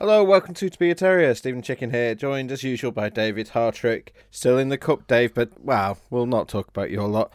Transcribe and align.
Hello, 0.00 0.24
welcome 0.24 0.54
to 0.54 0.70
To 0.70 0.78
Be 0.78 0.90
a 0.90 0.94
Terrier. 0.94 1.34
Stephen 1.34 1.60
Chicken 1.60 1.90
here, 1.90 2.14
joined 2.14 2.50
as 2.50 2.62
usual 2.62 2.92
by 2.92 3.08
David 3.08 3.48
Hartrick. 3.48 4.08
Still 4.30 4.56
in 4.56 4.68
the 4.68 4.78
cup, 4.78 5.06
Dave, 5.06 5.34
but 5.34 5.60
wow, 5.60 5.98
we'll 6.08 6.24
not 6.24 6.48
talk 6.48 6.68
about 6.68 6.90
your 6.90 7.06
lot. 7.06 7.30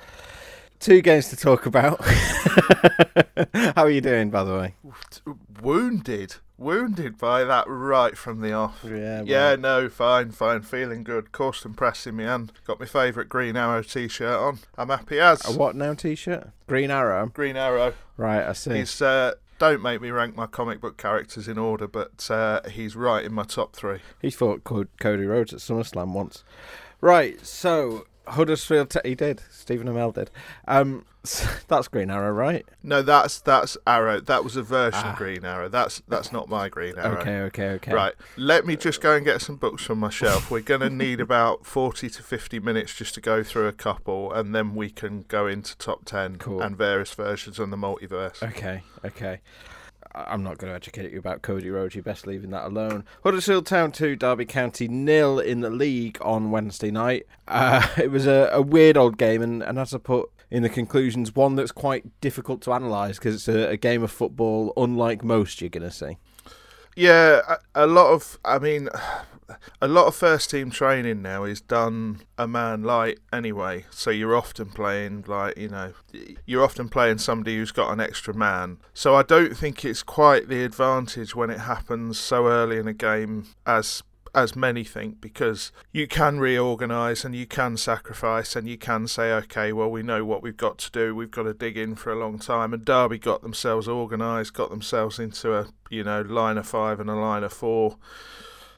Two 0.79 1.01
games 1.01 1.29
to 1.29 1.35
talk 1.35 1.65
about. 1.65 2.03
How 3.53 3.83
are 3.83 3.89
you 3.89 4.01
doing, 4.01 4.31
by 4.31 4.43
the 4.43 4.53
way? 4.53 4.75
Wounded, 5.61 6.35
wounded 6.63 7.17
by 7.17 7.43
that 7.43 7.65
right 7.67 8.17
from 8.17 8.41
the 8.41 8.53
off. 8.53 8.79
Yeah, 8.83 9.17
well- 9.19 9.25
yeah, 9.27 9.55
no, 9.55 9.89
fine, 9.89 10.31
fine, 10.31 10.61
feeling 10.61 11.03
good. 11.03 11.31
Corsten 11.31 11.75
press 11.75 12.07
in 12.07 12.15
my 12.17 12.23
hand. 12.23 12.51
Got 12.65 12.79
my 12.79 12.85
favourite 12.85 13.29
Green 13.29 13.55
Arrow 13.55 13.83
T-shirt 13.83 14.39
on. 14.39 14.59
I'm 14.77 14.89
happy 14.89 15.19
as 15.19 15.45
A 15.45 15.57
what 15.57 15.75
now 15.75 15.93
t-shirt? 15.93 16.49
Green 16.67 16.89
Arrow. 16.91 17.27
Green 17.27 17.55
Arrow. 17.57 17.93
Right, 18.17 18.43
I 18.47 18.53
see. 18.53 18.75
He's 18.75 19.01
uh, 19.01 19.33
don't 19.59 19.81
make 19.81 20.01
me 20.01 20.09
rank 20.09 20.35
my 20.35 20.45
comic 20.47 20.81
book 20.81 20.97
characters 20.97 21.47
in 21.47 21.57
order, 21.57 21.87
but 21.87 22.29
uh, 22.31 22.61
he's 22.69 22.95
right 22.95 23.23
in 23.23 23.33
my 23.33 23.43
top 23.43 23.75
three. 23.75 23.99
He 24.21 24.29
fought 24.29 24.63
Cody 24.63 25.25
Rhodes 25.25 25.53
at 25.53 25.59
SummerSlam 25.59 26.13
once. 26.13 26.43
Right, 27.01 27.45
so 27.45 28.05
Huddersfield. 28.27 28.89
T- 28.89 28.99
he 29.03 29.15
did. 29.15 29.41
Stephen 29.51 29.87
Amell 29.87 30.13
did. 30.13 30.29
Um, 30.67 31.05
that's 31.67 31.87
Green 31.87 32.09
Arrow, 32.11 32.31
right? 32.31 32.65
No, 32.83 33.01
that's 33.01 33.39
that's 33.39 33.77
Arrow. 33.87 34.19
That 34.19 34.43
was 34.43 34.55
a 34.55 34.61
version 34.63 35.01
Ah. 35.03 35.11
of 35.11 35.17
Green 35.17 35.45
Arrow. 35.45 35.69
That's 35.69 36.01
that's 36.07 36.31
not 36.31 36.49
my 36.49 36.67
Green 36.69 36.97
Arrow. 36.97 37.19
Okay, 37.21 37.39
okay, 37.43 37.69
okay. 37.71 37.93
Right, 37.93 38.13
let 38.35 38.65
me 38.65 38.75
just 38.75 38.99
go 39.01 39.15
and 39.15 39.23
get 39.23 39.41
some 39.41 39.55
books 39.55 39.83
from 39.83 39.99
my 39.99 40.09
shelf. 40.09 40.51
We're 40.51 40.59
going 40.61 40.81
to 40.81 40.89
need 40.89 41.19
about 41.21 41.65
40 41.65 42.09
to 42.09 42.23
50 42.23 42.59
minutes 42.59 42.93
just 42.93 43.13
to 43.15 43.21
go 43.21 43.41
through 43.43 43.67
a 43.67 43.73
couple, 43.73 44.33
and 44.33 44.53
then 44.53 44.75
we 44.75 44.89
can 44.89 45.23
go 45.27 45.47
into 45.47 45.77
top 45.77 46.03
10 46.05 46.37
Cool. 46.37 46.61
and 46.61 46.75
various 46.77 47.13
versions 47.13 47.59
on 47.59 47.69
the 47.71 47.77
multiverse. 47.77 48.43
Okay, 48.43 48.83
okay. 49.05 49.39
I'm 50.15 50.43
not 50.43 50.57
going 50.57 50.71
to 50.71 50.75
educate 50.75 51.11
you 51.11 51.19
about 51.19 51.41
Cody 51.41 51.69
Rhodes. 51.69 51.95
You're 51.95 52.03
best 52.03 52.27
leaving 52.27 52.51
that 52.51 52.65
alone. 52.65 53.03
Huddersfield 53.23 53.65
Town 53.65 53.91
2, 53.91 54.15
Derby 54.15 54.45
County 54.45 54.87
nil 54.87 55.39
in 55.39 55.61
the 55.61 55.69
league 55.69 56.17
on 56.21 56.51
Wednesday 56.51 56.91
night. 56.91 57.25
Uh, 57.47 57.87
it 57.97 58.11
was 58.11 58.27
a, 58.27 58.49
a 58.51 58.61
weird 58.61 58.97
old 58.97 59.17
game, 59.17 59.41
and, 59.41 59.63
and 59.63 59.79
as 59.79 59.93
I 59.93 59.97
put 59.97 60.29
in 60.51 60.63
the 60.63 60.69
conclusions, 60.69 61.35
one 61.35 61.55
that's 61.55 61.71
quite 61.71 62.05
difficult 62.21 62.61
to 62.61 62.71
analyse 62.73 63.17
because 63.17 63.35
it's 63.35 63.47
a, 63.47 63.71
a 63.71 63.77
game 63.77 64.03
of 64.03 64.11
football 64.11 64.71
unlike 64.77 65.23
most 65.23 65.61
you're 65.61 65.69
going 65.69 65.89
to 65.89 65.91
see. 65.91 66.17
Yeah, 66.95 67.41
a, 67.47 67.85
a 67.85 67.87
lot 67.87 68.13
of, 68.13 68.37
I 68.45 68.59
mean, 68.59 68.89
a 69.81 69.87
lot 69.87 70.07
of 70.07 70.15
first 70.15 70.49
team 70.49 70.71
training 70.71 71.21
now 71.21 71.43
is 71.43 71.61
done 71.61 72.21
a 72.37 72.47
man 72.47 72.83
light 72.83 73.19
anyway. 73.31 73.85
So 73.91 74.09
you're 74.09 74.35
often 74.35 74.69
playing 74.69 75.25
like 75.27 75.57
you 75.57 75.69
know, 75.69 75.93
you're 76.45 76.63
often 76.63 76.89
playing 76.89 77.19
somebody 77.19 77.57
who's 77.57 77.71
got 77.71 77.91
an 77.91 77.99
extra 77.99 78.33
man. 78.33 78.77
So 78.93 79.15
I 79.15 79.23
don't 79.23 79.55
think 79.57 79.83
it's 79.85 80.03
quite 80.03 80.47
the 80.47 80.63
advantage 80.63 81.35
when 81.35 81.49
it 81.49 81.59
happens 81.59 82.19
so 82.19 82.47
early 82.47 82.77
in 82.77 82.87
a 82.87 82.93
game 82.93 83.47
as 83.65 84.03
as 84.35 84.55
many 84.55 84.83
think 84.83 85.21
because 85.21 85.71
you 85.91 86.07
can 86.07 86.39
reorganize 86.39 87.23
and 87.23 87.35
you 87.35 87.45
can 87.45 87.77
sacrifice 87.77 88.55
and 88.55 88.67
you 88.67 88.77
can 88.77 89.07
say 89.07 89.31
okay 89.31 89.71
well 89.71 89.89
we 89.89 90.01
know 90.01 90.25
what 90.25 90.41
we've 90.41 90.57
got 90.57 90.79
to 90.79 90.89
do 90.89 91.13
we've 91.13 91.29
got 91.29 91.43
to 91.43 91.53
dig 91.53 91.77
in 91.77 91.95
for 91.95 92.11
a 92.11 92.17
long 92.17 92.39
time 92.39 92.73
and 92.73 92.83
derby 92.83 93.19
got 93.19 93.43
themselves 93.43 93.87
organized 93.87 94.53
got 94.53 94.71
themselves 94.71 95.19
into 95.19 95.55
a 95.55 95.67
you 95.89 96.03
know 96.03 96.21
line 96.21 96.57
of 96.57 96.67
five 96.67 96.99
and 96.99 97.09
a 97.09 97.15
line 97.15 97.43
of 97.43 97.53
four 97.53 97.97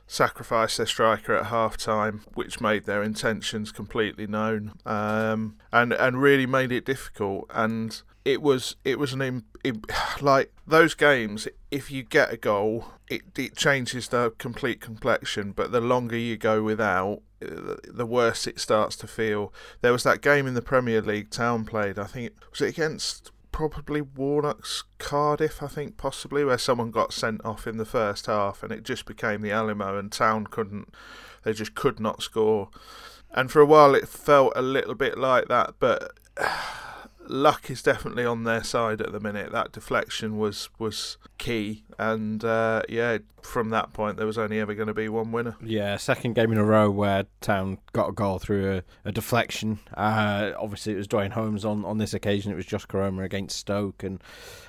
sacrificed 0.07 0.77
their 0.77 0.85
striker 0.85 1.35
at 1.35 1.47
half 1.47 1.77
time, 1.77 2.21
which 2.33 2.61
made 2.61 2.85
their 2.85 3.03
intentions 3.03 3.71
completely 3.71 4.27
known, 4.27 4.73
um, 4.85 5.57
and 5.71 5.93
and 5.93 6.21
really 6.21 6.45
made 6.45 6.71
it 6.71 6.85
difficult. 6.85 7.45
And 7.53 8.01
it 8.23 8.41
was 8.41 8.75
it 8.83 8.99
was 8.99 9.13
an 9.13 9.21
im- 9.21 9.45
im- 9.63 9.83
like 10.21 10.51
those 10.67 10.93
games. 10.93 11.47
If 11.71 11.91
you 11.91 12.03
get 12.03 12.33
a 12.33 12.37
goal, 12.37 12.85
it 13.09 13.23
it 13.37 13.55
changes 13.55 14.09
the 14.09 14.31
complete 14.37 14.81
complexion. 14.81 15.51
But 15.51 15.71
the 15.71 15.81
longer 15.81 16.17
you 16.17 16.37
go 16.37 16.63
without, 16.63 17.21
uh, 17.41 17.75
the 17.87 18.05
worse 18.05 18.47
it 18.47 18.59
starts 18.59 18.95
to 18.97 19.07
feel. 19.07 19.53
There 19.81 19.91
was 19.91 20.03
that 20.03 20.21
game 20.21 20.47
in 20.47 20.53
the 20.53 20.61
Premier 20.61 21.01
League 21.01 21.29
Town 21.29 21.65
played. 21.65 21.99
I 21.99 22.05
think 22.05 22.33
was 22.51 22.61
it 22.61 22.69
against 22.69 23.31
probably 23.55 24.01
Warnock's 24.01 24.83
Cardiff, 24.97 25.63
I 25.63 25.67
think, 25.67 25.95
possibly, 25.95 26.43
where 26.43 26.57
someone 26.57 26.91
got 26.91 27.13
sent 27.13 27.39
off 27.45 27.65
in 27.65 27.77
the 27.77 27.85
first 27.85 28.25
half 28.25 28.61
and 28.61 28.71
it 28.73 28.83
just 28.83 29.05
became 29.05 29.41
the 29.41 29.51
Alamo 29.51 29.97
and 29.97 30.11
Town 30.11 30.45
couldn't, 30.45 30.93
they 31.43 31.53
just 31.53 31.73
could 31.73 31.97
not 31.97 32.21
score. 32.21 32.69
And 33.31 33.49
for 33.49 33.61
a 33.61 33.65
while 33.65 33.95
it 33.95 34.09
felt 34.09 34.51
a 34.57 34.61
little 34.61 34.93
bit 34.93 35.17
like 35.17 35.47
that, 35.47 35.75
but 35.79 36.19
luck 37.29 37.71
is 37.71 37.81
definitely 37.81 38.25
on 38.25 38.43
their 38.43 38.61
side 38.61 38.99
at 38.99 39.13
the 39.13 39.21
minute. 39.21 39.53
That 39.53 39.71
deflection 39.71 40.37
was, 40.37 40.67
was 40.77 41.15
key. 41.37 41.83
And 41.97 42.43
uh, 42.43 42.81
yeah, 42.89 43.19
from 43.41 43.69
that 43.69 43.93
point, 43.93 44.17
there 44.17 44.25
was 44.25 44.37
only 44.37 44.59
ever 44.59 44.73
going 44.73 44.87
to 44.87 44.93
be 44.93 45.07
one 45.07 45.31
winner. 45.31 45.55
Yeah, 45.63 45.97
second 45.97 46.33
game 46.33 46.51
in 46.51 46.57
a 46.57 46.63
row 46.65 46.89
where 46.91 47.25
Town 47.41 47.77
got 47.93 48.09
a 48.09 48.11
goal 48.11 48.39
through 48.39 48.77
a, 49.05 49.09
a 49.09 49.11
deflection. 49.11 49.79
Uh, 49.95 50.51
obviously, 50.59 50.93
it 50.93 50.97
was 50.97 51.07
Duane 51.07 51.31
Holmes 51.31 51.63
on, 51.63 51.85
on 51.85 51.97
this 51.97 52.13
occasion. 52.13 52.51
It 52.51 52.55
was 52.55 52.65
Josh 52.65 52.85
Koroma 52.85 53.23
against 53.23 53.57
Stoke, 53.57 54.03
and 54.03 54.21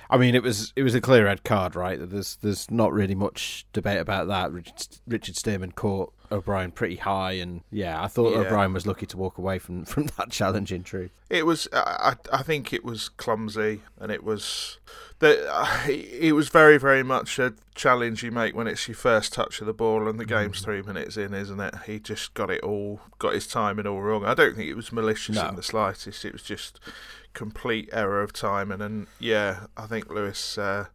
I 0.09 0.17
mean, 0.17 0.35
it 0.35 0.43
was 0.43 0.71
it 0.75 0.83
was 0.83 0.95
a 0.95 1.01
clear 1.01 1.25
red 1.25 1.43
card, 1.43 1.75
right? 1.75 1.99
There's 2.01 2.37
there's 2.37 2.69
not 2.71 2.93
really 2.93 3.15
much 3.15 3.65
debate 3.73 3.99
about 3.99 4.27
that. 4.27 4.51
Richard, 4.51 4.87
Richard 5.05 5.35
Stearman 5.35 5.75
caught 5.75 6.13
O'Brien 6.31 6.71
pretty 6.71 6.95
high, 6.97 7.33
and 7.33 7.61
yeah, 7.71 8.01
I 8.01 8.07
thought 8.07 8.31
Yeah. 8.33 8.39
O'Brien 8.39 8.71
was 8.73 8.87
lucky 8.87 9.05
to 9.07 9.17
walk 9.17 9.37
away 9.37 9.59
from 9.59 9.83
from 9.83 10.05
that 10.17 10.29
challenge. 10.29 10.71
In 10.71 10.83
truth, 10.83 11.11
It 11.29 11.45
was. 11.45 11.67
I, 11.73 12.15
I 12.31 12.37
I 12.37 12.43
think 12.43 12.71
it 12.71 12.85
was 12.85 13.09
clumsy, 13.09 13.81
and 13.99 14.11
it 14.11 14.23
was. 14.23 14.79
The, 15.19 15.87
it 16.21 16.33
was 16.33 16.49
very, 16.49 16.77
very 16.77 17.01
much 17.01 17.39
a 17.39 17.53
challenge 17.73 18.21
you 18.21 18.31
make 18.31 18.55
when 18.55 18.67
it's 18.67 18.87
your 18.87 18.95
first 18.95 19.33
touch 19.33 19.59
of 19.61 19.67
the 19.67 19.73
ball, 19.73 20.07
and 20.07 20.19
the 20.19 20.25
game's 20.25 20.61
three 20.61 20.81
minutes 20.83 21.17
in, 21.17 21.33
isn't 21.33 21.59
it? 21.59 21.73
He 21.87 21.99
just 21.99 22.33
got 22.35 22.51
it 22.51 22.61
all, 22.63 22.99
got 23.17 23.33
his 23.33 23.47
timing 23.47 23.87
all 23.87 24.01
wrong. 24.01 24.25
I 24.25 24.35
don't 24.35 24.55
think 24.55 24.69
it 24.69 24.75
was 24.75 24.91
malicious 24.91 25.35
No. 25.35 25.49
in 25.49 25.55
the 25.55 25.63
slightest. 25.63 26.23
It 26.23 26.33
was 26.33 26.43
just 26.43 26.79
complete 27.33 27.89
error 27.91 28.21
of 28.21 28.31
timing, 28.31 28.81
and 28.81 29.07
yeah, 29.19 29.61
I 29.75 29.87
think 29.87 30.09
Lewis. 30.09 30.57
Uh, 30.57 30.85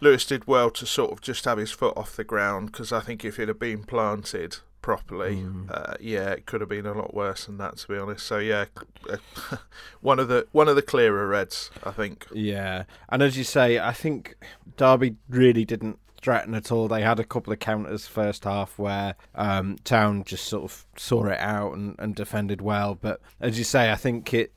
Lewis 0.00 0.26
did 0.26 0.46
well 0.46 0.70
to 0.70 0.84
sort 0.86 1.10
of 1.10 1.20
just 1.20 1.44
have 1.46 1.58
his 1.58 1.72
foot 1.72 1.96
off 1.96 2.14
the 2.16 2.22
ground 2.24 2.70
because 2.70 2.92
I 2.92 3.00
think 3.00 3.24
if 3.24 3.38
it 3.40 3.48
had 3.48 3.58
been 3.58 3.82
planted 3.82 4.58
properly, 4.86 5.38
Mm. 5.38 5.68
uh, 5.68 5.94
yeah, 5.98 6.30
it 6.30 6.46
could 6.46 6.60
have 6.60 6.70
been 6.70 6.86
a 6.86 6.92
lot 6.92 7.12
worse 7.12 7.46
than 7.46 7.58
that, 7.58 7.76
to 7.78 7.88
be 7.88 7.98
honest. 7.98 8.24
So 8.24 8.38
yeah, 8.38 8.66
one 10.00 10.20
of 10.20 10.28
the 10.28 10.46
one 10.52 10.68
of 10.68 10.76
the 10.76 10.82
clearer 10.82 11.26
reds, 11.26 11.72
I 11.82 11.90
think. 11.90 12.24
Yeah, 12.32 12.84
and 13.08 13.20
as 13.20 13.36
you 13.36 13.42
say, 13.42 13.80
I 13.80 13.92
think 13.92 14.36
Derby 14.76 15.16
really 15.28 15.64
didn't 15.64 15.98
threaten 16.22 16.54
at 16.54 16.70
all. 16.70 16.86
They 16.86 17.02
had 17.02 17.18
a 17.18 17.24
couple 17.24 17.52
of 17.52 17.58
counters 17.58 18.06
first 18.06 18.44
half 18.44 18.78
where 18.78 19.16
um, 19.34 19.76
Town 19.82 20.22
just 20.24 20.44
sort 20.46 20.62
of 20.64 20.86
saw 20.96 21.26
it 21.26 21.38
out 21.40 21.74
and, 21.74 21.96
and 21.98 22.14
defended 22.14 22.60
well. 22.60 22.94
But 22.94 23.20
as 23.40 23.58
you 23.58 23.64
say, 23.64 23.90
I 23.90 23.96
think 23.96 24.32
it. 24.32 24.52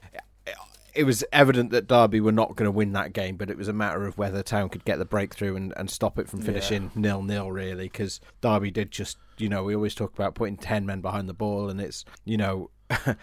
It 1.00 1.06
was 1.06 1.24
evident 1.32 1.72
that 1.72 1.88
Derby 1.88 2.20
were 2.20 2.34
not 2.34 2.58
going 2.58 2.66
to 2.66 2.72
win 2.72 2.92
that 2.92 3.14
game, 3.14 3.38
but 3.38 3.50
it 3.50 3.58
was 3.58 3.70
a 3.70 3.74
matter 3.74 4.06
of 4.06 4.18
whether 4.18 4.44
Town 4.44 4.68
could 4.68 4.84
get 4.84 5.00
the 5.00 5.06
breakthrough 5.06 5.56
and, 5.56 5.74
and 5.78 5.90
stop 5.90 6.20
it 6.20 6.28
from 6.28 6.42
finishing 6.42 6.92
nil 6.94 7.22
nil. 7.22 7.50
Really, 7.50 7.86
because 7.86 8.20
Derby 8.42 8.70
did 8.70 8.92
just, 8.92 9.18
you 9.38 9.48
know, 9.48 9.64
we 9.64 9.74
always 9.74 9.96
talk 9.96 10.14
about 10.14 10.36
putting 10.36 10.58
ten 10.58 10.86
men 10.86 11.00
behind 11.00 11.30
the 11.30 11.34
ball, 11.34 11.70
and 11.70 11.80
it's, 11.80 12.04
you 12.26 12.36
know, 12.36 12.70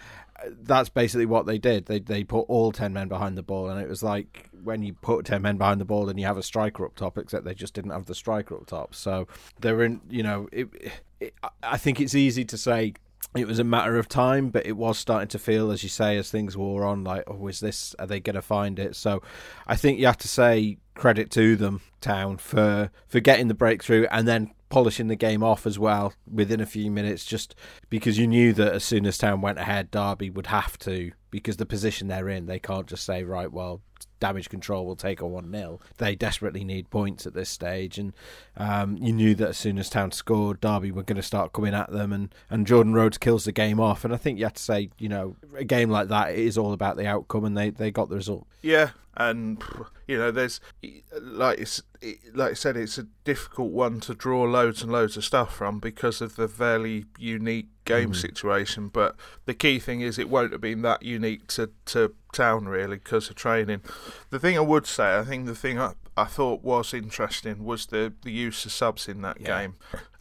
that's 0.63 0.89
basically 0.89 1.27
what 1.27 1.45
they 1.45 1.59
did. 1.59 1.85
They 1.85 1.99
they 1.99 2.23
put 2.23 2.45
all 2.47 2.71
ten 2.71 2.93
men 2.93 3.09
behind 3.09 3.37
the 3.37 3.43
ball, 3.43 3.69
and 3.69 3.79
it 3.79 3.87
was 3.87 4.01
like 4.01 4.49
when 4.63 4.81
you 4.81 4.93
put 4.93 5.25
ten 5.25 5.43
men 5.43 5.57
behind 5.57 5.79
the 5.79 5.85
ball 5.85 6.09
and 6.09 6.19
you 6.19 6.25
have 6.25 6.37
a 6.39 6.43
striker 6.43 6.83
up 6.83 6.95
top, 6.95 7.15
except 7.17 7.45
they 7.45 7.53
just 7.53 7.75
didn't 7.75 7.91
have 7.91 8.07
the 8.07 8.15
striker 8.15 8.55
up 8.55 8.65
top. 8.65 8.95
So 8.95 9.27
they 9.59 9.71
were 9.71 9.83
in, 9.83 10.01
you 10.09 10.23
know, 10.23 10.47
it, 10.51 10.69
it, 11.19 11.33
I 11.61 11.77
think 11.77 12.01
it's 12.01 12.15
easy 12.15 12.43
to 12.45 12.57
say 12.57 12.93
it 13.35 13.47
was 13.47 13.59
a 13.59 13.63
matter 13.63 13.97
of 13.97 14.07
time, 14.07 14.49
but 14.49 14.65
it 14.65 14.77
was 14.77 14.97
starting 14.97 15.27
to 15.29 15.39
feel, 15.39 15.71
as 15.71 15.83
you 15.83 15.89
say, 15.89 16.17
as 16.17 16.31
things 16.31 16.57
wore 16.57 16.85
on, 16.85 17.03
like, 17.03 17.23
oh, 17.27 17.47
is 17.47 17.59
this? 17.59 17.95
Are 17.99 18.07
they 18.07 18.19
going 18.19 18.35
to 18.35 18.41
find 18.41 18.79
it? 18.79 18.95
So 18.95 19.21
I 19.67 19.75
think 19.75 19.99
you 19.99 20.05
have 20.05 20.17
to 20.17 20.27
say 20.27 20.77
credit 20.95 21.29
to 21.31 21.55
them, 21.55 21.81
Town, 22.01 22.37
for 22.37 22.89
for 23.07 23.19
getting 23.19 23.47
the 23.47 23.53
breakthrough 23.53 24.07
and 24.11 24.27
then 24.27 24.51
polishing 24.69 25.07
the 25.07 25.15
game 25.15 25.43
off 25.43 25.65
as 25.65 25.79
well 25.79 26.13
within 26.29 26.59
a 26.59 26.65
few 26.65 26.91
minutes, 26.91 27.25
just 27.25 27.55
because 27.89 28.17
you 28.17 28.27
knew 28.27 28.53
that 28.53 28.73
as 28.73 28.83
soon 28.83 29.05
as 29.05 29.17
Town 29.17 29.41
went 29.41 29.59
ahead, 29.59 29.91
Derby 29.91 30.29
would 30.29 30.47
have 30.47 30.77
to, 30.79 31.11
because 31.31 31.57
the 31.57 31.65
position 31.65 32.07
they're 32.07 32.29
in, 32.29 32.47
they 32.47 32.59
can't 32.59 32.87
just 32.87 33.05
say, 33.05 33.23
right, 33.23 33.51
well, 33.51 33.81
damage 34.19 34.49
control 34.49 34.85
will 34.85 34.95
take 34.95 35.21
a 35.21 35.27
1 35.27 35.51
0. 35.51 35.79
They 35.97 36.15
desperately 36.15 36.63
need 36.63 36.89
points 36.89 37.25
at 37.25 37.33
this 37.33 37.49
stage, 37.49 37.97
and 37.97 38.13
um, 38.55 38.97
you 38.97 39.13
knew 39.13 39.35
that 39.35 39.49
as 39.49 39.57
soon 39.57 39.77
as 39.77 39.89
Town 39.89 40.11
scored, 40.11 40.61
Derby 40.61 40.91
were 40.91 41.03
going 41.03 41.17
to 41.17 41.23
start 41.23 41.53
coming 41.53 41.73
at 41.73 41.91
them, 41.91 42.11
and, 42.13 42.33
and 42.49 42.67
Jordan 42.67 42.93
Rhodes 42.93 43.17
kills 43.17 43.45
the 43.45 43.51
game 43.51 43.79
off. 43.79 44.03
And 44.05 44.13
I 44.13 44.17
think 44.17 44.39
you 44.39 44.45
have 44.45 44.53
to 44.53 44.63
say, 44.63 44.89
you 44.97 45.09
know, 45.09 45.35
a 45.55 45.63
game 45.63 45.89
like 45.89 46.07
that 46.09 46.31
it 46.31 46.39
is 46.39 46.57
all 46.57 46.73
about 46.73 46.97
the 46.97 47.07
outcome, 47.07 47.45
and 47.45 47.57
they, 47.57 47.69
they 47.69 47.91
got 47.91 48.09
the 48.09 48.15
result. 48.15 48.47
Yeah, 48.61 48.91
and 49.15 49.61
you 50.07 50.17
know, 50.17 50.31
there's 50.31 50.61
like 51.21 51.67
it's 52.01 52.35
like 52.35 52.51
I 52.51 52.53
said, 52.53 52.77
it's 52.77 52.97
a 52.97 53.07
difficult 53.23 53.71
one 53.71 53.99
to 54.01 54.13
draw 54.13 54.43
loads 54.43 54.81
and 54.81 54.91
loads 54.91 55.17
of 55.17 55.25
stuff 55.25 55.55
from 55.55 55.79
because 55.79 56.21
of 56.21 56.35
the 56.35 56.47
very 56.47 57.05
unique 57.17 57.69
game 57.85 58.11
mm. 58.11 58.15
situation. 58.15 58.89
But 58.89 59.15
the 59.45 59.53
key 59.53 59.79
thing 59.79 60.01
is, 60.01 60.17
it 60.17 60.29
won't 60.29 60.51
have 60.51 60.61
been 60.61 60.81
that 60.83 61.03
unique 61.03 61.47
to 61.47 61.71
to 61.85 62.13
town 62.33 62.67
really 62.67 62.97
because 62.97 63.29
of 63.29 63.35
training. 63.35 63.81
The 64.29 64.39
thing 64.39 64.57
I 64.57 64.61
would 64.61 64.85
say, 64.85 65.17
I 65.17 65.23
think 65.23 65.45
the 65.45 65.55
thing 65.55 65.79
I, 65.79 65.93
I 66.15 66.25
thought 66.25 66.63
was 66.63 66.93
interesting 66.93 67.63
was 67.63 67.87
the 67.87 68.13
the 68.23 68.31
use 68.31 68.65
of 68.65 68.71
subs 68.71 69.07
in 69.07 69.21
that 69.21 69.41
yeah. 69.41 69.61
game 69.61 69.75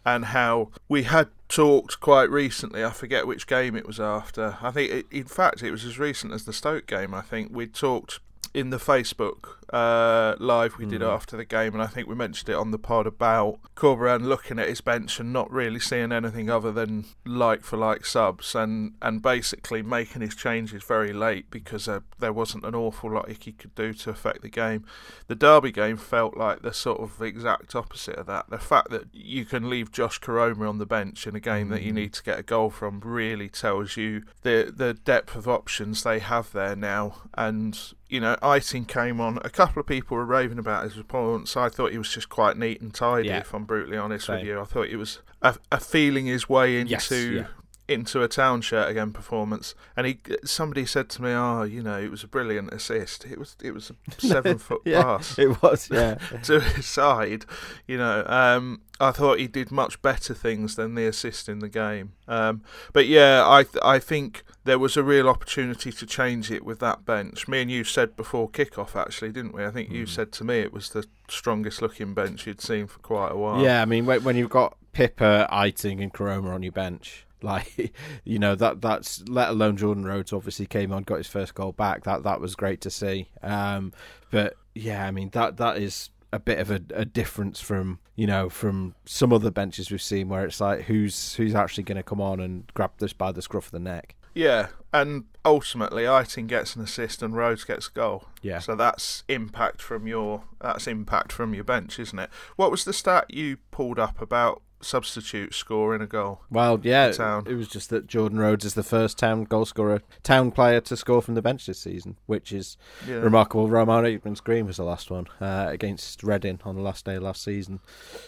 and 0.07 0.27
how 0.27 0.71
we 0.89 1.03
had 1.03 1.29
talked 1.49 1.99
quite 1.99 2.31
recently. 2.31 2.85
I 2.85 2.91
forget 2.91 3.27
which 3.27 3.49
game 3.49 3.75
it 3.75 3.87
was 3.87 3.99
after. 3.99 4.57
I 4.63 4.71
think, 4.71 4.93
it, 4.93 5.07
in 5.11 5.25
fact, 5.25 5.65
it 5.65 5.73
was 5.73 5.85
as 5.85 5.99
recent 5.99 6.33
as 6.33 6.45
the 6.45 6.53
Stoke 6.53 6.87
game. 6.87 7.13
I 7.13 7.23
think 7.23 7.51
we 7.53 7.67
talked 7.67 8.21
in 8.57 8.71
the 8.71 8.79
Facebook 8.79 9.57
uh, 9.71 10.37
live 10.39 10.79
we 10.79 10.87
mm. 10.87 10.91
did 10.91 11.03
hmm. 11.03 11.09
after 11.09 11.37
the 11.37 11.45
game, 11.45 11.75
and 11.75 11.83
I 11.83 11.87
think 11.87 12.09
we 12.09 12.15
mentioned 12.15 12.49
it 12.49 12.55
on 12.55 12.71
the 12.71 12.79
pod 12.79 13.07
about 13.07 13.59
Corberán 13.75 14.25
looking 14.25 14.59
at 14.59 14.69
his 14.69 14.81
bench 14.81 15.19
and 15.19 15.33
not 15.33 15.51
really 15.51 15.81
seeing 15.81 16.13
anything 16.13 16.49
other 16.49 16.73
than 16.73 17.05
like 17.25 17.63
for 17.63 17.77
like 17.77 18.07
subs, 18.07 18.55
and 18.55 18.93
and 19.03 19.21
basically 19.21 19.83
making 19.83 20.23
his 20.23 20.35
changes 20.35 20.85
very 20.85 21.13
late 21.13 21.51
because 21.51 21.89
uh, 21.89 22.01
there 22.19 22.33
wasn't 22.33 22.65
an 22.65 22.75
awful 22.75 23.11
lot 23.13 23.29
he 23.29 23.53
could 23.53 23.75
do 23.75 23.93
to 23.93 24.11
affect 24.11 24.43
the 24.43 24.49
game. 24.49 24.87
The 25.27 25.35
Derby 25.35 25.73
game 25.73 25.97
felt 25.97 26.37
like 26.37 26.63
the 26.63 26.73
sort 26.73 27.01
of 27.01 27.21
exact 27.21 27.75
opposite 27.75 28.17
of 28.17 28.27
that. 28.27 28.49
The 28.49 28.59
fact 28.59 28.91
that 28.91 29.07
you 29.13 29.45
can 29.45 29.69
leave 29.69 29.91
Josh 29.91 30.21
Koroma 30.21 30.69
on 30.69 30.79
the 30.79 30.87
bench 30.87 31.27
in 31.27 31.35
a 31.35 31.41
game 31.41 31.69
mm. 31.69 31.71
that 31.73 31.83
you 31.83 31.91
hmm. 31.91 31.97
need 31.97 32.13
to 32.15 32.23
get 32.23 32.39
a 32.39 32.45
goal 32.45 32.71
from 32.71 33.01
really 33.01 33.49
tells 33.49 33.97
you 33.97 34.23
the 34.43 34.73
the 34.75 34.95
depth 34.95 35.35
of 35.35 35.49
options 35.49 36.05
they 36.05 36.21
have 36.21 36.53
there 36.53 36.77
now, 36.77 37.17
and 37.35 37.95
you 38.09 38.21
know, 38.21 38.37
Eiting 38.43 38.87
came 38.87 39.21
on. 39.21 39.39
A 39.45 39.51
couple 39.51 39.81
of 39.81 39.87
people 39.87 40.17
were 40.17 40.25
raving 40.25 40.59
about 40.59 40.85
his 40.85 40.95
performance. 40.95 41.57
I 41.57 41.69
thought 41.69 41.93
he 41.93 41.99
was 41.99 42.11
just 42.11 42.29
quite 42.29 42.57
neat 42.57 42.81
and 42.81 42.93
tidy. 42.95 43.29
Yeah. 43.29 43.39
If 43.39 43.55
I'm 43.55 43.65
brutally 43.65 43.97
honest 43.97 44.27
Same. 44.27 44.37
with 44.37 44.47
you, 44.47 44.61
I 44.61 44.65
thought 44.65 44.89
he 44.89 44.97
was 44.97 45.21
a, 45.43 45.57
a 45.73 45.81
feeling 45.81 46.27
his 46.27 46.49
way 46.49 46.79
into 46.79 46.93
yes, 46.93 47.11
yeah 47.11 47.47
into 47.89 48.23
a 48.23 48.29
town 48.29 48.61
shirt 48.61 48.89
again 48.89 49.13
performance. 49.13 49.75
And 49.97 50.07
he 50.07 50.19
somebody 50.45 50.87
said 50.87 51.09
to 51.11 51.23
me, 51.23 51.31
"Oh, 51.31 51.63
you 51.63 51.83
know, 51.83 51.99
it 51.99 52.11
was 52.11 52.25
a 52.25 52.29
brilliant 52.29 52.73
assist. 52.73 53.25
It 53.25 53.39
was 53.39 53.57
it 53.63 53.73
was 53.73 53.91
a 53.91 53.95
seven 54.21 54.59
foot 54.59 54.83
yeah, 54.85 55.03
pass. 55.03 55.39
It 55.39 55.63
was, 55.63 55.89
yeah, 55.91 56.15
to 56.45 56.61
his 56.61 56.87
side. 56.87 57.45
You 57.87 57.99
know, 57.99 58.25
um, 58.27 58.83
I 59.01 59.11
thought 59.13 59.39
he 59.39 59.47
did 59.47 59.71
much 59.71 60.01
better 60.03 60.35
things 60.35 60.77
than 60.77 60.95
the 60.95 61.07
assist 61.07 61.49
in 61.49 61.61
the 61.61 61.69
game. 61.69 62.13
Um, 62.27 62.63
but 62.93 63.07
yeah, 63.07 63.45
I 63.47 63.65
I 63.83 63.99
think 63.99 64.45
there 64.67 64.79
was 64.79 64.97
a 64.97 65.03
real 65.03 65.29
opportunity 65.29 65.91
to 65.93 66.07
change 66.07 66.51
it 66.51 66.65
with 66.65 66.81
that 66.81 67.05
bench. 67.05 67.49
Me 67.49 67.63
and 67.63 67.71
you 67.71 67.85
said 67.85 68.17
before 68.17 68.51
kickoff, 68.51 68.95
actually, 68.95 69.33
didn't 69.33 69.55
we? 69.55 69.65
I 69.65 69.71
think 69.71 69.91
you 69.91 70.05
mm. 70.05 70.09
said 70.09 70.33
to 70.33 70.45
me 70.45 70.59
it 70.59 70.73
was 70.73 70.91
the 70.91 71.05
strongest 71.29 71.81
looking 71.81 72.15
bench 72.15 72.47
you'd 72.47 72.61
seen 72.61 72.87
for 72.87 72.99
quite 72.99 73.33
a 73.33 73.37
while. 73.37 73.63
Yeah, 73.63 73.81
I 73.81 73.85
mean 73.85 74.05
when, 74.07 74.37
you've 74.37 74.51
got 74.51 74.77
Pipa, 74.93 75.49
Eiting, 75.51 76.03
and 76.03 76.13
Koroma 76.13 76.55
on 76.55 76.63
your 76.63 76.73
bench 76.73 77.27
like, 77.43 77.95
you 78.25 78.39
know 78.39 78.55
that 78.55 78.81
that's 78.81 79.23
let 79.29 79.51
alone 79.51 79.77
Jordan 79.77 80.05
Rhodes 80.05 80.33
obviously 80.33 80.67
came 80.67 80.93
on, 80.93 81.03
got 81.03 81.19
his 81.19 81.29
first 81.29 81.55
goal 81.55 81.73
back. 81.73 82.05
That 82.05 82.23
that 82.25 82.41
was 82.41 82.55
great 82.55 82.81
to 82.83 82.91
see. 82.91 83.29
Um, 83.43 83.93
but 84.31 84.55
yeah, 84.75 85.07
I 85.07 85.11
mean 85.11 85.31
that 85.31 85.59
that 85.59 85.77
is 85.77 86.11
a 86.33 86.39
bit 86.39 86.59
of 86.59 86.71
a, 86.71 86.81
a, 86.95 87.05
difference 87.05 87.61
from 87.61 88.01
you 88.17 88.27
know 88.27 88.49
from 88.49 88.95
some 89.05 89.33
other 89.33 89.51
benches 89.51 89.91
we've 89.91 90.03
seen 90.03 90.29
where 90.29 90.45
it's 90.45 90.61
like 90.61 90.83
who's 90.83 91.35
who's 91.35 91.55
actually 91.55 91.85
going 91.85 91.97
to 91.97 92.03
come 92.03 92.21
on 92.21 92.41
and 92.41 92.67
grab 92.75 92.91
this 92.99 93.13
by 93.13 93.31
the 93.33 93.43
scruff 93.43 93.67
of 93.67 93.73
the 93.73 93.79
neck. 93.79 94.17
Yeah, 94.37 94.69
and 94.93 95.25
ultimately, 95.47 96.05
Eiting 96.05 96.47
gets 96.47 96.77
an 96.77 96.83
assist 96.83 97.23
and 97.23 97.35
Rhodes 97.35 97.65
gets 97.65 97.89
a 97.89 97.91
goal. 97.91 98.27
Yeah. 98.43 98.59
So 98.59 98.77
that's 98.77 99.25
impact 99.29 99.81
from 99.81 100.07
your 100.07 100.45
that's 100.61 100.87
impact 100.87 101.33
from 101.33 101.55
your 101.55 101.65
bench, 101.65 101.99
isn't 101.99 102.19
it? 102.19 102.29
What 102.57 102.71
was 102.71 102.85
the 102.85 102.93
stat 102.93 103.33
you 103.33 103.57
pulled 103.71 103.99
up 103.99 104.21
about 104.21 104.63
substitute 104.81 105.55
scoring 105.55 106.01
a 106.01 106.07
goal. 106.07 106.41
Well, 106.51 106.81
yeah, 106.83 107.09
it 107.47 107.55
was 107.55 107.69
just 107.69 107.91
that 107.91 108.07
Jordan 108.07 108.39
Rhodes 108.39 108.65
is 108.65 108.75
the 108.75 108.83
first 108.83 109.19
town 109.19 109.45
goal 109.45 109.65
scorer, 109.65 110.03
town 110.23 110.53
player 110.53 110.81
to 110.83 110.97
score 110.97 111.23
from 111.23 111.35
the 111.35 111.43
bench 111.43 111.67
this 111.67 111.81
season, 111.81 112.17
which 112.27 112.53
is 112.53 112.77
yeah. 113.07 113.17
remarkable. 113.17 113.69
Romain 113.69 114.05
Aitken 114.05 114.37
Green 114.45 114.67
was 114.67 114.77
the 114.77 114.85
last 114.85 115.11
one 115.11 115.27
uh, 115.41 115.67
against 115.69 116.23
Reading 116.23 116.61
on 116.65 116.77
the 116.77 116.83
last 116.83 117.05
day 117.05 117.17
of 117.17 117.23
last 117.23 117.43
season. 117.43 117.81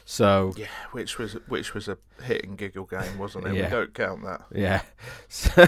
So 0.05 0.52
yeah, 0.56 0.66
which 0.93 1.19
was 1.19 1.34
which 1.49 1.75
was 1.75 1.88
a 1.88 1.99
hit 2.23 2.44
and 2.44 2.56
giggle 2.59 2.85
game, 2.85 3.19
wasn't 3.19 3.47
it? 3.47 3.55
yeah. 3.55 3.65
We 3.65 3.70
don't 3.70 3.94
count 3.94 4.25
that. 4.25 4.43
Yeah. 4.55 4.82
So, 5.31 5.67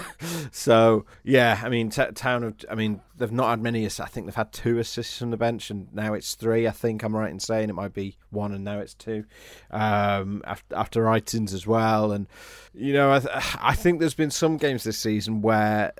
so 0.50 1.04
yeah, 1.22 1.60
I 1.62 1.68
mean, 1.68 1.90
t- 1.90 2.10
town 2.14 2.44
of, 2.44 2.54
I 2.70 2.74
mean, 2.74 3.02
they've 3.18 3.30
not 3.30 3.50
had 3.50 3.60
many. 3.62 3.84
I 3.84 3.88
think 3.88 4.24
they've 4.26 4.34
had 4.34 4.52
two 4.52 4.78
assists 4.78 5.18
from 5.18 5.30
the 5.30 5.36
bench, 5.36 5.70
and 5.70 5.92
now 5.94 6.14
it's 6.14 6.34
three. 6.34 6.66
I 6.66 6.70
think 6.70 7.02
I'm 7.02 7.14
right 7.14 7.30
in 7.30 7.40
saying 7.40 7.68
it 7.68 7.74
might 7.74 7.92
be 7.92 8.16
one, 8.30 8.52
and 8.52 8.64
now 8.64 8.78
it's 8.78 8.94
two. 8.94 9.26
Um, 9.70 10.42
after 10.46 10.74
after 10.74 11.14
as 11.52 11.66
well, 11.66 12.12
and 12.12 12.26
you 12.74 12.94
know, 12.94 13.12
I, 13.12 13.18
th- 13.20 13.32
I 13.60 13.74
think 13.74 14.00
there's 14.00 14.14
been 14.14 14.30
some 14.30 14.56
games 14.56 14.84
this 14.84 14.98
season 14.98 15.42
where 15.42 15.92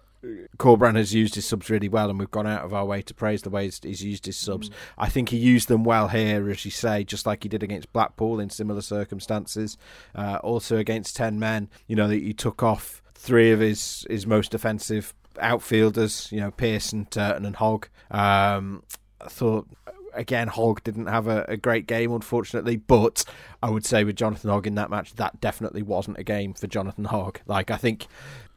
Corberán 0.59 0.97
has 0.97 1.15
used 1.15 1.35
his 1.35 1.47
subs 1.47 1.71
really 1.71 1.89
well, 1.89 2.11
and 2.11 2.19
we've 2.19 2.31
gone 2.31 2.47
out 2.47 2.65
of 2.65 2.75
our 2.75 2.85
way 2.85 3.03
to 3.03 3.15
praise 3.15 3.43
the 3.43 3.51
way 3.51 3.65
he's, 3.65 4.05
used 4.05 4.27
his 4.27 4.37
subs. 4.37 4.69
Mm. 4.69 4.73
I 4.99 5.09
think 5.09 5.31
he 5.31 5.37
used 5.37 5.69
them 5.69 5.85
well 5.85 6.09
here, 6.09 6.51
as 6.51 6.65
you 6.65 6.71
say, 6.71 7.05
just 7.05 7.27
like 7.27 7.43
he 7.43 7.49
did 7.49 7.63
against 7.63 7.93
Blackpool 7.93 8.41
in 8.41 8.51
similar 8.51 8.83
circumstances. 8.83 9.79
Uh, 10.15 10.39
also 10.43 10.77
against 10.77 11.17
ten 11.17 11.39
men, 11.39 11.69
you 11.87 11.97
know, 11.97 12.09
that 12.09 12.23
he 12.23 12.35
took 12.35 12.63
off 12.63 13.03
three 13.15 13.51
of 13.51 13.61
his 13.61 14.07
his 14.11 14.27
most 14.27 14.55
offensive 14.55 15.15
outfielders, 15.41 16.31
you 16.31 16.41
know, 16.41 16.51
Pearson, 16.51 17.07
Turton, 17.07 17.47
and 17.47 17.57
Hogg. 17.57 17.89
Um, 18.11 18.83
I 19.21 19.29
thought 19.29 19.69
again, 20.15 20.49
Hogg 20.49 20.83
didn't 20.85 21.07
have 21.07 21.27
a, 21.27 21.45
a, 21.49 21.57
great 21.57 21.87
game, 21.87 22.13
unfortunately. 22.13 22.77
But 22.77 23.25
I 23.63 23.71
would 23.71 23.85
say 23.85 24.05
with 24.05 24.17
Jonathan 24.17 24.51
Hogg 24.51 24.67
in 24.67 24.75
that 24.77 24.91
match, 24.91 25.15
that 25.15 25.41
definitely 25.41 25.83
wasn't 25.83 26.19
a 26.19 26.25
game 26.25 26.55
for 26.55 26.67
Jonathan 26.67 27.05
Hogg. 27.05 27.41
Like 27.47 27.71
I 27.71 27.77
think 27.77 28.07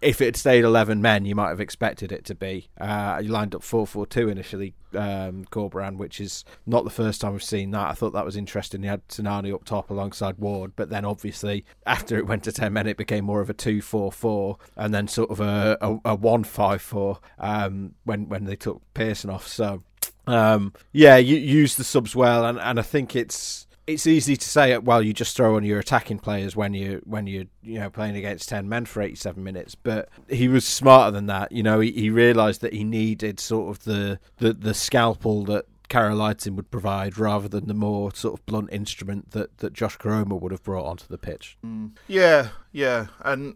if 0.03 0.21
it 0.21 0.25
had 0.25 0.37
stayed 0.37 0.63
eleven 0.63 1.01
men, 1.01 1.25
you 1.25 1.33
might 1.33 1.49
have 1.49 1.61
expected 1.61 2.11
it 2.11 2.25
to 2.25 2.35
be. 2.35 2.67
Uh, 2.79 3.21
you 3.23 3.29
lined 3.29 3.55
up 3.55 3.63
four 3.63 3.87
four 3.87 4.05
two 4.05 4.29
initially, 4.29 4.73
um, 4.93 5.45
Corberán, 5.45 5.97
which 5.97 6.19
is 6.19 6.43
not 6.65 6.83
the 6.83 6.89
first 6.89 7.21
time 7.21 7.31
we've 7.31 7.43
seen 7.43 7.71
that. 7.71 7.89
I 7.89 7.93
thought 7.93 8.13
that 8.13 8.25
was 8.25 8.35
interesting. 8.35 8.81
He 8.81 8.87
had 8.87 9.07
Sinani 9.07 9.53
up 9.53 9.63
top 9.63 9.89
alongside 9.89 10.37
Ward, 10.37 10.73
but 10.75 10.89
then 10.89 11.05
obviously 11.05 11.65
after 11.85 12.17
it 12.17 12.27
went 12.27 12.43
to 12.43 12.51
ten 12.51 12.73
men, 12.73 12.87
it 12.87 12.97
became 12.97 13.25
more 13.25 13.41
of 13.41 13.49
a 13.49 13.53
two 13.53 13.81
four 13.81 14.11
four, 14.11 14.57
and 14.75 14.93
then 14.93 15.07
sort 15.07 15.31
of 15.31 15.39
a 15.39 15.77
a, 15.81 15.99
a 16.05 16.15
one 16.15 16.43
five 16.43 16.81
four 16.81 17.19
um, 17.39 17.95
when 18.03 18.27
when 18.29 18.45
they 18.45 18.55
took 18.55 18.81
Pearson 18.93 19.29
off. 19.29 19.47
So 19.47 19.83
um, 20.27 20.73
yeah, 20.91 21.17
you 21.17 21.37
use 21.37 21.75
the 21.75 21.83
subs 21.83 22.15
well, 22.15 22.45
and, 22.45 22.59
and 22.59 22.79
I 22.79 22.83
think 22.83 23.15
it's 23.15 23.67
it's 23.85 24.07
easy 24.07 24.37
to 24.37 24.47
say 24.47 24.77
well 24.77 25.01
you 25.01 25.13
just 25.13 25.35
throw 25.35 25.57
on 25.57 25.63
your 25.63 25.79
attacking 25.79 26.19
players 26.19 26.55
when 26.55 26.73
you 26.73 27.01
when 27.05 27.27
you 27.27 27.47
you 27.61 27.79
know 27.79 27.89
playing 27.89 28.15
against 28.15 28.47
10 28.47 28.69
men 28.69 28.85
for 28.85 29.01
87 29.01 29.43
minutes 29.43 29.75
but 29.75 30.07
he 30.29 30.47
was 30.47 30.65
smarter 30.65 31.11
than 31.11 31.25
that 31.25 31.51
you 31.51 31.61
know 31.63 31.81
he, 31.81 31.91
he 31.91 32.09
realized 32.09 32.61
that 32.61 32.73
he 32.73 32.83
needed 32.83 33.39
sort 33.39 33.69
of 33.69 33.83
the 33.83 34.19
the, 34.37 34.53
the 34.53 34.73
scalpel 34.73 35.43
that 35.43 35.65
Karel 35.89 36.17
Eiting 36.17 36.55
would 36.55 36.71
provide 36.71 37.19
rather 37.19 37.47
than 37.47 37.67
the 37.67 37.73
more 37.73 38.13
sort 38.15 38.39
of 38.39 38.45
blunt 38.47 38.69
instrument 38.71 39.31
that, 39.31 39.59
that 39.59 39.73
Josh 39.73 39.97
Koroma 39.97 40.41
would 40.41 40.51
have 40.51 40.63
brought 40.63 40.85
onto 40.85 41.05
the 41.07 41.19
pitch. 41.19 41.55
Mm. 41.63 41.91
Yeah, 42.07 42.47
yeah. 42.71 43.07
And 43.19 43.55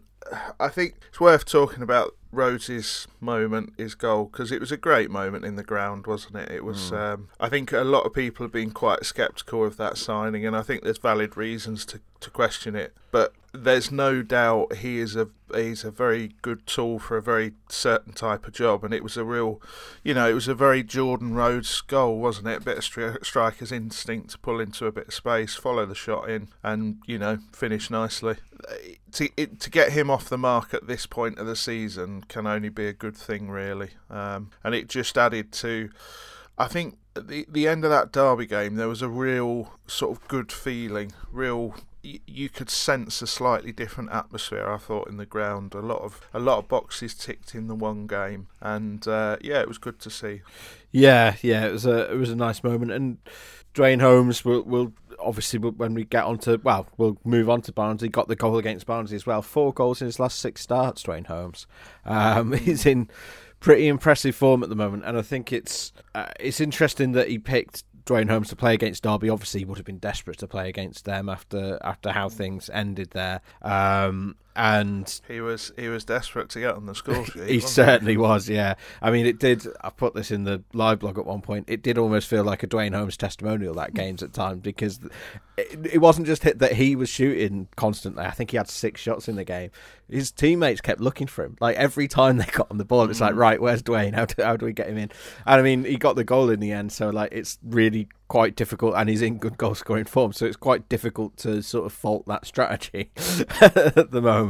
I 0.58 0.68
think 0.68 0.94
it's 1.08 1.20
worth 1.20 1.44
talking 1.44 1.82
about 1.82 2.14
Rhodes's 2.30 3.06
moment, 3.20 3.72
his 3.78 3.94
goal, 3.94 4.26
because 4.26 4.52
it 4.52 4.60
was 4.60 4.70
a 4.70 4.76
great 4.76 5.10
moment 5.10 5.44
in 5.44 5.56
the 5.56 5.62
ground, 5.62 6.06
wasn't 6.06 6.36
it? 6.36 6.50
It 6.50 6.64
was. 6.64 6.90
Mm. 6.90 6.98
Um, 6.98 7.28
I 7.40 7.48
think 7.48 7.72
a 7.72 7.80
lot 7.80 8.04
of 8.04 8.12
people 8.12 8.44
have 8.44 8.52
been 8.52 8.70
quite 8.70 9.04
sceptical 9.06 9.64
of 9.64 9.76
that 9.78 9.96
signing, 9.96 10.44
and 10.44 10.56
I 10.56 10.62
think 10.62 10.82
there's 10.82 10.98
valid 10.98 11.36
reasons 11.36 11.86
to, 11.86 12.00
to 12.20 12.30
question 12.30 12.76
it. 12.76 12.94
But 13.10 13.32
there's 13.52 13.90
no 13.90 14.22
doubt 14.22 14.76
he 14.76 14.98
is 14.98 15.16
a 15.16 15.28
he's 15.54 15.84
a 15.84 15.90
very 15.90 16.34
good 16.42 16.66
tool 16.66 16.98
for 16.98 17.16
a 17.16 17.22
very 17.22 17.52
certain 17.70 18.12
type 18.12 18.46
of 18.46 18.52
job, 18.52 18.84
and 18.84 18.92
it 18.92 19.02
was 19.02 19.16
a 19.16 19.24
real, 19.24 19.62
you 20.02 20.12
know, 20.12 20.28
it 20.28 20.34
was 20.34 20.48
a 20.48 20.54
very 20.54 20.82
Jordan 20.82 21.34
Rhodes 21.34 21.80
goal, 21.80 22.18
wasn't 22.18 22.48
it? 22.48 22.58
A 22.58 22.64
bit 22.64 22.78
of 22.78 22.84
stri- 22.84 23.24
striker's 23.24 23.72
instinct 23.72 24.30
to 24.30 24.38
pull 24.38 24.60
into 24.60 24.84
a 24.84 24.92
bit 24.92 25.08
of 25.08 25.14
space, 25.14 25.54
follow 25.54 25.86
the 25.86 25.94
shot 25.94 26.28
in, 26.28 26.48
and 26.62 26.98
you 27.06 27.18
know, 27.18 27.38
finish 27.52 27.88
nicely. 27.88 28.36
To 29.12 29.28
it, 29.36 29.60
to 29.60 29.70
get 29.70 29.92
him 29.92 30.10
off 30.10 30.28
the 30.28 30.38
mark 30.38 30.74
at 30.74 30.86
this 30.86 31.06
point 31.06 31.38
of 31.38 31.46
the 31.46 31.56
season 31.56 32.22
can 32.28 32.46
only 32.46 32.68
be 32.68 32.86
a 32.86 32.92
good 32.92 33.16
thing, 33.16 33.50
really, 33.50 33.90
um, 34.10 34.50
and 34.62 34.74
it 34.74 34.88
just 34.88 35.16
added 35.16 35.52
to. 35.52 35.90
I 36.58 36.66
think 36.66 36.98
the 37.14 37.46
the 37.48 37.68
end 37.68 37.84
of 37.84 37.90
that 37.90 38.12
derby 38.12 38.46
game, 38.46 38.76
there 38.76 38.88
was 38.88 39.02
a 39.02 39.08
real 39.08 39.72
sort 39.86 40.16
of 40.16 40.28
good 40.28 40.52
feeling, 40.52 41.12
real 41.30 41.74
you 42.02 42.48
could 42.48 42.70
sense 42.70 43.20
a 43.22 43.26
slightly 43.26 43.72
different 43.72 44.10
atmosphere. 44.12 44.66
I 44.68 44.78
thought 44.78 45.08
in 45.08 45.16
the 45.16 45.26
ground, 45.26 45.74
a 45.74 45.80
lot 45.80 46.00
of 46.02 46.20
a 46.32 46.38
lot 46.38 46.58
of 46.58 46.68
boxes 46.68 47.14
ticked 47.14 47.54
in 47.54 47.68
the 47.68 47.74
one 47.74 48.06
game, 48.06 48.48
and 48.60 49.06
uh, 49.06 49.36
yeah, 49.40 49.60
it 49.60 49.68
was 49.68 49.78
good 49.78 49.98
to 50.00 50.10
see. 50.10 50.42
Yeah, 50.92 51.36
yeah, 51.42 51.66
it 51.66 51.72
was 51.72 51.86
a 51.86 52.10
it 52.10 52.16
was 52.16 52.30
a 52.30 52.36
nice 52.36 52.62
moment, 52.62 52.92
and 52.92 53.18
Duane 53.74 54.00
Holmes 54.00 54.44
will 54.44 54.62
will 54.62 54.92
obviously 55.28 55.58
when 55.58 55.94
we 55.94 56.04
get 56.04 56.24
on 56.24 56.38
to 56.38 56.58
well, 56.64 56.86
we'll 56.96 57.18
move 57.24 57.50
on 57.50 57.60
to 57.62 57.72
Barnsley. 57.72 58.08
Got 58.08 58.28
the 58.28 58.36
goal 58.36 58.58
against 58.58 58.86
Barnsley 58.86 59.16
as 59.16 59.26
well. 59.26 59.42
Four 59.42 59.72
goals 59.72 60.00
in 60.00 60.06
his 60.06 60.18
last 60.18 60.40
six 60.40 60.62
starts. 60.62 61.02
Duane 61.02 61.24
Holmes, 61.24 61.66
um, 62.04 62.52
he's 62.54 62.86
in 62.86 63.08
pretty 63.60 63.86
impressive 63.86 64.34
form 64.34 64.62
at 64.62 64.70
the 64.70 64.76
moment, 64.76 65.04
and 65.04 65.16
I 65.18 65.22
think 65.22 65.52
it's 65.52 65.92
uh, 66.14 66.26
it's 66.40 66.60
interesting 66.60 67.12
that 67.12 67.28
he 67.28 67.38
picked 67.38 67.84
Duane 68.06 68.28
Holmes 68.28 68.48
to 68.48 68.56
play 68.56 68.72
against 68.72 69.02
Derby. 69.02 69.28
Obviously, 69.28 69.60
he 69.60 69.66
would 69.66 69.78
have 69.78 69.86
been 69.86 69.98
desperate 69.98 70.38
to 70.38 70.48
play 70.48 70.68
against 70.68 71.04
them 71.04 71.28
after 71.28 71.78
after 71.82 72.10
how 72.12 72.28
things 72.28 72.70
ended 72.72 73.10
there. 73.10 73.42
Um, 73.62 74.36
and 74.58 75.20
he 75.28 75.40
was 75.40 75.72
he 75.78 75.88
was 75.88 76.04
desperate 76.04 76.48
to 76.48 76.58
get 76.58 76.74
on 76.74 76.86
the 76.86 76.94
score 76.94 77.24
sheet. 77.32 77.48
he 77.48 77.60
certainly 77.60 78.14
he? 78.14 78.18
was. 78.18 78.48
Yeah, 78.48 78.74
I 79.00 79.12
mean, 79.12 79.24
it 79.24 79.38
did. 79.38 79.64
I 79.80 79.90
put 79.90 80.14
this 80.14 80.32
in 80.32 80.42
the 80.42 80.64
live 80.72 80.98
blog 80.98 81.16
at 81.16 81.24
one 81.24 81.40
point. 81.40 81.66
It 81.70 81.80
did 81.80 81.96
almost 81.96 82.26
feel 82.26 82.42
like 82.42 82.64
a 82.64 82.66
Duane 82.66 82.92
Holmes 82.92 83.16
testimonial 83.16 83.72
that 83.74 83.94
games 83.94 84.20
at 84.20 84.32
times 84.32 84.60
because 84.60 84.98
it, 85.56 85.94
it 85.94 85.98
wasn't 85.98 86.26
just 86.26 86.42
hit 86.42 86.58
that 86.58 86.72
he 86.72 86.96
was 86.96 87.08
shooting 87.08 87.68
constantly. 87.76 88.24
I 88.24 88.32
think 88.32 88.50
he 88.50 88.56
had 88.56 88.68
six 88.68 89.00
shots 89.00 89.28
in 89.28 89.36
the 89.36 89.44
game. 89.44 89.70
His 90.10 90.32
teammates 90.32 90.80
kept 90.80 91.00
looking 91.00 91.28
for 91.28 91.44
him. 91.44 91.56
Like 91.60 91.76
every 91.76 92.08
time 92.08 92.38
they 92.38 92.46
got 92.46 92.66
on 92.68 92.78
the 92.78 92.84
ball, 92.84 93.08
it's 93.08 93.18
mm. 93.18 93.22
like, 93.22 93.36
right, 93.36 93.62
where's 93.62 93.82
Duane? 93.82 94.14
How 94.14 94.24
do, 94.24 94.42
how 94.42 94.56
do 94.56 94.66
we 94.66 94.72
get 94.72 94.88
him 94.88 94.98
in? 94.98 95.10
And 95.46 95.60
I 95.60 95.62
mean, 95.62 95.84
he 95.84 95.96
got 95.96 96.16
the 96.16 96.24
goal 96.24 96.50
in 96.50 96.58
the 96.58 96.72
end. 96.72 96.90
So 96.90 97.10
like, 97.10 97.30
it's 97.30 97.58
really 97.62 98.08
quite 98.28 98.54
difficult, 98.56 98.94
and 98.94 99.08
he's 99.08 99.22
in 99.22 99.38
good 99.38 99.58
goal 99.58 99.74
scoring 99.74 100.04
form. 100.04 100.32
So 100.32 100.46
it's 100.46 100.56
quite 100.56 100.88
difficult 100.88 101.36
to 101.38 101.62
sort 101.62 101.86
of 101.86 101.92
fault 101.92 102.26
that 102.26 102.46
strategy 102.46 103.10
at 103.60 104.10
the 104.10 104.20
moment. 104.22 104.47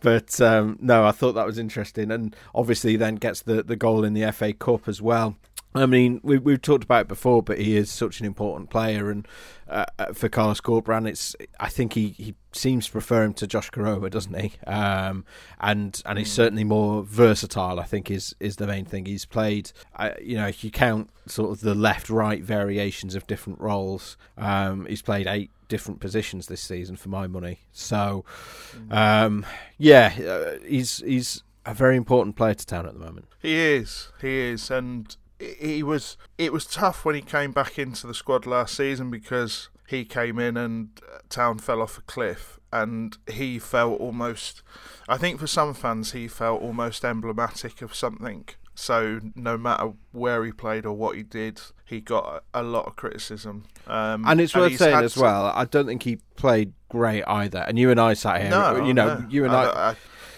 But 0.00 0.40
um, 0.40 0.78
no, 0.80 1.06
I 1.06 1.12
thought 1.12 1.32
that 1.32 1.46
was 1.46 1.58
interesting, 1.58 2.10
and 2.10 2.34
obviously 2.54 2.96
then 2.96 3.16
gets 3.16 3.42
the 3.42 3.62
the 3.62 3.76
goal 3.76 4.04
in 4.04 4.14
the 4.14 4.30
FA 4.32 4.52
Cup 4.52 4.88
as 4.88 5.00
well. 5.00 5.36
I 5.76 5.86
mean, 5.86 6.20
we, 6.22 6.38
we've 6.38 6.62
talked 6.62 6.84
about 6.84 7.02
it 7.02 7.08
before, 7.08 7.42
but 7.42 7.58
he 7.58 7.76
is 7.76 7.90
such 7.90 8.20
an 8.20 8.26
important 8.26 8.70
player, 8.70 9.10
and 9.10 9.26
uh, 9.68 9.86
uh 9.98 10.12
for 10.12 10.28
Carlos 10.28 10.60
Corberán, 10.60 11.08
it's 11.08 11.34
I 11.58 11.68
think 11.68 11.94
he, 11.94 12.10
he 12.10 12.36
seems 12.52 12.86
to 12.86 12.92
prefer 12.92 13.24
him 13.24 13.34
to 13.34 13.46
Josh 13.48 13.72
Koroma, 13.72 14.08
doesn't 14.08 14.38
he? 14.38 14.52
Um, 14.68 15.24
and 15.60 16.00
and 16.06 16.18
he's 16.18 16.28
hmm. 16.28 16.36
certainly 16.36 16.64
more 16.64 17.02
versatile. 17.02 17.80
I 17.80 17.84
think 17.84 18.08
is 18.08 18.36
is 18.38 18.56
the 18.56 18.68
main 18.68 18.84
thing. 18.84 19.06
He's 19.06 19.24
played, 19.24 19.72
uh, 19.96 20.10
you 20.22 20.36
know, 20.36 20.46
if 20.46 20.62
you 20.62 20.70
count 20.70 21.10
sort 21.26 21.50
of 21.50 21.60
the 21.60 21.74
left 21.74 22.08
right 22.08 22.42
variations 22.42 23.16
of 23.16 23.26
different 23.26 23.60
roles, 23.60 24.16
um, 24.38 24.86
he's 24.86 25.02
played 25.02 25.26
eight 25.26 25.50
different 25.68 26.00
positions 26.00 26.46
this 26.46 26.60
season 26.60 26.96
for 26.96 27.08
my 27.08 27.26
money. 27.26 27.60
So, 27.72 28.24
hmm. 28.72 28.92
um, 28.92 29.46
yeah, 29.78 30.12
uh, 30.18 30.58
he's 30.66 30.98
he's 30.98 31.42
a 31.66 31.74
very 31.74 31.96
important 31.96 32.36
player 32.36 32.54
to 32.54 32.66
town 32.66 32.86
at 32.86 32.94
the 32.94 33.00
moment. 33.00 33.26
He 33.40 33.54
is, 33.54 34.08
he 34.20 34.38
is, 34.38 34.70
and 34.70 35.16
he 35.38 35.82
was 35.82 36.16
it 36.38 36.52
was 36.52 36.66
tough 36.66 37.04
when 37.04 37.14
he 37.14 37.20
came 37.20 37.52
back 37.52 37.78
into 37.78 38.06
the 38.06 38.14
squad 38.14 38.46
last 38.46 38.76
season 38.76 39.10
because 39.10 39.68
he 39.88 40.04
came 40.04 40.38
in 40.38 40.56
and 40.56 41.00
uh, 41.12 41.18
Town 41.28 41.58
fell 41.58 41.82
off 41.82 41.98
a 41.98 42.02
cliff 42.02 42.58
and 42.72 43.18
he 43.30 43.58
felt 43.58 44.00
almost 44.00 44.62
I 45.08 45.16
think 45.16 45.40
for 45.40 45.46
some 45.46 45.74
fans 45.74 46.12
he 46.12 46.28
felt 46.28 46.62
almost 46.62 47.04
emblematic 47.04 47.82
of 47.82 47.94
something 47.94 48.46
so 48.74 49.20
no 49.34 49.56
matter 49.56 49.92
where 50.12 50.44
he 50.44 50.52
played 50.52 50.84
or 50.84 50.92
what 50.92 51.16
he 51.16 51.22
did 51.22 51.60
he 51.84 52.00
got 52.00 52.42
a, 52.52 52.62
lot 52.62 52.86
of 52.86 52.96
criticism 52.96 53.64
um, 53.86 54.24
and 54.26 54.40
it's 54.40 54.54
worth 54.54 54.76
saying 54.76 55.04
as 55.04 55.16
well 55.16 55.46
I 55.54 55.64
don't 55.64 55.86
think 55.86 56.02
he 56.02 56.16
played 56.36 56.72
great 56.88 57.24
either 57.26 57.58
and 57.58 57.78
you 57.78 57.90
and 57.90 58.00
I 58.00 58.14
sat 58.14 58.40
here 58.40 58.50
no, 58.50 58.84
you 58.84 58.94
know 58.94 59.18
no. 59.18 59.28
you 59.28 59.44
and 59.44 59.54
I, 59.54 59.64
I, 59.64 59.90
I, 59.90 59.96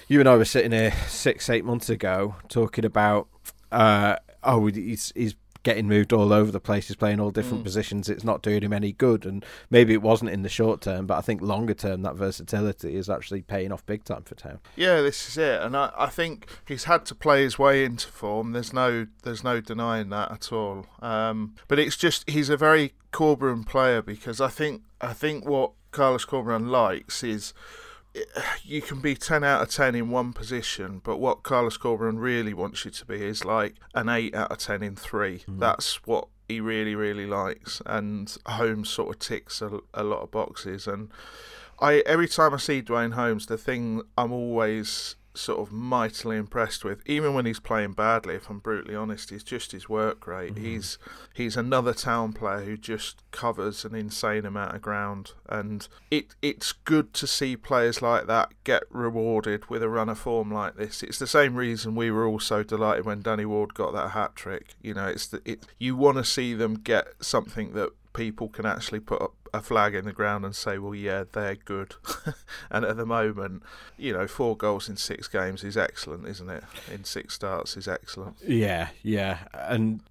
you 0.09 0.21
and 0.21 0.29
I 0.29 0.37
were 0.37 0.45
sitting 0.45 0.73
here 0.73 0.93
six 1.09 1.49
eight 1.49 1.65
months 1.65 1.89
ago 1.89 2.37
talking 2.49 2.85
about 2.85 3.29
uh, 3.73 4.17
oh, 4.43 4.67
he's 4.67 5.13
he's 5.15 5.35
getting 5.67 5.89
moved 5.89 6.13
all 6.13 6.33
over 6.33 6.53
the 6.53 6.61
place. 6.61 6.87
He's 6.87 6.97
playing 6.97 7.19
all 7.19 7.33
different 7.33 7.63
mm. 7.63 7.65
positions. 7.65 8.09
It's 8.09 8.23
not 8.23 8.41
doing 8.41 8.63
him 8.63 8.73
any 8.73 8.93
good. 8.93 9.27
And 9.27 9.45
maybe 9.69 9.95
it 9.95 10.01
wasn't 10.01 10.31
in 10.31 10.43
the 10.43 10.49
short 10.49 10.81
term, 10.81 11.09
but 11.09 11.19
I 11.19 11.23
think 11.23 11.43
longer 11.43 11.75
term 11.75 12.03
that 12.03 12.15
versatility 12.15 12.95
is 12.95 13.11
actually 13.11 13.43
paying 13.43 13.73
off 13.73 13.85
big 13.85 14.05
time 14.05 14.23
for 14.23 14.37
Town. 14.37 14.61
Yeah, 14.77 15.01
this 15.03 15.29
is 15.29 15.37
it. 15.37 15.61
And 15.61 15.77
I, 15.77 15.93
I 15.99 16.07
think 16.07 16.47
he's 16.69 16.85
had 16.85 17.05
to 17.07 17.17
play 17.17 17.43
his 17.43 17.59
way 17.59 17.85
into 17.85 18.07
form. 18.07 18.53
There's 18.53 18.73
no 18.73 19.09
there's 19.25 19.43
no 19.43 19.61
denying 19.61 20.11
that 20.11 20.31
at 20.31 20.53
all. 20.53 20.87
Um, 21.03 21.57
but 21.67 21.81
it's 21.81 21.97
just 21.97 22.31
he's 22.31 22.49
a 22.49 22.57
very 22.57 22.95
Corberán 23.13 23.67
player 23.67 24.03
because 24.03 24.41
I 24.41 24.49
think 24.49 24.83
I 25.01 25.15
think 25.15 25.49
what 25.49 25.73
Carlos 25.91 26.25
Corberán 26.25 26.69
likes 26.69 27.25
is 27.25 27.53
you 28.65 28.83
can 28.83 29.01
be 29.01 29.15
10 29.15 29.45
out 29.45 29.63
of 29.63 29.71
10 29.71 29.95
in 29.95 30.11
one 30.11 30.33
position, 30.33 31.01
but 31.05 31.19
what 31.19 31.43
Carlos 31.43 31.79
Corberán 31.79 32.19
really 32.19 32.55
wants 32.55 32.85
you 32.85 32.91
to 32.91 33.05
be 33.05 33.23
is 33.23 33.45
like 33.45 33.75
an 33.95 34.09
8 34.09 34.35
out 34.35 34.53
of 34.53 34.59
10 34.59 34.83
in 34.83 34.97
three. 34.97 35.45
Mm. 35.49 35.61
That's 35.61 36.07
what 36.07 36.29
he 36.49 36.61
really, 36.61 36.95
really 36.95 37.27
likes. 37.27 37.83
And 37.87 38.35
Holmes 38.47 38.89
sort 38.89 39.15
of 39.15 39.19
ticks 39.19 39.61
a, 39.61 39.81
a 39.95 40.05
lot 40.05 40.23
of 40.23 40.31
boxes. 40.31 40.87
And 40.87 41.11
I 41.81 42.03
every 42.07 42.29
time 42.29 42.55
I 42.55 42.59
see 42.59 42.81
Duane 42.81 43.13
Holmes, 43.13 43.47
the 43.47 43.59
thing 43.59 44.03
I'm 44.17 44.33
always 44.33 45.17
sort 45.37 45.61
of 45.61 45.73
mightily 45.73 46.37
impressed 46.37 46.85
with. 46.85 47.01
Even 47.07 47.35
when 47.35 47.47
he's 47.47 47.61
playing 47.61 47.93
badly, 47.93 48.35
if 48.35 48.49
I'm 48.49 48.59
brutally 48.59 48.95
honest, 48.95 49.33
is 49.33 49.43
just 49.43 49.73
his 49.73 49.89
work 49.89 50.27
rate. 50.27 50.55
Mm-hmm. 50.55 50.65
He's 50.65 50.99
he's 51.35 51.57
another 51.57 51.95
town 51.95 52.33
player 52.33 52.65
who 52.65 52.77
just 52.77 53.23
covers 53.31 53.85
an 53.85 53.95
insane 53.95 54.45
amount 54.45 54.75
of 54.75 54.83
ground, 54.83 55.33
and 55.49 55.87
it 56.11 56.35
it's 56.43 56.73
good 56.73 57.13
to 57.15 57.27
see 57.27 57.57
players 57.57 58.03
like 58.03 58.27
that 58.27 58.53
get 58.65 58.85
rewarded 58.91 59.69
with 59.69 59.83
a 59.83 59.89
run 59.89 60.09
of 60.09 60.19
form 60.19 60.51
like 60.51 60.77
this. 60.77 61.03
It's 61.03 61.19
the 61.19 61.27
same 61.27 61.57
reason 61.57 61.95
we 61.95 62.11
were 62.11 62.27
all 62.27 62.41
so 62.41 62.63
delighted 62.63 63.05
when 63.05 63.23
Danny 63.23 63.45
Ward 63.45 63.75
got 63.75 63.93
that 63.93 64.11
hat 64.11 64.37
trick. 64.37 64.75
You 64.81 64.95
know, 64.95 65.07
it's 65.07 65.27
the, 65.27 65.41
it 65.45 65.67
you 65.79 65.97
want 65.97 66.19
to 66.19 66.25
see 66.25 66.55
them 66.55 66.75
get 66.75 67.09
something 67.21 67.73
that 67.73 67.91
people 68.13 68.49
can 68.49 68.65
actually 68.65 69.01
put 69.01 69.21
up 69.21 69.35
a 69.57 69.63
flag 69.63 69.95
in 69.95 70.05
the 70.05 70.13
ground 70.13 70.45
and 70.45 70.55
say, 70.55 70.79
well, 70.79 70.95
yeah, 70.95 71.25
they're 71.33 71.57
good. 71.57 71.95
and 72.71 72.85
at 72.85 72.97
the 72.97 73.07
moment, 73.07 73.63
you 73.97 74.13
know, 74.13 74.27
four 74.27 74.57
goals 74.57 74.89
in 74.89 74.97
six 74.97 75.29
games 75.29 75.65
is 75.65 75.77
excellent, 75.77 76.27
isn't 76.27 76.49
it? 76.49 76.65
In 76.93 77.05
six 77.05 77.35
starts 77.35 77.77
is 77.77 77.89
excellent. 77.89 78.37
Yeah, 78.47 78.89
yeah. 79.03 79.41
And 79.53 80.03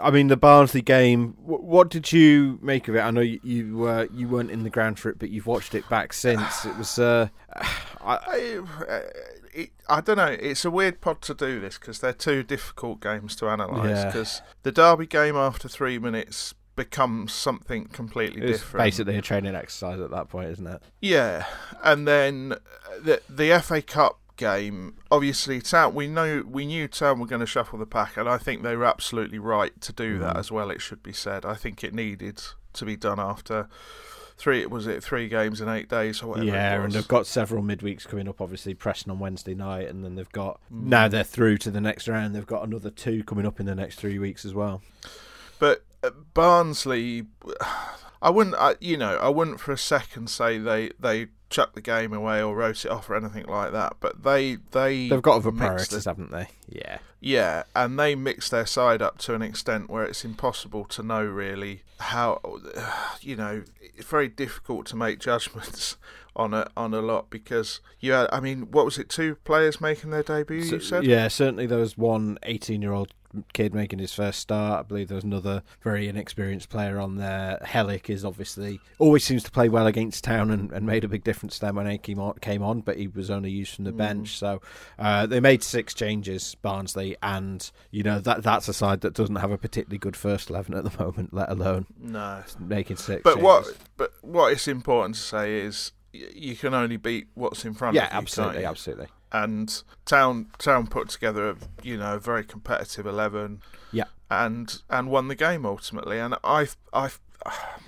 I 0.00 0.10
mean, 0.10 0.28
the 0.28 0.36
Barnsley 0.36 0.82
game. 0.82 1.34
What 1.38 1.90
did 1.90 2.12
you 2.12 2.58
make 2.62 2.88
of 2.88 2.96
it? 2.96 3.00
I 3.00 3.10
know 3.10 3.20
you 3.20 3.40
you, 3.42 3.84
uh, 3.84 4.06
you 4.12 4.28
weren't 4.28 4.50
in 4.50 4.64
the 4.64 4.70
ground 4.70 4.98
for 4.98 5.10
it, 5.10 5.18
but 5.18 5.30
you've 5.30 5.46
watched 5.46 5.74
it 5.74 5.88
back 5.88 6.12
since. 6.12 6.64
It 6.64 6.76
was. 6.76 6.98
Uh, 6.98 7.28
I, 8.00 8.16
I, 8.16 8.60
uh, 8.86 9.00
it, 9.54 9.70
I 9.88 10.00
don't 10.00 10.16
know. 10.16 10.26
It's 10.26 10.64
a 10.64 10.70
weird 10.70 11.00
pod 11.00 11.22
to 11.22 11.34
do 11.34 11.60
this 11.60 11.78
because 11.78 12.00
they're 12.00 12.12
two 12.12 12.42
difficult 12.42 13.00
games 13.00 13.36
to 13.36 13.48
analyse. 13.48 14.04
Because 14.04 14.42
yeah. 14.44 14.52
the 14.64 14.72
Derby 14.72 15.06
game 15.06 15.36
after 15.36 15.68
three 15.68 15.98
minutes 15.98 16.54
becomes 16.76 17.32
something 17.32 17.86
completely 17.86 18.42
it's 18.42 18.60
different. 18.60 18.84
Basically, 18.84 19.16
a 19.16 19.22
training 19.22 19.54
exercise 19.54 20.00
at 20.00 20.10
that 20.10 20.28
point, 20.28 20.50
isn't 20.50 20.66
it? 20.66 20.82
Yeah, 21.00 21.46
and 21.82 22.06
then 22.06 22.56
the 23.02 23.20
the 23.28 23.60
FA 23.60 23.82
Cup 23.82 24.18
game. 24.36 24.96
Obviously, 25.10 25.60
Town. 25.60 25.94
We 25.94 26.06
know 26.06 26.44
we 26.46 26.66
knew 26.66 26.88
Town 26.88 27.20
were 27.20 27.26
going 27.26 27.40
to 27.40 27.46
shuffle 27.46 27.78
the 27.78 27.86
pack, 27.86 28.16
and 28.16 28.28
I 28.28 28.38
think 28.38 28.62
they 28.62 28.76
were 28.76 28.84
absolutely 28.84 29.38
right 29.38 29.78
to 29.80 29.92
do 29.92 30.18
mm. 30.18 30.20
that 30.20 30.36
as 30.36 30.50
well. 30.50 30.70
It 30.70 30.80
should 30.80 31.02
be 31.02 31.12
said. 31.12 31.44
I 31.44 31.54
think 31.54 31.84
it 31.84 31.94
needed 31.94 32.42
to 32.74 32.84
be 32.84 32.96
done 32.96 33.20
after 33.20 33.68
three 34.36 34.66
was 34.66 34.86
it 34.86 35.02
three 35.02 35.28
games 35.28 35.60
in 35.60 35.68
eight 35.68 35.88
days 35.88 36.22
or 36.22 36.28
whatever. 36.28 36.46
Yeah, 36.46 36.82
and 36.82 36.92
they've 36.92 37.06
got 37.06 37.26
several 37.26 37.62
midweeks 37.62 38.06
coming 38.06 38.28
up. 38.28 38.40
Obviously, 38.40 38.74
Preston 38.74 39.12
on 39.12 39.18
Wednesday 39.18 39.54
night, 39.54 39.88
and 39.88 40.04
then 40.04 40.16
they've 40.16 40.32
got 40.32 40.60
mm. 40.72 40.84
now 40.84 41.08
they're 41.08 41.24
through 41.24 41.58
to 41.58 41.70
the 41.70 41.80
next 41.80 42.08
round. 42.08 42.34
They've 42.34 42.46
got 42.46 42.64
another 42.64 42.90
two 42.90 43.22
coming 43.24 43.46
up 43.46 43.60
in 43.60 43.66
the 43.66 43.74
next 43.74 43.96
three 43.96 44.18
weeks 44.18 44.44
as 44.44 44.54
well. 44.54 44.82
But 45.58 45.84
Barnsley, 46.10 47.26
I 48.20 48.30
wouldn't, 48.30 48.56
I, 48.56 48.76
you 48.80 48.96
know, 48.96 49.16
I 49.16 49.28
wouldn't 49.28 49.60
for 49.60 49.72
a 49.72 49.78
second 49.78 50.30
say 50.30 50.58
they 50.58 50.90
they 50.98 51.28
chucked 51.50 51.74
the 51.74 51.80
game 51.80 52.12
away 52.12 52.42
or 52.42 52.56
wrote 52.56 52.84
it 52.84 52.90
off 52.90 53.08
or 53.08 53.14
anything 53.16 53.46
like 53.46 53.72
that. 53.72 53.96
But 54.00 54.24
they 54.24 54.56
they 54.72 55.08
they've 55.08 55.22
got 55.22 55.36
other 55.36 55.52
priorities, 55.52 56.06
haven't 56.06 56.32
they? 56.32 56.48
Yeah, 56.68 56.98
yeah, 57.20 57.62
and 57.76 57.98
they 57.98 58.14
mix 58.14 58.48
their 58.48 58.66
side 58.66 59.00
up 59.00 59.18
to 59.18 59.34
an 59.34 59.42
extent 59.42 59.88
where 59.88 60.04
it's 60.04 60.24
impossible 60.24 60.84
to 60.86 61.02
know 61.02 61.24
really 61.24 61.82
how, 62.00 62.40
you 63.20 63.36
know, 63.36 63.62
it's 63.80 64.06
very 64.06 64.28
difficult 64.28 64.86
to 64.86 64.96
make 64.96 65.20
judgments 65.20 65.96
on 66.36 66.52
a 66.52 66.68
on 66.76 66.92
a 66.92 67.00
lot 67.00 67.30
because 67.30 67.80
you 68.00 68.12
had, 68.12 68.28
I 68.32 68.40
mean, 68.40 68.70
what 68.72 68.84
was 68.84 68.98
it? 68.98 69.08
Two 69.08 69.36
players 69.36 69.80
making 69.80 70.10
their 70.10 70.22
debut. 70.22 70.64
So, 70.64 70.74
you 70.74 70.80
said, 70.80 71.04
yeah, 71.04 71.28
certainly 71.28 71.66
there 71.66 71.78
was 71.78 71.96
one 71.96 72.38
18 72.42 72.82
year 72.82 72.92
old 72.92 73.14
kid 73.52 73.74
making 73.74 73.98
his 73.98 74.12
first 74.12 74.40
start. 74.40 74.80
I 74.80 74.82
believe 74.82 75.08
there's 75.08 75.24
another 75.24 75.62
very 75.82 76.08
inexperienced 76.08 76.68
player 76.68 77.00
on 77.00 77.16
there. 77.16 77.60
Helik 77.64 78.10
is 78.10 78.24
obviously 78.24 78.80
always 78.98 79.24
seems 79.24 79.42
to 79.44 79.50
play 79.50 79.68
well 79.68 79.86
against 79.86 80.24
Town 80.24 80.50
and, 80.50 80.70
and 80.72 80.86
made 80.86 81.04
a 81.04 81.08
big 81.08 81.24
difference 81.24 81.58
then 81.58 81.74
when 81.74 81.86
he 81.86 81.98
came 81.98 82.18
on, 82.18 82.34
came 82.40 82.62
on, 82.62 82.80
but 82.80 82.96
he 82.96 83.08
was 83.08 83.30
only 83.30 83.50
used 83.50 83.74
from 83.74 83.84
the 83.84 83.92
mm. 83.92 83.96
bench. 83.96 84.38
So 84.38 84.60
uh, 84.98 85.26
they 85.26 85.40
made 85.40 85.62
six 85.62 85.94
changes, 85.94 86.54
Barnsley, 86.56 87.16
and 87.22 87.70
you 87.90 88.02
know 88.02 88.20
that 88.20 88.42
that's 88.42 88.68
a 88.68 88.74
side 88.74 89.00
that 89.02 89.14
doesn't 89.14 89.36
have 89.36 89.50
a 89.50 89.58
particularly 89.58 89.98
good 89.98 90.16
first 90.16 90.50
eleven 90.50 90.74
at 90.74 90.84
the 90.84 90.98
moment, 91.02 91.32
let 91.32 91.50
alone 91.50 91.86
no 91.98 92.42
making 92.58 92.96
six. 92.96 93.22
But 93.22 93.36
changes. 93.36 93.44
what 93.44 93.76
but 93.96 94.12
what 94.22 94.52
is 94.52 94.68
important 94.68 95.14
to 95.16 95.20
say 95.20 95.60
is 95.60 95.92
you 96.12 96.54
can 96.54 96.74
only 96.74 96.96
beat 96.96 97.26
what's 97.34 97.64
in 97.64 97.74
front 97.74 97.94
yeah, 97.94 98.02
of 98.02 98.06
you. 98.06 98.14
Yeah, 98.14 98.18
absolutely, 98.18 98.64
absolutely 98.64 99.08
and 99.34 99.82
Town 100.06 100.46
Town 100.58 100.86
put 100.86 101.08
together 101.08 101.50
a 101.50 101.56
you 101.82 101.96
know 101.96 102.18
very 102.18 102.44
competitive 102.44 103.04
eleven. 103.04 103.60
Yeah, 103.92 104.04
and 104.30 104.80
and 104.88 105.10
won 105.10 105.26
the 105.28 105.34
game 105.34 105.66
ultimately. 105.66 106.20
And 106.20 106.36
I 106.44 106.68
I 106.92 107.10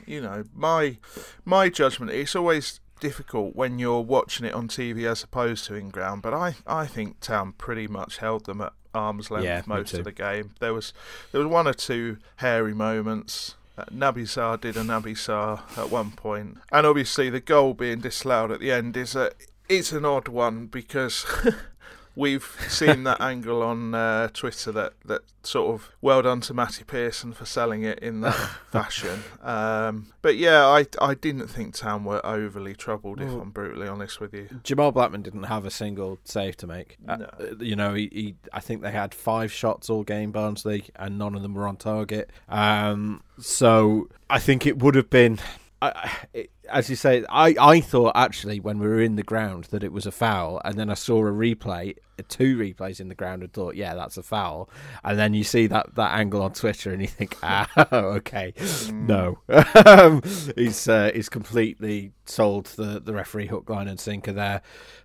you 0.07 0.21
know 0.21 0.45
my 0.53 0.99
my 1.45 1.69
judgment. 1.69 2.11
It's 2.11 2.35
always 2.35 2.81
difficult 2.99 3.55
when 3.55 3.79
you're 3.79 4.01
watching 4.01 4.45
it 4.45 4.55
on 4.55 4.67
TV 4.69 5.09
as 5.09 5.23
opposed 5.23 5.65
to 5.67 5.75
in 5.75 5.91
ground. 5.91 6.23
But 6.23 6.35
I 6.35 6.57
I 6.67 6.87
think 6.87 7.21
Town 7.21 7.53
pretty 7.53 7.87
much 7.87 8.19
held 8.19 8.47
them 8.47 8.61
at 8.61 8.73
arm's 8.93 9.31
length 9.31 9.45
Yeah, 9.45 9.63
most 9.67 9.95
of 9.95 10.05
the 10.05 10.13
game. 10.13 10.55
There 10.59 10.75
was 10.75 10.93
there 11.31 11.41
was 11.41 11.49
one 11.49 11.69
or 11.69 11.75
two 11.75 12.19
hairy 12.37 12.75
moments. 12.75 13.55
Uh, 13.79 13.85
Naby 13.93 14.23
Sarr 14.23 14.59
did 14.59 14.77
a 14.77 14.81
Naby 14.81 15.13
Sarr 15.13 15.61
at 15.79 15.91
one 15.91 16.11
point, 16.11 16.57
and 16.73 16.87
obviously 16.87 17.31
the 17.31 17.41
goal 17.41 17.75
being 17.75 18.01
disallowed 18.01 18.51
at 18.51 18.59
the 18.59 18.73
end 18.73 18.97
is 18.97 19.15
a 19.15 19.31
it's 19.69 19.93
an 19.93 20.05
odd 20.05 20.29
one 20.29 20.67
because 20.67 21.27
we've 22.17 22.57
seen 22.69 23.05
that 23.05 23.21
angle 23.21 23.63
on 23.63 23.95
uh, 23.95 24.29
Twitter 24.33 24.73
that, 24.73 24.95
that 25.05 25.21
sort 25.43 25.75
of 25.75 25.91
well 26.01 26.23
done 26.23 26.41
to 26.41 26.55
Matty 26.55 26.83
Pearson 26.85 27.33
for 27.33 27.45
selling 27.45 27.83
it 27.83 27.99
in 28.01 28.21
that 28.23 28.35
fashion. 28.73 29.23
Um, 29.43 30.13
but 30.23 30.37
yeah, 30.37 30.67
I 30.67 30.87
I 31.01 31.15
didn't 31.15 31.49
think 31.49 31.75
Town 31.75 32.05
were 32.05 32.25
overly 32.25 32.75
troubled, 32.75 33.21
if 33.21 33.29
Well- 33.29 33.43
I'm 33.43 33.51
brutally 33.51 33.87
honest 33.87 34.19
with 34.21 34.33
you. 34.35 34.49
Jamal 34.63 34.93
Blackman 34.93 35.23
didn't 35.23 35.45
have 35.45 35.65
a 35.67 35.71
single 35.71 36.19
save 36.25 36.57
to 36.59 36.67
make. 36.67 36.97
Uh, 37.07 37.17
No. 37.17 37.25
uh, 37.39 37.45
you 37.61 37.77
know, 37.77 37.95
he, 37.95 38.09
he 38.13 38.35
I 38.53 38.61
think 38.61 38.83
they 38.83 38.93
had 38.93 39.15
five 39.15 39.53
shots 39.53 39.91
all 39.91 40.03
game, 40.05 40.33
Barnsley, 40.33 40.85
and 40.97 41.19
none 41.19 41.35
of 41.35 41.43
them 41.43 41.55
were 41.55 41.69
on 41.69 41.77
target. 41.77 42.31
Um, 42.49 43.23
so 43.39 44.09
I 44.31 44.39
think 44.39 44.67
it 44.67 44.79
would 44.79 44.95
have 44.95 45.11
been. 45.11 45.39
I 45.83 45.89
I- 45.89 46.13
it, 46.33 46.51
as 46.71 46.91
you 46.91 46.97
say, 46.97 47.25
I, 47.31 47.55
I 47.61 47.81
thought 47.81 48.13
actually 48.17 48.59
when 48.61 48.79
we 48.81 48.89
were 48.89 49.01
in 49.01 49.15
the 49.17 49.23
ground 49.23 49.65
that 49.71 49.85
it 49.85 49.93
was 49.93 50.05
a 50.05 50.11
foul, 50.11 50.61
and 50.65 50.77
then 50.77 50.91
I 50.91 50.95
saw 50.95 51.19
a 51.19 51.31
replay, 51.31 51.95
two 52.29 52.57
replays 52.57 52.99
in 52.99 53.09
the 53.09 53.15
ground, 53.15 53.43
and 53.45 53.53
thought, 53.53 53.77
yeah, 53.77 53.95
that's 53.95 54.17
a 54.17 54.23
foul. 54.25 54.69
And 55.05 55.17
then 55.19 55.33
you 55.33 55.45
see 55.45 55.69
that, 55.69 55.95
that 55.95 56.13
angle 56.19 56.43
on 56.43 56.53
Twitter, 56.55 56.93
and 56.93 57.01
you 57.01 57.07
think, 57.09 57.37
ah, 57.43 57.69
okay, 57.93 58.53
no, 58.93 59.39
um, 59.87 60.23
he's 60.57 60.89
uh, 60.89 61.11
he's 61.15 61.29
completely 61.29 62.13
sold 62.25 62.67
the 62.77 62.99
the 63.01 63.13
referee 63.13 63.47
hook, 63.47 63.71
line, 63.71 63.87
and 63.87 64.01
sinker 64.01 64.33
there. 64.33 64.63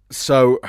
So, 0.09 0.59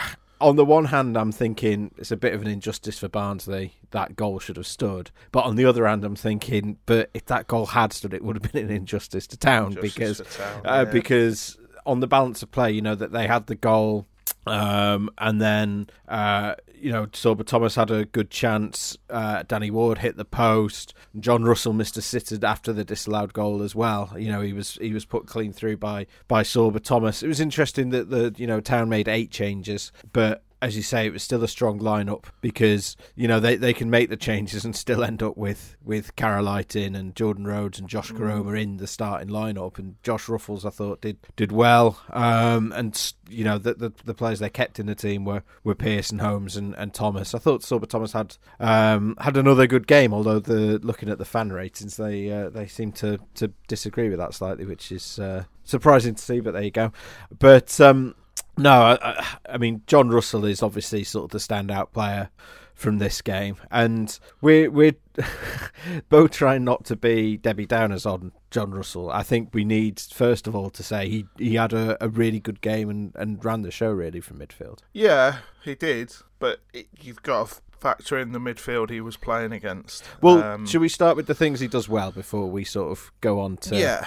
on 0.42 0.56
the 0.56 0.64
one 0.64 0.86
hand, 0.86 1.16
I'm 1.16 1.32
thinking 1.32 1.92
it's 1.96 2.10
a 2.10 2.16
bit 2.16 2.34
of 2.34 2.42
an 2.42 2.48
injustice 2.48 2.98
for 2.98 3.08
Barnsley. 3.08 3.74
That 3.92 4.16
goal 4.16 4.40
should 4.40 4.56
have 4.56 4.66
stood. 4.66 5.10
But 5.30 5.44
on 5.44 5.56
the 5.56 5.64
other 5.64 5.86
hand, 5.86 6.04
I'm 6.04 6.16
thinking, 6.16 6.78
but 6.84 7.10
if 7.14 7.26
that 7.26 7.46
goal 7.46 7.66
had 7.66 7.92
stood, 7.92 8.12
it 8.12 8.24
would 8.24 8.36
have 8.36 8.52
been 8.52 8.64
an 8.64 8.70
injustice 8.70 9.26
to 9.28 9.36
Town 9.36 9.74
Justice 9.74 9.94
because 9.94 10.36
Town, 10.36 10.60
uh, 10.64 10.84
yeah. 10.84 10.92
because 10.92 11.56
on 11.86 12.00
the 12.00 12.06
balance 12.06 12.42
of 12.42 12.50
play, 12.50 12.72
you 12.72 12.82
know 12.82 12.94
that 12.94 13.12
they 13.12 13.26
had 13.26 13.46
the 13.46 13.54
goal. 13.54 14.06
Um, 14.44 15.10
and 15.18 15.40
then, 15.40 15.88
uh, 16.08 16.56
you 16.82 16.90
know, 16.90 17.06
Sorba 17.06 17.46
Thomas 17.46 17.76
had 17.76 17.90
a 17.90 18.04
good 18.06 18.28
chance. 18.28 18.98
Uh, 19.08 19.44
Danny 19.46 19.70
Ward 19.70 19.98
hit 19.98 20.16
the 20.16 20.24
post. 20.24 20.94
Jon 21.18 21.44
Russell 21.44 21.72
missed 21.72 21.96
a 21.96 22.02
sitter 22.02 22.44
after 22.44 22.72
the 22.72 22.84
disallowed 22.84 23.32
goal 23.32 23.62
as 23.62 23.74
well. 23.74 24.12
You 24.18 24.32
know, 24.32 24.40
he 24.40 24.52
was 24.52 24.74
he 24.80 24.92
was 24.92 25.04
put 25.04 25.26
clean 25.26 25.52
through 25.52 25.76
by 25.76 26.06
by 26.26 26.42
Sorba 26.42 26.82
Thomas. 26.82 27.22
It 27.22 27.28
was 27.28 27.40
interesting 27.40 27.90
that 27.90 28.10
the 28.10 28.34
you 28.36 28.46
know 28.46 28.60
Town 28.60 28.88
made 28.88 29.06
eight 29.06 29.30
changes, 29.30 29.92
but 30.12 30.42
as 30.62 30.76
you 30.76 30.82
say, 30.82 31.06
it 31.06 31.12
was 31.12 31.24
still 31.24 31.42
a 31.42 31.48
strong 31.48 31.80
lineup 31.80 32.26
because 32.40 32.96
you 33.16 33.26
know 33.26 33.40
they, 33.40 33.56
they 33.56 33.72
can 33.72 33.90
make 33.90 34.08
the 34.08 34.16
changes 34.16 34.64
and 34.64 34.76
still 34.76 35.02
end 35.02 35.20
up 35.20 35.36
with 35.36 35.76
with 35.84 36.14
Karel 36.14 36.44
Eiting 36.46 36.96
and 36.96 37.16
Jordan 37.16 37.48
Rhodes 37.48 37.80
and 37.80 37.88
Josh 37.88 38.12
Koroma 38.12 38.58
in 38.62 38.76
the 38.76 38.86
starting 38.86 39.28
lineup. 39.28 39.78
And 39.78 39.96
Josh 40.04 40.26
Ruffels, 40.26 40.64
I 40.64 40.70
thought, 40.70 41.00
did 41.00 41.18
did 41.34 41.50
well. 41.50 42.00
Um, 42.10 42.72
and 42.76 43.12
you 43.28 43.42
know 43.42 43.58
the, 43.58 43.74
the 43.74 43.92
the 44.04 44.14
players 44.14 44.38
they 44.38 44.48
kept 44.48 44.78
in 44.78 44.86
the 44.86 44.94
team 44.94 45.24
were 45.24 45.42
were 45.64 45.74
Pearson, 45.74 46.20
Holmes, 46.20 46.56
and, 46.56 46.74
and 46.76 46.94
Thomas. 46.94 47.34
I 47.34 47.40
thought 47.40 47.62
Sorba 47.62 47.88
Thomas 47.88 48.12
had 48.12 48.36
um, 48.60 49.16
had 49.18 49.36
another 49.36 49.66
good 49.66 49.88
game, 49.88 50.14
although 50.14 50.38
the 50.38 50.78
looking 50.78 51.08
at 51.08 51.18
the 51.18 51.24
fan 51.24 51.52
ratings, 51.52 51.96
they 51.96 52.30
uh, 52.30 52.50
they 52.50 52.68
seem 52.68 52.92
to 52.92 53.18
to 53.34 53.48
disagree 53.66 54.08
with 54.08 54.18
that 54.20 54.32
slightly, 54.32 54.64
which 54.64 54.92
is 54.92 55.18
uh, 55.18 55.42
surprising 55.64 56.14
to 56.14 56.22
see. 56.22 56.38
But 56.38 56.52
there 56.52 56.62
you 56.62 56.70
go. 56.70 56.92
But 57.36 57.80
um, 57.80 58.14
no, 58.56 58.98
I, 59.00 59.26
I, 59.48 59.58
mean 59.58 59.82
Jon 59.86 60.10
Russell 60.10 60.44
is 60.44 60.62
obviously 60.62 61.04
sort 61.04 61.24
of 61.24 61.30
the 61.30 61.38
standout 61.38 61.92
player 61.92 62.30
from 62.74 62.98
this 62.98 63.22
game, 63.22 63.56
and 63.70 64.18
we're 64.40 64.70
we're 64.70 64.94
both 66.08 66.32
trying 66.32 66.64
not 66.64 66.84
to 66.86 66.96
be 66.96 67.36
Debbie 67.36 67.66
Downers 67.66 68.04
on 68.04 68.32
Jon 68.50 68.72
Russell. 68.72 69.10
I 69.10 69.22
think 69.22 69.50
we 69.52 69.64
need 69.64 70.00
first 70.00 70.46
of 70.46 70.54
all 70.54 70.70
to 70.70 70.82
say 70.82 71.08
he 71.08 71.26
he 71.38 71.54
had 71.54 71.72
a, 71.72 72.02
a 72.02 72.08
really 72.08 72.40
good 72.40 72.60
game 72.60 72.90
and, 72.90 73.12
and 73.14 73.44
ran 73.44 73.62
the 73.62 73.70
show 73.70 73.90
really 73.90 74.20
from 74.20 74.38
midfield. 74.38 74.80
Yeah, 74.92 75.38
he 75.62 75.74
did, 75.74 76.14
but 76.38 76.60
it, 76.72 76.88
you've 77.00 77.22
got 77.22 77.48
to 77.48 77.60
factor 77.82 78.16
in 78.16 78.30
the 78.30 78.38
midfield 78.38 78.90
he 78.90 79.00
was 79.00 79.16
playing 79.16 79.52
against. 79.52 80.04
Well, 80.20 80.42
Um, 80.42 80.66
should 80.66 80.80
we 80.80 80.88
start 80.88 81.16
with 81.16 81.26
the 81.26 81.34
things 81.34 81.58
he 81.60 81.68
does 81.68 81.88
well 81.88 82.12
before 82.12 82.48
we 82.48 82.64
sort 82.64 82.92
of 82.92 83.10
go 83.20 83.40
on 83.40 83.56
to? 83.58 83.76
Yeah, 83.76 84.06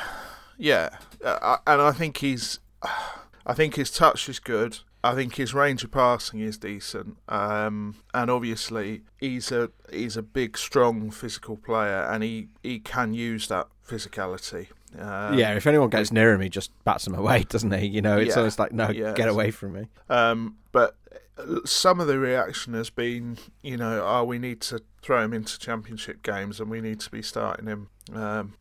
yeah, 0.58 0.90
uh, 1.24 1.58
and 1.68 1.82
I 1.82 1.92
think 1.92 2.18
he's, 2.18 2.60
I 3.46 3.54
think 3.54 3.76
his 3.76 3.92
touch 3.92 4.28
is 4.30 4.40
good. 4.40 4.80
I 5.04 5.14
think 5.14 5.36
his 5.36 5.54
range 5.54 5.84
of 5.84 5.92
passing 5.92 6.40
is 6.40 6.58
decent, 6.58 7.18
um, 7.30 7.96
and 8.14 8.32
obviously 8.32 9.02
he's 9.20 9.52
a 9.52 9.70
he's 9.92 10.18
a 10.18 10.24
big, 10.24 10.58
strong, 10.58 11.12
physical 11.12 11.58
player, 11.58 12.08
and 12.10 12.24
he, 12.24 12.48
he 12.64 12.80
can 12.80 13.14
use 13.14 13.48
that 13.50 13.68
physicality. 13.88 14.68
Um, 14.98 15.38
yeah, 15.38 15.54
if 15.54 15.68
anyone 15.68 15.90
gets 15.90 16.12
near 16.12 16.34
him, 16.34 16.42
he 16.42 16.50
just 16.50 16.72
bats 16.86 17.06
him 17.06 17.14
away, 17.14 17.44
doesn't 17.50 17.72
he? 17.72 17.86
You 17.86 18.02
know, 18.02 18.18
it's 18.18 18.30
Yeah. 18.30 18.38
always 18.40 18.58
like, 18.58 18.72
no, 18.72 18.90
Yeah, 18.90 19.14
get 19.14 19.28
away 19.28 19.52
from 19.52 19.74
me. 19.74 19.90
Um, 20.10 20.56
but 20.72 20.96
some 21.66 22.00
of 22.00 22.08
the 22.08 22.18
reaction 22.18 22.74
has 22.74 22.90
been, 22.90 23.38
you 23.62 23.78
know, 23.78 24.04
oh, 24.06 24.24
we 24.24 24.40
need 24.40 24.62
to 24.62 24.82
throw 25.02 25.24
him 25.24 25.34
into 25.34 25.60
championship 25.60 26.24
games 26.24 26.60
and 26.60 26.70
we 26.70 26.82
need 26.82 27.00
to 27.02 27.12
be 27.12 27.22
starting 27.22 27.68
him. 27.68 27.90
Um, 28.14 28.54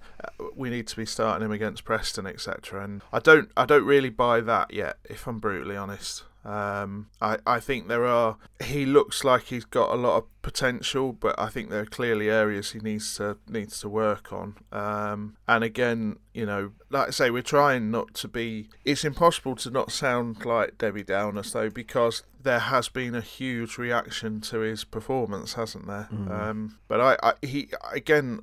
we 0.54 0.70
need 0.70 0.86
to 0.88 0.96
be 0.96 1.06
starting 1.06 1.44
him 1.44 1.52
against 1.52 1.84
Preston, 1.84 2.26
etc. 2.26 2.84
And 2.84 3.02
I 3.12 3.18
don't, 3.18 3.50
I 3.56 3.64
don't 3.64 3.84
really 3.84 4.10
buy 4.10 4.40
that 4.42 4.72
yet, 4.72 4.98
if 5.04 5.26
I'm 5.26 5.38
brutally 5.38 5.76
honest. 5.76 6.24
Um, 6.48 7.08
I, 7.20 7.38
I 7.46 7.60
think 7.60 7.88
there 7.88 8.06
are. 8.06 8.38
He 8.64 8.86
looks 8.86 9.22
like 9.22 9.44
he's 9.44 9.66
got 9.66 9.90
a 9.90 9.96
lot 9.96 10.16
of 10.16 10.24
potential, 10.40 11.12
but 11.12 11.38
I 11.38 11.48
think 11.48 11.68
there 11.68 11.82
are 11.82 11.86
clearly 11.86 12.30
areas 12.30 12.72
he 12.72 12.78
needs 12.78 13.16
to 13.18 13.36
needs 13.46 13.80
to 13.80 13.88
work 13.88 14.32
on. 14.32 14.54
Um, 14.72 15.36
and 15.46 15.62
again, 15.62 16.16
you 16.32 16.46
know, 16.46 16.72
like 16.88 17.08
I 17.08 17.10
say, 17.10 17.30
we're 17.30 17.42
trying 17.42 17.90
not 17.90 18.14
to 18.14 18.28
be. 18.28 18.70
It's 18.84 19.04
impossible 19.04 19.56
to 19.56 19.70
not 19.70 19.92
sound 19.92 20.46
like 20.46 20.78
Debbie 20.78 21.04
Downer, 21.04 21.42
though, 21.42 21.68
because 21.68 22.22
there 22.42 22.60
has 22.60 22.88
been 22.88 23.14
a 23.14 23.20
huge 23.20 23.76
reaction 23.76 24.40
to 24.40 24.60
his 24.60 24.84
performance, 24.84 25.52
hasn't 25.54 25.86
there? 25.86 26.08
Um, 26.10 26.78
but 26.88 27.00
I, 27.00 27.16
I, 27.22 27.46
he 27.46 27.68
again, 27.92 28.40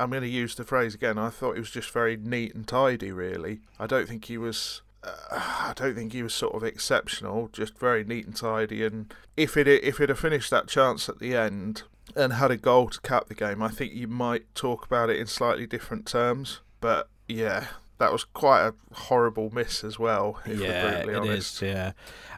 I'm 0.00 0.10
going 0.10 0.22
to 0.22 0.28
use 0.28 0.56
the 0.56 0.64
phrase 0.64 0.96
again. 0.96 1.16
I 1.16 1.28
thought 1.28 1.54
he 1.54 1.60
was 1.60 1.70
just 1.70 1.90
very 1.90 2.16
neat 2.16 2.56
and 2.56 2.66
tidy. 2.66 3.12
Really, 3.12 3.60
I 3.78 3.86
don't 3.86 4.08
think 4.08 4.24
he 4.24 4.36
was. 4.36 4.82
Uh, 5.06 5.12
I 5.30 5.72
don't 5.76 5.94
think 5.94 6.12
he 6.12 6.22
was 6.22 6.34
sort 6.34 6.54
of 6.54 6.64
exceptional. 6.64 7.48
Just 7.52 7.78
very 7.78 8.04
neat 8.04 8.26
and 8.26 8.36
tidy. 8.36 8.84
And 8.84 9.12
if 9.36 9.56
it 9.56 9.68
if 9.68 10.00
it 10.00 10.08
had 10.08 10.18
finished 10.18 10.50
that 10.50 10.68
chance 10.68 11.08
at 11.08 11.18
the 11.18 11.36
end 11.36 11.84
and 12.14 12.34
had 12.34 12.50
a 12.50 12.56
goal 12.56 12.88
to 12.88 13.00
cap 13.00 13.28
the 13.28 13.34
game, 13.34 13.62
I 13.62 13.68
think 13.68 13.92
you 13.92 14.08
might 14.08 14.52
talk 14.54 14.84
about 14.84 15.10
it 15.10 15.18
in 15.18 15.26
slightly 15.26 15.66
different 15.66 16.06
terms. 16.06 16.60
But 16.80 17.08
yeah, 17.28 17.66
that 17.98 18.12
was 18.12 18.24
quite 18.24 18.66
a 18.66 18.74
horrible 18.94 19.50
miss 19.52 19.82
as 19.84 19.98
well. 19.98 20.40
If 20.44 20.60
yeah, 20.60 20.84
we're 20.84 20.92
brutally 21.04 21.14
it 21.14 21.30
honest. 21.30 21.62
is. 21.62 21.68
Yeah, 21.68 21.92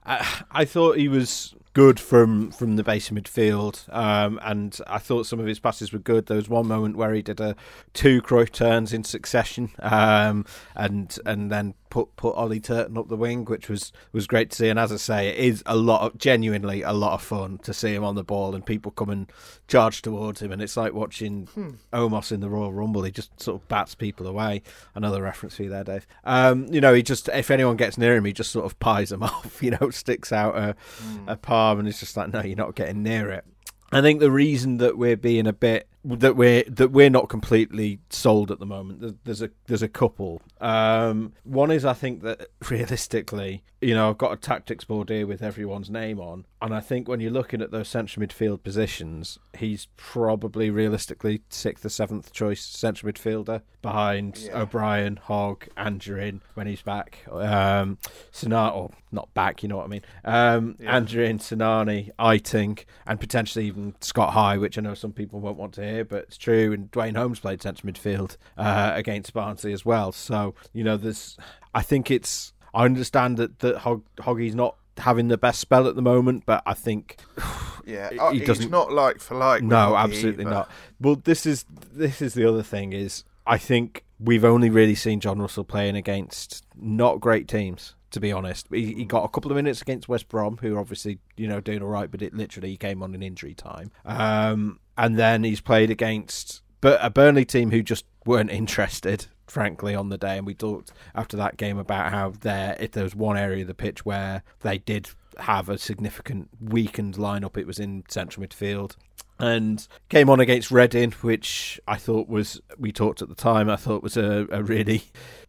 I, 0.04 0.42
I 0.50 0.64
thought 0.64 0.96
he 0.96 1.08
was 1.08 1.54
good 1.78 2.00
from 2.00 2.50
from 2.50 2.74
the 2.74 2.82
base 2.82 3.08
of 3.08 3.16
midfield, 3.16 3.88
um, 3.94 4.40
and 4.42 4.76
I 4.88 4.98
thought 4.98 5.26
some 5.26 5.38
of 5.38 5.46
his 5.46 5.60
passes 5.60 5.92
were 5.92 6.00
good. 6.00 6.26
There 6.26 6.36
was 6.36 6.48
one 6.48 6.66
moment 6.66 6.96
where 6.96 7.14
he 7.14 7.22
did 7.22 7.38
a 7.38 7.54
two 7.94 8.20
Cruyff 8.20 8.50
turns 8.50 8.92
in 8.92 9.04
succession, 9.04 9.70
um, 9.78 10.44
and 10.74 11.16
and 11.24 11.52
then 11.52 11.74
put 11.88 12.16
put 12.16 12.34
Ollie 12.34 12.58
Turton 12.58 12.98
up 12.98 13.08
the 13.08 13.16
wing, 13.16 13.44
which 13.44 13.68
was 13.68 13.92
was 14.12 14.26
great 14.26 14.50
to 14.50 14.56
see. 14.56 14.68
And 14.68 14.78
as 14.78 14.90
I 14.90 14.96
say, 14.96 15.28
it 15.28 15.38
is 15.38 15.62
a 15.66 15.76
lot 15.76 16.02
of 16.02 16.18
genuinely 16.18 16.82
a 16.82 16.92
lot 16.92 17.12
of 17.12 17.22
fun 17.22 17.58
to 17.58 17.72
see 17.72 17.94
him 17.94 18.02
on 18.02 18.16
the 18.16 18.24
ball 18.24 18.56
and 18.56 18.66
people 18.66 18.90
come 18.90 19.08
and 19.10 19.30
charge 19.68 20.02
towards 20.02 20.42
him, 20.42 20.50
and 20.50 20.60
it's 20.60 20.76
like 20.76 20.92
watching 20.94 21.46
Hmm. 21.54 21.70
Omos 21.92 22.32
in 22.32 22.40
the 22.40 22.50
Royal 22.50 22.72
Rumble. 22.72 23.04
He 23.04 23.12
just 23.12 23.40
sort 23.40 23.62
of 23.62 23.68
bats 23.68 23.94
people 23.94 24.26
away. 24.26 24.62
Another 24.96 25.22
reference 25.22 25.54
for 25.54 25.62
you 25.62 25.70
there, 25.70 25.84
Dave. 25.84 26.08
Um, 26.24 26.66
you 26.72 26.80
know, 26.80 26.92
he 26.92 27.04
just 27.04 27.28
if 27.28 27.52
anyone 27.52 27.76
gets 27.76 27.96
near 27.96 28.16
him, 28.16 28.24
he 28.24 28.32
just 28.32 28.50
sort 28.50 28.66
of 28.66 28.76
pies 28.80 29.10
them 29.10 29.22
off. 29.30 29.62
You 29.62 29.70
know, 29.80 29.90
sticks 29.90 30.32
out 30.32 30.56
a, 30.56 30.74
Hmm. 31.02 31.28
a 31.28 31.36
and 31.76 31.88
it's 31.88 32.00
just 32.00 32.16
like, 32.16 32.32
no, 32.32 32.42
you're 32.42 32.56
not 32.56 32.74
getting 32.74 33.02
near 33.02 33.30
it. 33.30 33.44
I 33.90 34.00
think 34.00 34.20
the 34.20 34.30
reason 34.30 34.78
that 34.78 34.96
we're 34.96 35.16
being 35.16 35.46
a 35.46 35.52
bit 35.52 35.88
that 36.04 36.36
we're 36.36 36.62
that 36.64 36.90
we're 36.92 37.10
not 37.10 37.28
completely 37.28 37.98
sold 38.10 38.50
at 38.50 38.58
the 38.60 38.66
moment. 38.66 39.24
There's 39.24 39.42
a 39.42 39.50
there's 39.66 39.82
a 39.82 39.88
couple. 39.88 40.40
Um, 40.60 41.32
one 41.44 41.70
is 41.70 41.84
I 41.84 41.92
think 41.92 42.22
that 42.22 42.48
realistically, 42.70 43.62
you 43.80 43.94
know, 43.94 44.10
I've 44.10 44.18
got 44.18 44.32
a 44.32 44.36
tactics 44.36 44.84
board 44.84 45.08
here 45.08 45.26
with 45.26 45.42
everyone's 45.42 45.90
name 45.90 46.20
on, 46.20 46.46
and 46.62 46.74
I 46.74 46.80
think 46.80 47.08
when 47.08 47.20
you're 47.20 47.30
looking 47.32 47.60
at 47.62 47.70
those 47.70 47.88
central 47.88 48.24
midfield 48.26 48.62
positions, 48.62 49.38
he's 49.56 49.88
probably 49.96 50.70
realistically 50.70 51.42
sixth 51.50 51.84
or 51.84 51.88
seventh 51.88 52.32
choice 52.32 52.62
central 52.64 53.12
midfielder 53.12 53.62
behind 53.82 54.38
Yeah. 54.38 54.62
O'Brien, 54.62 55.16
Hogg, 55.16 55.66
Angerin 55.76 56.40
when 56.54 56.66
he's 56.66 56.82
back. 56.82 57.18
Um, 57.30 57.98
Sinar, 58.32 58.74
or 58.74 58.90
not 59.12 59.32
back, 59.34 59.62
you 59.62 59.68
know 59.68 59.76
what 59.76 59.84
I 59.84 59.88
mean. 59.88 60.02
Um, 60.24 60.76
Yeah. 60.80 60.98
Angerin, 60.98 61.38
Sinani, 61.38 62.10
Eiting, 62.18 62.84
and 63.06 63.20
potentially 63.20 63.66
even 63.66 63.94
Scott 64.00 64.32
High, 64.32 64.58
which 64.58 64.76
I 64.76 64.80
know 64.80 64.94
some 64.94 65.12
people 65.12 65.38
won't 65.40 65.56
want 65.56 65.74
to 65.74 65.84
hear, 65.88 66.04
but 66.04 66.24
it's 66.24 66.36
true. 66.38 66.72
And 66.72 66.90
Duane 66.90 67.14
Holmes 67.14 67.40
played 67.40 67.62
centre 67.62 67.86
midfield 67.86 68.36
uh, 68.56 68.92
against 68.94 69.32
Barnsley 69.32 69.72
as 69.72 69.84
well. 69.84 70.12
So 70.12 70.54
you 70.72 70.84
know, 70.84 70.96
there's. 70.96 71.36
I 71.74 71.82
think 71.82 72.10
it's. 72.10 72.52
I 72.74 72.84
understand 72.84 73.36
that 73.38 73.58
that 73.60 73.78
Hogg, 73.78 74.04
Hoggy's 74.20 74.54
not 74.54 74.76
having 74.98 75.28
the 75.28 75.38
best 75.38 75.60
spell 75.60 75.86
at 75.86 75.94
the 75.94 76.02
moment, 76.02 76.44
but 76.44 76.62
I 76.66 76.74
think 76.74 77.16
Yeah, 77.86 78.10
He 78.10 78.18
uh, 78.42 78.46
doesn't- 78.46 78.70
not 78.70 78.92
like 78.92 79.20
for 79.20 79.36
like. 79.36 79.62
no, 79.62 79.96
absolutely 79.96 80.44
either. 80.44 80.50
not. 80.50 80.70
Well, 81.00 81.16
this 81.16 81.46
is 81.46 81.64
this 81.92 82.20
is 82.20 82.34
the 82.34 82.44
other 82.48 82.62
thing 82.62 82.92
is 82.92 83.24
I 83.46 83.56
think 83.58 84.04
we've 84.20 84.44
only 84.44 84.68
really 84.68 84.94
seen 84.94 85.20
Jon 85.20 85.40
Russell 85.40 85.64
playing 85.64 85.96
against 85.96 86.64
not 86.76 87.20
great 87.20 87.48
teams. 87.48 87.94
To 88.12 88.20
be 88.20 88.32
honest, 88.32 88.66
he, 88.70 88.94
he 88.94 89.04
got 89.04 89.24
a 89.24 89.28
couple 89.28 89.50
of 89.50 89.56
minutes 89.56 89.82
against 89.82 90.08
West 90.08 90.28
Brom, 90.28 90.56
who 90.62 90.76
are 90.76 90.78
obviously 90.80 91.18
you 91.36 91.46
know 91.46 91.60
doing 91.60 91.82
all 91.82 91.88
right, 91.90 92.10
but 92.10 92.22
it 92.22 92.32
literally 92.34 92.74
came 92.78 93.02
on 93.02 93.14
in 93.14 93.22
injury 93.22 93.52
time. 93.54 93.90
Um, 94.06 94.80
and 94.98 95.16
then 95.16 95.44
he's 95.44 95.60
played 95.60 95.90
against 95.90 96.60
a 96.82 97.08
Burnley 97.08 97.44
team 97.44 97.70
who 97.70 97.82
just 97.82 98.04
weren't 98.26 98.50
interested, 98.50 99.26
frankly, 99.46 99.94
on 99.94 100.08
the 100.08 100.18
day. 100.18 100.36
And 100.36 100.46
we 100.46 100.54
talked 100.54 100.92
after 101.14 101.36
that 101.36 101.56
game 101.56 101.78
about 101.78 102.10
how 102.10 102.30
there, 102.40 102.76
if 102.80 102.90
there 102.90 103.04
was 103.04 103.14
one 103.14 103.38
area 103.38 103.62
of 103.62 103.68
the 103.68 103.74
pitch 103.74 104.04
where 104.04 104.42
they 104.60 104.76
did 104.78 105.08
have 105.38 105.68
a 105.68 105.78
significant 105.78 106.48
weakened 106.60 107.14
lineup, 107.14 107.56
it 107.56 107.66
was 107.66 107.78
in 107.78 108.02
central 108.08 108.44
midfield. 108.44 108.96
And 109.38 109.86
came 110.08 110.28
on 110.28 110.40
against 110.40 110.72
Reading, 110.72 111.12
which 111.20 111.80
I 111.86 111.94
thought 111.96 112.28
was, 112.28 112.60
we 112.76 112.90
talked 112.90 113.22
at 113.22 113.28
the 113.28 113.36
time, 113.36 113.70
I 113.70 113.76
thought 113.76 114.02
was 114.02 114.16
a, 114.16 114.48
a 114.50 114.64
really 114.64 115.04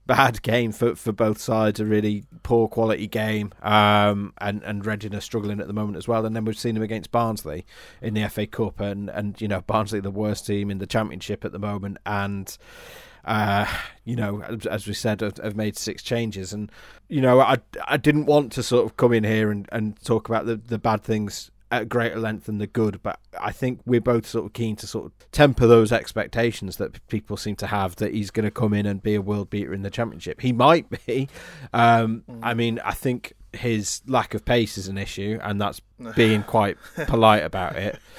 bad 0.10 0.41
game 0.41 0.72
for, 0.72 0.95
for 0.95 1.12
both 1.12 1.39
sides, 1.39 1.80
a 1.80 1.86
really 1.86 2.24
poor 2.41 2.67
quality 2.67 3.06
game. 3.06 3.54
Um, 3.62 4.34
and, 4.39 4.63
and 4.63 4.84
Reading 4.84 5.13
are 5.13 5.22
struggling 5.22 5.60
at 5.60 5.67
the 5.67 5.74
moment 5.74 5.98
as 5.98 6.08
well. 6.08 6.26
And 6.26 6.36
then 6.36 6.45
we've 6.45 6.58
seen 6.58 6.74
them 6.74 6.84
against 6.84 7.12
Barnsley 7.12 7.63
in 8.02 8.15
the 8.15 8.28
FA 8.28 8.48
Cup. 8.48 8.80
And, 8.80 9.10
and 9.10 9.39
you 9.39 9.48
know, 9.48 9.62
Barnsley, 9.62 10.00
the 10.00 10.10
worst 10.10 10.48
team 10.48 10.72
in 10.72 10.80
the 10.80 10.88
Championship 10.88 11.45
at 11.45 11.52
the 11.52 11.60
moment. 11.60 12.00
And 12.08 12.58
uh, 13.24 13.67
you 14.06 14.15
know, 14.15 14.41
as, 14.41 14.88
we 14.88 14.93
said, 14.95 15.22
have, 15.22 15.38
have 15.38 15.56
made 15.56 15.78
six 15.78 16.02
changes, 16.02 16.54
and 16.54 16.72
you 17.10 17.22
know, 17.22 17.41
I 17.41 17.58
I 17.86 17.98
didn't 17.98 18.26
want 18.26 18.54
to 18.54 18.63
sort 18.63 18.86
of 18.86 18.95
come 18.95 19.12
in 19.12 19.26
here 19.26 19.52
and, 19.52 19.67
and 19.74 20.02
talk 20.04 20.30
about 20.30 20.45
the, 20.45 20.56
the 20.56 20.80
bad 20.80 21.04
things 21.04 21.52
at 21.71 21.88
greater 21.88 22.19
length 22.19 22.45
than 22.45 22.58
the 22.58 22.67
good, 22.67 23.01
but 23.03 23.19
I 23.39 23.51
think 23.51 23.82
we're 23.86 24.01
both 24.01 24.25
sort 24.25 24.45
of 24.45 24.53
keen 24.53 24.75
to 24.77 24.88
sort 24.88 25.05
of 25.05 25.12
temper 25.32 25.67
those 25.67 25.91
expectations 25.91 26.77
that 26.77 27.05
people 27.08 27.38
seem 27.38 27.55
to 27.58 27.67
have 27.67 27.95
that 27.97 28.13
he's 28.13 28.32
going 28.32 28.45
to 28.45 28.51
come 28.51 28.73
in 28.73 28.86
and 28.86 29.03
be 29.03 29.13
a 29.15 29.21
world 29.21 29.49
beater 29.49 29.73
in 29.73 29.84
the 29.84 29.89
championship. 29.91 30.41
He 30.41 30.51
might 30.51 30.88
be. 31.05 31.27
Um, 31.71 32.23
I 32.41 32.55
mean, 32.55 32.79
I 32.84 32.93
think 32.93 33.34
his 33.53 34.01
lack 34.08 34.34
of 34.34 34.43
pace 34.43 34.77
is 34.77 34.88
an 34.88 34.97
issue, 34.97 35.38
and 35.43 35.62
that's 35.62 35.82
being 36.15 36.41
quite 36.43 36.77
polite 37.08 37.43
about 37.43 37.75
it. 37.75 37.99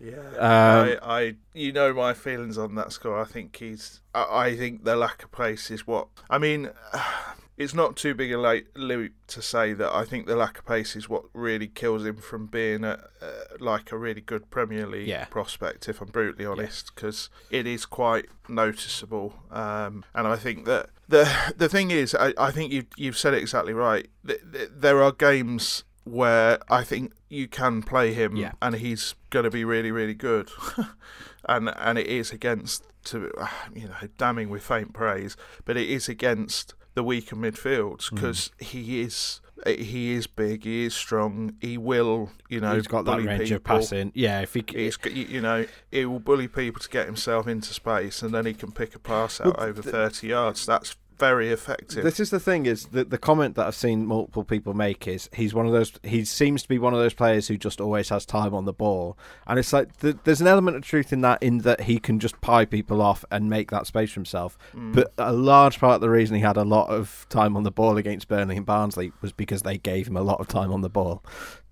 Yeah, 0.00 0.18
Um, 0.38 0.98
I, 1.02 1.20
I, 1.22 1.34
you 1.54 1.72
know 1.72 1.94
my 1.94 2.12
feelings 2.12 2.58
on 2.58 2.74
that 2.74 2.92
score. 2.92 3.18
I 3.18 3.24
think 3.24 3.56
he's. 3.56 4.00
I, 4.14 4.48
I 4.48 4.56
think 4.56 4.84
the 4.84 4.96
lack 4.96 5.22
of 5.24 5.32
pace 5.32 5.70
is 5.70 5.86
what. 5.86 6.08
I 6.28 6.36
mean, 6.36 6.68
it's 7.56 7.74
not 7.74 7.96
too 7.96 8.14
big 8.14 8.32
a 8.32 8.38
leap 8.74 9.14
to 9.28 9.40
say 9.42 9.72
that 9.74 9.92
I 9.94 10.04
think 10.04 10.26
the 10.26 10.34
lack 10.36 10.58
of 10.58 10.66
pace 10.66 10.96
is 10.96 11.08
what 11.08 11.24
really 11.32 11.68
kills 11.68 12.04
him 12.04 12.16
from 12.16 12.46
being 12.46 12.82
a, 12.84 13.08
uh, 13.22 13.26
like 13.60 13.92
a 13.92 13.96
really 13.98 14.20
good 14.20 14.50
Premier 14.50 14.86
League 14.86 15.06
Yeah. 15.06 15.26
prospect. 15.26 15.88
If 15.88 16.00
I'm 16.00 16.08
brutally 16.08 16.46
honest, 16.46 16.92
because 16.94 17.30
it 17.50 17.66
is 17.66 17.86
quite 17.86 18.26
noticeable. 18.48 19.34
Um, 19.50 20.04
and 20.14 20.26
I 20.26 20.36
think 20.36 20.64
that 20.64 20.90
the 21.08 21.30
the 21.56 21.68
thing 21.68 21.90
is, 21.90 22.14
I, 22.14 22.32
I 22.38 22.50
think 22.50 22.72
you 22.72 22.84
you've 22.96 23.18
said 23.18 23.34
it 23.34 23.42
exactly 23.42 23.72
right. 23.72 24.08
Th- 24.26 24.40
th- 24.52 24.70
There 24.74 25.02
are 25.02 25.12
games 25.12 25.84
where 26.04 26.58
I 26.68 26.82
think 26.84 27.12
you 27.28 27.46
can 27.48 27.82
play 27.82 28.12
him 28.12 28.36
Yeah. 28.36 28.52
and 28.60 28.74
he's 28.74 29.14
going 29.30 29.44
to 29.44 29.50
be 29.50 29.64
really 29.64 29.90
really 29.90 30.12
good 30.14 30.50
and 31.48 31.70
and 31.76 31.98
it 31.98 32.06
is 32.06 32.30
against 32.30 32.84
to 33.04 33.30
you 33.74 33.88
know 33.88 33.94
damning 34.18 34.48
with 34.50 34.62
faint 34.62 34.92
praise 34.92 35.34
but 35.64 35.76
it 35.78 35.88
is 35.88 36.08
against 36.08 36.74
the 36.94 37.02
weaker 37.02 37.36
midfields 37.36 38.10
mm. 38.10 38.14
because 38.14 38.50
he 38.58 39.00
is 39.00 39.40
eh, 39.66 39.76
he 39.76 40.12
is 40.12 40.26
big 40.26 40.64
he 40.64 40.84
is 40.84 40.94
strong 40.94 41.54
he 41.60 41.76
will 41.76 42.30
you 42.48 42.60
know 42.60 42.74
he's 42.74 42.86
got 42.86 43.04
that 43.04 43.22
range 43.22 43.50
of 43.50 43.62
passing. 43.64 44.12
Yeah, 44.14 44.40
if 44.40 44.54
he 44.54 44.64
He's, 44.66 44.98
you 45.04 45.24
you 45.24 45.40
know, 45.40 45.66
he 45.90 46.04
will 46.04 46.20
bully 46.20 46.48
people 46.48 46.80
to 46.80 46.88
get 46.88 47.06
himself 47.06 47.46
into 47.46 47.74
space, 47.74 48.22
and 48.22 48.32
then 48.32 48.46
he 48.46 48.54
can 48.54 48.72
pick 48.72 48.94
a 48.94 48.98
pass 48.98 49.40
out 49.40 49.58
Well, 49.58 49.68
over 49.68 49.82
th- 49.82 49.92
thirty 49.92 50.28
yards. 50.28 50.66
That's 50.66 50.96
very 51.28 51.50
effective. 51.50 52.04
This 52.04 52.20
is 52.20 52.30
the 52.30 52.40
thing 52.40 52.66
is 52.66 52.86
that 52.86 53.10
the 53.10 53.18
comment 53.18 53.54
that 53.56 53.66
I've 53.66 53.74
seen 53.74 54.06
multiple 54.06 54.44
people 54.44 54.74
make 54.74 55.06
is 55.08 55.28
he's 55.32 55.54
one 55.54 55.66
of 55.66 55.72
those 55.72 55.92
he 56.02 56.24
seems 56.24 56.62
to 56.62 56.68
be 56.68 56.78
one 56.78 56.92
of 56.94 57.00
those 57.00 57.14
players 57.14 57.48
who 57.48 57.56
just 57.56 57.80
always 57.80 58.08
has 58.10 58.26
time 58.26 58.54
on 58.54 58.64
the 58.64 58.72
ball 58.72 59.16
and 59.46 59.58
it's 59.58 59.72
like 59.72 59.96
th- 60.00 60.16
there's 60.24 60.40
an 60.40 60.46
element 60.46 60.76
of 60.76 60.82
truth 60.84 61.12
in 61.12 61.20
that 61.22 61.42
in 61.42 61.58
that 61.58 61.82
he 61.82 61.98
can 61.98 62.18
just 62.18 62.40
pie 62.40 62.64
people 62.64 63.00
off 63.00 63.24
and 63.30 63.48
make 63.48 63.70
that 63.70 63.86
space 63.86 64.10
for 64.12 64.20
himself 64.20 64.58
Mm. 64.74 64.94
but 64.94 65.12
a 65.18 65.32
large 65.32 65.78
part 65.78 65.94
of 65.96 66.00
the 66.00 66.10
reason 66.10 66.36
he 66.36 66.42
had 66.42 66.56
a 66.56 66.64
lot 66.64 66.88
of 66.88 67.26
time 67.28 67.56
on 67.56 67.62
the 67.62 67.70
ball 67.70 67.96
against 67.96 68.28
Burnley 68.28 68.56
and 68.56 68.66
Barnsley 68.66 69.12
was 69.22 69.32
because 69.32 69.62
they 69.62 69.78
gave 69.78 70.06
him 70.08 70.16
a 70.16 70.22
lot 70.22 70.40
of 70.40 70.48
time 70.48 70.72
on 70.72 70.80
the 70.80 70.88
ball 70.90 71.22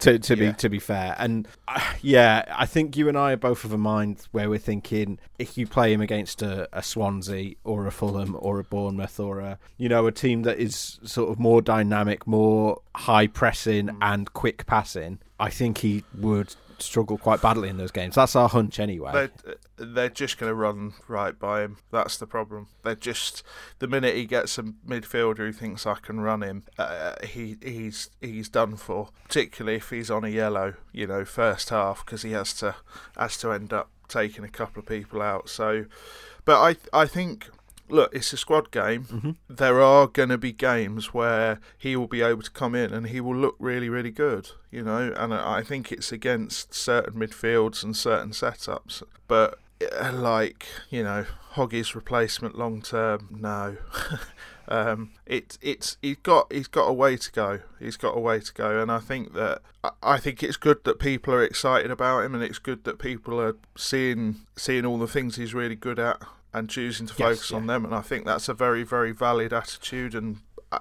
to 0.02 0.18
to 0.18 0.36
Yeah. 0.36 0.50
be 0.50 0.56
to 0.58 0.68
be 0.68 0.78
fair 0.78 1.14
and 1.18 1.48
uh, 1.68 1.80
yeah 2.02 2.44
I 2.56 2.66
think 2.66 2.96
you 2.96 3.08
and 3.08 3.16
I 3.18 3.32
are 3.32 3.36
both 3.36 3.64
of 3.64 3.72
a 3.72 3.78
mind 3.78 4.26
where 4.32 4.48
we're 4.50 4.58
thinking 4.58 5.18
if 5.38 5.56
you 5.58 5.66
play 5.66 5.92
him 5.92 6.00
against 6.00 6.42
a, 6.42 6.68
a 6.72 6.82
Swansea 6.82 7.54
or 7.64 7.86
a 7.86 7.90
Fulham 7.92 8.36
or 8.38 8.58
a 8.58 8.64
Bournemouth 8.64 9.18
or 9.20 9.40
a 9.40 9.58
you 9.78 9.88
know 9.88 10.06
a 10.06 10.12
team 10.12 10.42
that 10.42 10.58
is 10.58 10.98
sort 11.04 11.30
of 11.30 11.38
more 11.38 11.60
dynamic 11.62 12.26
more 12.26 12.80
high 12.94 13.26
pressing 13.26 13.86
Mm. 13.86 13.98
and 14.02 14.32
quick 14.32 14.66
passing 14.66 15.18
I 15.40 15.50
think 15.50 15.78
he 15.78 16.04
would 16.18 16.54
struggle 16.84 17.18
quite 17.18 17.40
badly 17.40 17.68
in 17.68 17.76
those 17.76 17.90
games 17.90 18.14
that's 18.14 18.36
our 18.36 18.48
hunch 18.48 18.78
anyway 18.78 19.12
They're, 19.12 19.56
they're 19.76 20.08
just 20.08 20.38
going 20.38 20.50
to 20.50 20.54
run 20.54 20.94
right 21.08 21.38
by 21.38 21.62
him. 21.62 21.78
That's 21.90 22.16
the 22.16 22.26
problem. 22.26 22.68
They're 22.84 22.94
just 22.94 23.42
the 23.78 23.88
minute 23.88 24.14
he 24.14 24.26
gets 24.26 24.58
a 24.58 24.62
midfielder 24.62 25.38
who 25.38 25.52
thinks 25.52 25.86
I 25.86 25.94
can 25.94 26.20
run 26.20 26.42
him, 26.42 26.64
uh, 26.78 27.14
he 27.24 27.56
he's 27.62 28.10
he's 28.20 28.48
done 28.48 28.76
for. 28.76 29.08
Particularly 29.24 29.76
if 29.76 29.90
he's 29.90 30.10
on 30.10 30.24
a 30.24 30.28
yellow, 30.28 30.74
you 30.92 31.06
know, 31.06 31.24
first 31.24 31.70
half 31.70 32.04
because 32.04 32.22
he 32.22 32.32
has 32.32 32.54
to 32.54 32.76
has 33.16 33.36
to 33.38 33.52
end 33.52 33.72
up 33.72 33.90
taking 34.08 34.44
a 34.44 34.48
couple 34.48 34.80
of 34.80 34.86
people 34.86 35.20
out. 35.22 35.48
So, 35.48 35.86
but 36.44 36.60
I 36.60 36.76
I 37.02 37.06
think. 37.06 37.48
Look, 37.88 38.14
it's 38.14 38.32
a 38.32 38.36
squad 38.36 38.70
game. 38.70 39.04
Mhm. 39.04 39.36
There 39.48 39.80
are 39.82 40.06
going 40.06 40.30
to 40.30 40.38
be 40.38 40.52
games 40.52 41.12
where 41.12 41.60
he 41.76 41.94
will 41.96 42.06
be 42.06 42.22
able 42.22 42.42
to 42.42 42.50
come 42.50 42.74
in 42.74 42.92
and 42.92 43.08
he 43.08 43.20
will 43.20 43.36
look 43.36 43.56
really, 43.58 43.88
really 43.88 44.10
good, 44.10 44.50
you 44.70 44.82
know. 44.82 45.12
And 45.16 45.34
I 45.34 45.62
think 45.62 45.92
it's 45.92 46.10
against 46.12 46.72
certain 46.72 47.20
midfields 47.20 47.82
and 47.82 47.96
certain 47.96 48.30
setups. 48.30 49.02
But 49.28 49.58
uh, 50.00 50.12
like 50.12 50.66
you 50.90 51.02
know, 51.02 51.26
Hoggy's 51.54 51.94
replacement 51.94 52.56
long 52.56 52.82
term, 52.82 53.28
no. 53.30 53.76
um, 54.68 55.10
it 55.26 55.58
it's 55.60 55.96
he's 56.00 56.16
got 56.22 56.52
he's 56.52 56.68
got 56.68 56.86
a 56.86 56.92
way 56.92 57.16
to 57.16 57.32
go. 57.32 57.60
He's 57.78 57.96
got 57.96 58.16
a 58.16 58.20
way 58.20 58.40
to 58.40 58.52
go, 58.54 58.80
and 58.80 58.90
I 58.90 59.00
think 59.00 59.34
that 59.34 59.60
I 60.02 60.18
think 60.18 60.42
it's 60.42 60.56
good 60.56 60.84
that 60.84 60.98
people 60.98 61.34
are 61.34 61.42
excited 61.42 61.90
about 61.90 62.24
him, 62.24 62.34
and 62.34 62.42
it's 62.42 62.58
good 62.58 62.84
that 62.84 62.98
people 62.98 63.40
are 63.40 63.56
seeing 63.76 64.46
seeing 64.56 64.86
all 64.86 64.98
the 64.98 65.06
things 65.08 65.36
he's 65.36 65.52
really 65.54 65.76
good 65.76 65.98
at 65.98 66.22
and 66.52 66.68
choosing 66.68 67.06
to 67.06 67.14
Yes, 67.18 67.28
focus 67.36 67.52
on 67.52 67.66
them. 67.66 67.84
And 67.84 67.94
I 67.94 68.00
think 68.00 68.24
that's 68.26 68.48
a 68.48 68.54
very 68.54 68.82
very 68.82 69.12
valid 69.12 69.52
attitude 69.52 70.14
and. 70.14 70.38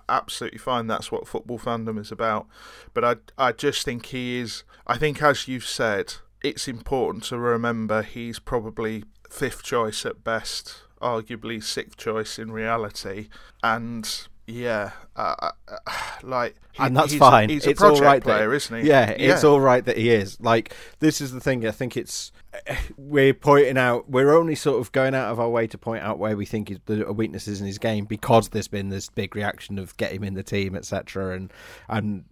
Absolutely 0.08 0.58
fine. 0.58 0.88
That's 0.88 1.12
what 1.12 1.28
football 1.28 1.60
fandom 1.60 2.00
is 2.00 2.14
about. 2.14 2.48
But 2.94 3.04
I, 3.04 3.16
I 3.50 3.52
just 3.52 3.84
think 3.84 4.06
he 4.06 4.38
is. 4.40 4.64
I 4.88 4.98
think, 4.98 5.22
as 5.22 5.50
you've 5.50 5.66
said, 5.66 6.14
it's 6.42 6.66
important 6.66 7.26
to 7.26 7.38
remember 7.38 8.02
he's 8.02 8.40
probably 8.40 9.04
fifth 9.30 9.64
choice 9.64 10.06
at 10.06 10.24
best, 10.24 10.84
arguably 11.02 11.62
sixth 11.62 11.98
choice 11.98 12.40
in 12.40 12.54
reality. 12.54 13.28
And 13.62 14.30
yeah, 14.48 14.92
uh, 15.16 15.52
uh, 15.68 15.82
like 16.24 16.56
he- 16.74 16.84
and 16.84 16.96
that's 16.96 17.12
he's 17.12 17.20
fine. 17.20 17.50
A, 17.50 17.54
he's 17.54 17.66
a 17.66 17.72
it's 17.72 17.82
all 17.82 17.90
project 17.90 18.06
right 18.06 18.24
player, 18.24 18.50
that, 18.50 18.56
isn't 18.56 18.82
he? 18.82 18.88
Yeah, 18.88 19.10
it's 19.10 19.44
all 19.44 19.60
right 19.60 19.84
that 19.86 19.98
he 19.98 20.10
is. 20.10 20.40
Like 20.40 20.74
this 21.00 21.22
is 21.22 21.32
the 21.32 21.40
thing. 21.40 21.66
I 21.66 21.72
think 21.72 21.98
it's 21.98 22.32
we're 22.98 23.34
pointing 23.34 23.78
out. 23.78 24.10
We're 24.10 24.34
only 24.34 24.56
sort 24.56 24.80
of 24.80 24.92
going 24.92 25.16
out 25.16 25.32
of 25.32 25.40
our 25.40 25.50
way 25.50 25.68
to 25.68 25.78
point 25.78 26.04
out 26.04 26.20
where 26.20 26.36
we 26.36 26.46
think 26.46 26.72
is 26.72 26.80
the 26.86 27.12
weaknesses 27.12 27.62
in 27.62 27.68
his 27.68 27.78
game 27.78 28.06
because 28.06 28.50
there's 28.50 28.68
been 28.68 28.90
this 28.90 29.10
big 29.10 29.36
reaction 29.36 29.80
of 29.80 29.96
get 29.98 30.12
him 30.12 30.24
in 30.24 30.34
the 30.34 30.44
team, 30.44 30.76
etc. 30.76 31.36
And 31.36 31.54
and 31.90 32.26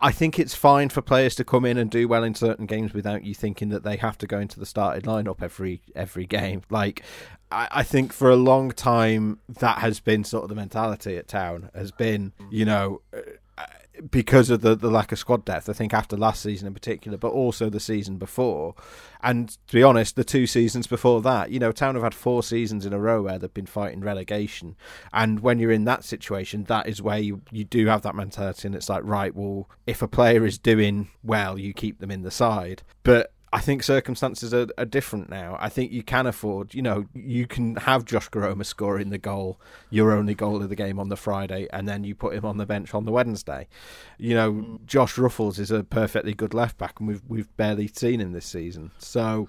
I 0.00 0.12
think 0.12 0.38
it's 0.38 0.54
fine 0.54 0.88
for 0.88 1.02
players 1.02 1.34
to 1.36 1.44
come 1.44 1.64
in 1.64 1.76
and 1.78 1.90
do 1.90 2.08
well 2.08 2.24
in 2.24 2.34
certain 2.34 2.66
games 2.66 2.92
without 2.94 3.24
you 3.24 3.34
thinking 3.34 3.68
that 3.70 3.84
they 3.84 3.96
have 3.96 4.18
to 4.18 4.26
go 4.26 4.38
into 4.38 4.58
the 4.58 4.66
starting 4.66 5.02
lineup 5.02 5.42
every 5.42 5.82
every 5.94 6.26
game. 6.26 6.62
Like 6.70 7.02
I, 7.50 7.68
I 7.70 7.82
think 7.82 8.12
for 8.12 8.30
a 8.30 8.36
long 8.36 8.70
time 8.70 9.40
that 9.48 9.78
has 9.78 10.00
been 10.00 10.24
sort 10.24 10.44
of 10.44 10.48
the 10.48 10.54
mentality 10.54 11.16
at 11.16 11.28
Town 11.28 11.70
has 11.74 11.90
been, 11.92 12.32
you 12.50 12.64
know. 12.64 13.02
uh, 13.14 13.20
because 14.10 14.48
of 14.48 14.62
the, 14.62 14.74
the 14.74 14.90
lack 14.90 15.12
of 15.12 15.18
squad 15.18 15.44
depth, 15.44 15.68
I 15.68 15.72
think 15.74 15.92
after 15.92 16.16
last 16.16 16.42
season 16.42 16.66
in 16.66 16.72
particular, 16.72 17.18
but 17.18 17.32
also 17.32 17.68
the 17.68 17.80
season 17.80 18.16
before, 18.16 18.74
and 19.22 19.50
to 19.66 19.74
be 19.74 19.82
honest, 19.82 20.16
the 20.16 20.24
two 20.24 20.46
seasons 20.46 20.86
before 20.86 21.20
that, 21.22 21.50
you 21.50 21.58
know, 21.58 21.72
Town 21.72 21.96
have 21.96 22.04
had 22.04 22.14
four 22.14 22.42
seasons 22.42 22.86
in 22.86 22.94
a 22.94 22.98
row 22.98 23.22
where 23.22 23.38
they've 23.38 23.52
been 23.52 23.66
fighting 23.66 24.00
relegation, 24.00 24.76
and 25.12 25.40
when 25.40 25.58
you're 25.58 25.70
in 25.70 25.84
that 25.84 26.04
situation, 26.04 26.64
that 26.64 26.88
is 26.88 27.02
where 27.02 27.18
you 27.18 27.42
you 27.50 27.64
do 27.64 27.86
have 27.86 28.02
that 28.02 28.14
mentality, 28.14 28.68
and 28.68 28.74
it's 28.74 28.88
like, 28.88 29.02
right, 29.04 29.34
well, 29.34 29.68
if 29.86 30.00
a 30.00 30.08
player 30.08 30.46
is 30.46 30.58
doing 30.58 31.08
well, 31.22 31.58
you 31.58 31.74
keep 31.74 31.98
them 31.98 32.10
in 32.10 32.22
the 32.22 32.30
side, 32.30 32.82
but 33.02 33.32
I 33.52 33.60
think 33.60 33.82
circumstances 33.82 34.54
are, 34.54 34.68
are, 34.78 34.84
different 34.84 35.28
now. 35.28 35.56
I 35.60 35.68
think 35.68 35.90
you 35.90 36.04
can 36.04 36.26
afford, 36.26 36.72
you 36.72 36.82
know, 36.82 37.06
you 37.14 37.48
can 37.48 37.74
have 37.76 38.04
Josh 38.04 38.30
Koroma 38.30 38.64
scoring 38.64 39.10
the 39.10 39.18
goal, 39.18 39.60
your 39.90 40.12
only 40.12 40.36
goal 40.36 40.62
of 40.62 40.68
the 40.68 40.76
game 40.76 41.00
on 41.00 41.08
the 41.08 41.16
Friday, 41.16 41.66
and 41.72 41.88
then 41.88 42.04
you 42.04 42.14
put 42.14 42.34
him 42.34 42.44
on 42.44 42.58
the 42.58 42.66
bench 42.66 42.94
on 42.94 43.06
the 43.06 43.12
Wednesday. 43.12 43.66
You 44.18 44.34
know, 44.34 44.78
Josh 44.86 45.16
Ruffels 45.16 45.58
is 45.58 45.72
a 45.72 45.82
perfectly 45.82 46.32
good 46.32 46.54
left 46.54 46.78
back, 46.78 47.00
and 47.00 47.08
we've 47.08 47.22
we've 47.26 47.56
barely 47.56 47.88
seen 47.88 48.20
him 48.20 48.32
this 48.32 48.46
season. 48.46 48.92
So 48.98 49.48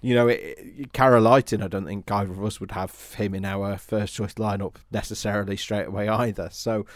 you 0.00 0.14
know, 0.14 0.28
it, 0.28 0.92
Karel 0.92 1.24
Eiting, 1.24 1.62
I 1.62 1.68
don't 1.68 1.84
think 1.84 2.10
either 2.10 2.32
of 2.32 2.44
us 2.44 2.60
would 2.60 2.72
have 2.72 3.14
him 3.14 3.34
in 3.34 3.44
our 3.44 3.76
first 3.76 4.14
choice 4.14 4.34
lineup 4.34 4.76
necessarily 4.90 5.56
straight 5.56 5.86
away 5.86 6.08
either. 6.08 6.48
So, 6.50 6.86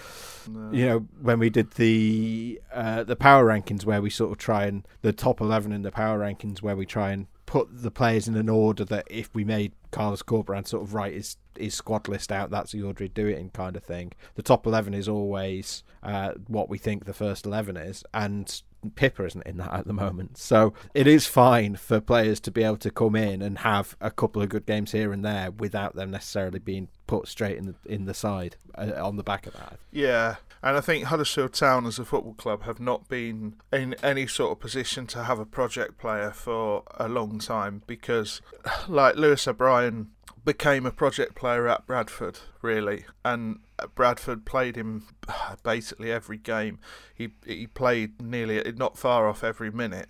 no. 0.48 0.70
you 0.72 0.86
know, 0.86 0.98
when 1.20 1.38
we 1.38 1.50
did 1.50 1.72
the 1.72 2.60
uh, 2.72 3.04
the 3.04 3.16
power 3.16 3.44
rankings 3.44 3.84
where 3.84 4.00
we 4.00 4.10
sort 4.10 4.32
of 4.32 4.38
try 4.38 4.64
and 4.64 4.86
the 5.02 5.12
top 5.12 5.40
eleven 5.40 5.72
in 5.72 5.82
the 5.82 5.92
power 5.92 6.18
rankings 6.18 6.62
where 6.62 6.76
we 6.76 6.86
try 6.86 7.10
and 7.10 7.26
put 7.46 7.68
the 7.70 7.90
players 7.90 8.26
in 8.26 8.36
an 8.36 8.48
order 8.48 8.84
that 8.86 9.06
if 9.10 9.34
we 9.34 9.44
made 9.44 9.72
Carlos 9.90 10.22
Corberán 10.22 10.66
sort 10.66 10.82
of 10.82 10.94
write 10.94 11.12
his 11.12 11.36
his 11.56 11.74
squad 11.74 12.08
list 12.08 12.32
out, 12.32 12.50
that's 12.50 12.72
the 12.72 12.82
order 12.82 13.04
he'd 13.04 13.14
do 13.14 13.26
it 13.26 13.38
in, 13.38 13.50
kind 13.50 13.76
of 13.76 13.84
thing. 13.84 14.12
The 14.34 14.42
top 14.42 14.66
eleven 14.66 14.94
is 14.94 15.08
always 15.08 15.84
uh, 16.02 16.32
what 16.46 16.68
we 16.68 16.78
think 16.78 17.04
the 17.04 17.12
first 17.12 17.46
eleven 17.46 17.76
is, 17.76 18.02
and 18.14 18.62
Pipa 18.90 19.24
isn't 19.24 19.46
in 19.46 19.56
that 19.58 19.72
at 19.72 19.86
the 19.86 19.92
moment. 19.92 20.38
So 20.38 20.74
it 20.94 21.06
is 21.06 21.26
fine 21.26 21.76
for 21.76 22.00
players 22.00 22.40
to 22.40 22.50
be 22.50 22.62
able 22.62 22.76
to 22.78 22.90
come 22.90 23.16
in 23.16 23.42
and 23.42 23.58
have 23.58 23.96
a 24.00 24.10
couple 24.10 24.42
of 24.42 24.48
good 24.48 24.66
games 24.66 24.92
here 24.92 25.12
and 25.12 25.24
there 25.24 25.50
without 25.50 25.94
them 25.94 26.10
necessarily 26.10 26.58
being 26.58 26.88
put 27.06 27.28
straight 27.28 27.58
in 27.58 27.66
the 27.66 27.74
in 27.84 28.06
the 28.06 28.14
side 28.14 28.56
uh, 28.76 28.92
on 29.04 29.16
the 29.16 29.22
back 29.22 29.46
of 29.46 29.54
that. 29.54 29.78
Yeah, 29.92 30.36
and 30.62 30.76
I 30.76 30.80
think 30.80 31.04
Huddersfield 31.04 31.52
Town 31.52 31.86
as 31.86 31.98
a 31.98 32.04
football 32.04 32.34
club 32.34 32.62
have 32.62 32.80
not 32.80 33.08
been 33.08 33.56
in 33.72 33.94
any 34.02 34.26
sort 34.26 34.52
of 34.52 34.60
position 34.60 35.06
to 35.08 35.24
have 35.24 35.38
a 35.38 35.44
project 35.44 35.98
player 35.98 36.30
for 36.30 36.82
a 36.96 37.08
long 37.08 37.38
time 37.38 37.82
because, 37.86 38.40
like 38.88 39.16
Lewis 39.16 39.46
O'Brien 39.46 40.10
became 40.44 40.84
a 40.84 40.90
project 40.90 41.34
player 41.34 41.66
at 41.68 41.86
Bradford, 41.86 42.40
really, 42.62 43.06
and 43.24 43.60
Bradford 43.94 44.44
played 44.44 44.76
him 44.76 45.06
basically 45.62 46.12
every 46.12 46.38
game. 46.38 46.78
He 47.14 47.30
he 47.46 47.66
played 47.66 48.20
nearly 48.20 48.60
not 48.76 48.98
far 48.98 49.28
off 49.28 49.42
every 49.42 49.70
minute, 49.70 50.08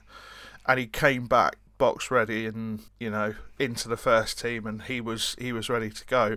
and 0.66 0.79
he 0.79 0.87
came 0.87 1.27
back 1.27 1.57
box 1.77 2.11
ready 2.11 2.47
and 2.47 2.83
you 3.01 3.11
know 3.11 3.35
into 3.59 3.88
the 3.88 3.97
first 3.97 4.40
team, 4.40 4.66
and 4.66 4.83
he 4.83 5.01
was 5.01 5.37
he 5.38 5.53
was 5.53 5.68
ready 5.68 5.90
to 5.90 6.05
go. 6.07 6.37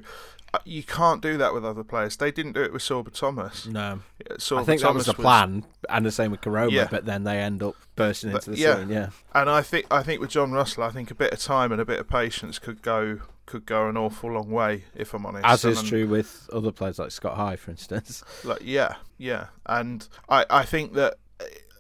Uh, 0.54 0.60
you 0.64 0.82
can't 0.82 1.22
do 1.22 1.38
that 1.38 1.54
with 1.54 1.66
other 1.66 1.84
players. 1.84 2.16
They 2.16 2.32
didn't 2.32 2.54
do 2.54 2.64
it 2.64 2.72
with 2.72 2.82
Sorba 2.82 3.12
Thomas. 3.12 3.66
No, 3.66 4.00
Sorba 4.36 4.62
I 4.62 4.64
think 4.64 4.82
Thomas 4.82 5.06
that 5.06 5.12
was 5.12 5.18
the 5.18 5.22
plan, 5.22 5.66
and 5.90 6.06
the 6.06 6.12
same 6.12 6.32
with 6.32 6.42
Koroma. 6.42 6.72
Yeah. 6.72 6.88
But 6.90 7.06
then 7.06 7.26
they 7.26 7.40
end 7.40 7.62
up 7.62 7.76
bursting 7.96 8.32
into 8.32 8.52
the 8.52 8.58
yeah. 8.58 8.78
scene. 8.78 8.90
Yeah, 8.90 9.10
and 9.34 9.50
I 9.50 9.62
think 9.62 9.88
I 9.92 10.04
think 10.04 10.22
with 10.22 10.30
Jon 10.30 10.52
Russell, 10.52 10.84
I 10.84 10.92
think 10.92 11.12
a 11.12 11.16
bit 11.16 11.34
of 11.34 11.40
time 11.40 11.72
and 11.72 11.82
a 11.82 11.86
bit 11.86 12.00
of 12.00 12.08
patience 12.08 12.60
could 12.60 12.82
go 12.82 13.22
could 13.48 13.66
go 13.66 13.90
an 13.90 13.98
awful 13.98 14.32
long 14.34 14.52
way, 14.52 14.84
if 14.94 15.16
I'm 15.16 15.26
honest. 15.26 15.46
As 15.46 15.66
is 15.66 15.82
true 15.82 16.08
with 16.08 16.48
other 16.54 16.72
players 16.72 17.00
like 17.00 17.10
Scott 17.10 17.36
High, 17.36 17.56
for 17.56 17.72
instance. 17.72 18.24
Like, 18.44 18.62
yeah, 18.62 18.96
yeah, 19.18 19.48
and 19.66 20.08
I, 20.30 20.46
I 20.50 20.64
think 20.64 20.94
that, 20.94 21.16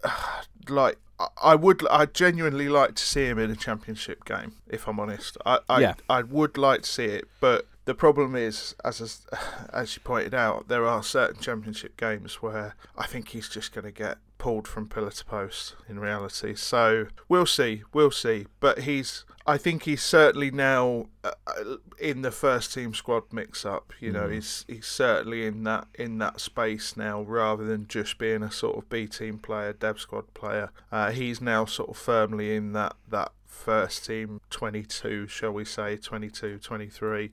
like, 0.69 0.97
I 1.41 1.55
would, 1.55 1.87
I 1.87 2.05
genuinely 2.07 2.67
like 2.67 2.95
to 2.95 3.03
see 3.03 3.25
him 3.25 3.37
in 3.37 3.51
a 3.51 3.55
championship 3.55 4.25
game. 4.25 4.53
If 4.67 4.87
I'm 4.87 4.99
honest, 4.99 5.37
I, 5.45 5.59
I, 5.69 5.79
yeah. 5.79 5.93
I 6.09 6.23
would 6.23 6.57
like 6.57 6.81
to 6.83 6.89
see 6.89 7.05
it, 7.05 7.25
but 7.39 7.67
the 7.85 7.95
problem 7.95 8.35
is, 8.35 8.75
as 8.83 9.25
as 9.71 9.95
you 9.95 10.01
pointed 10.03 10.33
out, 10.33 10.67
there 10.67 10.85
are 10.85 11.01
certain 11.01 11.41
championship 11.41 11.95
games 11.97 12.35
where 12.35 12.75
I 12.97 13.07
think 13.07 13.29
he's 13.29 13.49
just 13.49 13.73
going 13.73 13.85
to 13.85 13.91
get 13.91 14.17
pulled 14.37 14.67
from 14.67 14.87
pillar 14.87 15.11
to 15.11 15.25
post 15.25 15.75
in 15.87 15.99
reality. 15.99 16.55
So 16.55 17.07
we'll 17.27 17.45
see, 17.45 17.83
we'll 17.93 18.11
see. 18.11 18.47
But 18.59 18.79
he's, 18.79 19.25
I 19.45 19.57
think 19.57 19.83
he's 19.83 20.03
certainly 20.03 20.51
now 20.51 21.07
uh, 21.23 21.31
uh 21.47 21.75
in 21.99 22.21
the 22.21 22.31
first 22.31 22.73
team 22.73 22.93
squad 22.93 23.23
mix 23.31 23.65
up. 23.65 23.93
You 23.99 24.11
know, 24.11 24.27
mm. 24.27 24.33
he's 24.35 24.65
he's 24.67 24.87
certainly 24.87 25.45
in 25.45 25.63
that 25.63 25.87
in 25.95 26.17
that 26.19 26.39
space 26.39 26.95
now, 26.95 27.21
rather 27.21 27.65
than 27.65 27.87
just 27.87 28.17
being 28.17 28.43
a 28.43 28.51
sort 28.51 28.77
of 28.77 28.89
B 28.89 29.07
team 29.07 29.39
player, 29.39 29.73
dev 29.73 29.99
squad 29.99 30.33
player. 30.33 30.71
Uh, 30.91 31.11
he's 31.11 31.41
now 31.41 31.65
sort 31.65 31.89
of 31.89 31.97
firmly 31.97 32.55
in 32.55 32.73
that 32.73 32.95
that 33.09 33.31
first 33.57 34.05
team 34.05 34.39
22, 34.49 35.27
shall 35.27 35.51
we 35.51 35.65
say, 35.65 35.97
22, 35.97 36.59
23. 36.59 37.31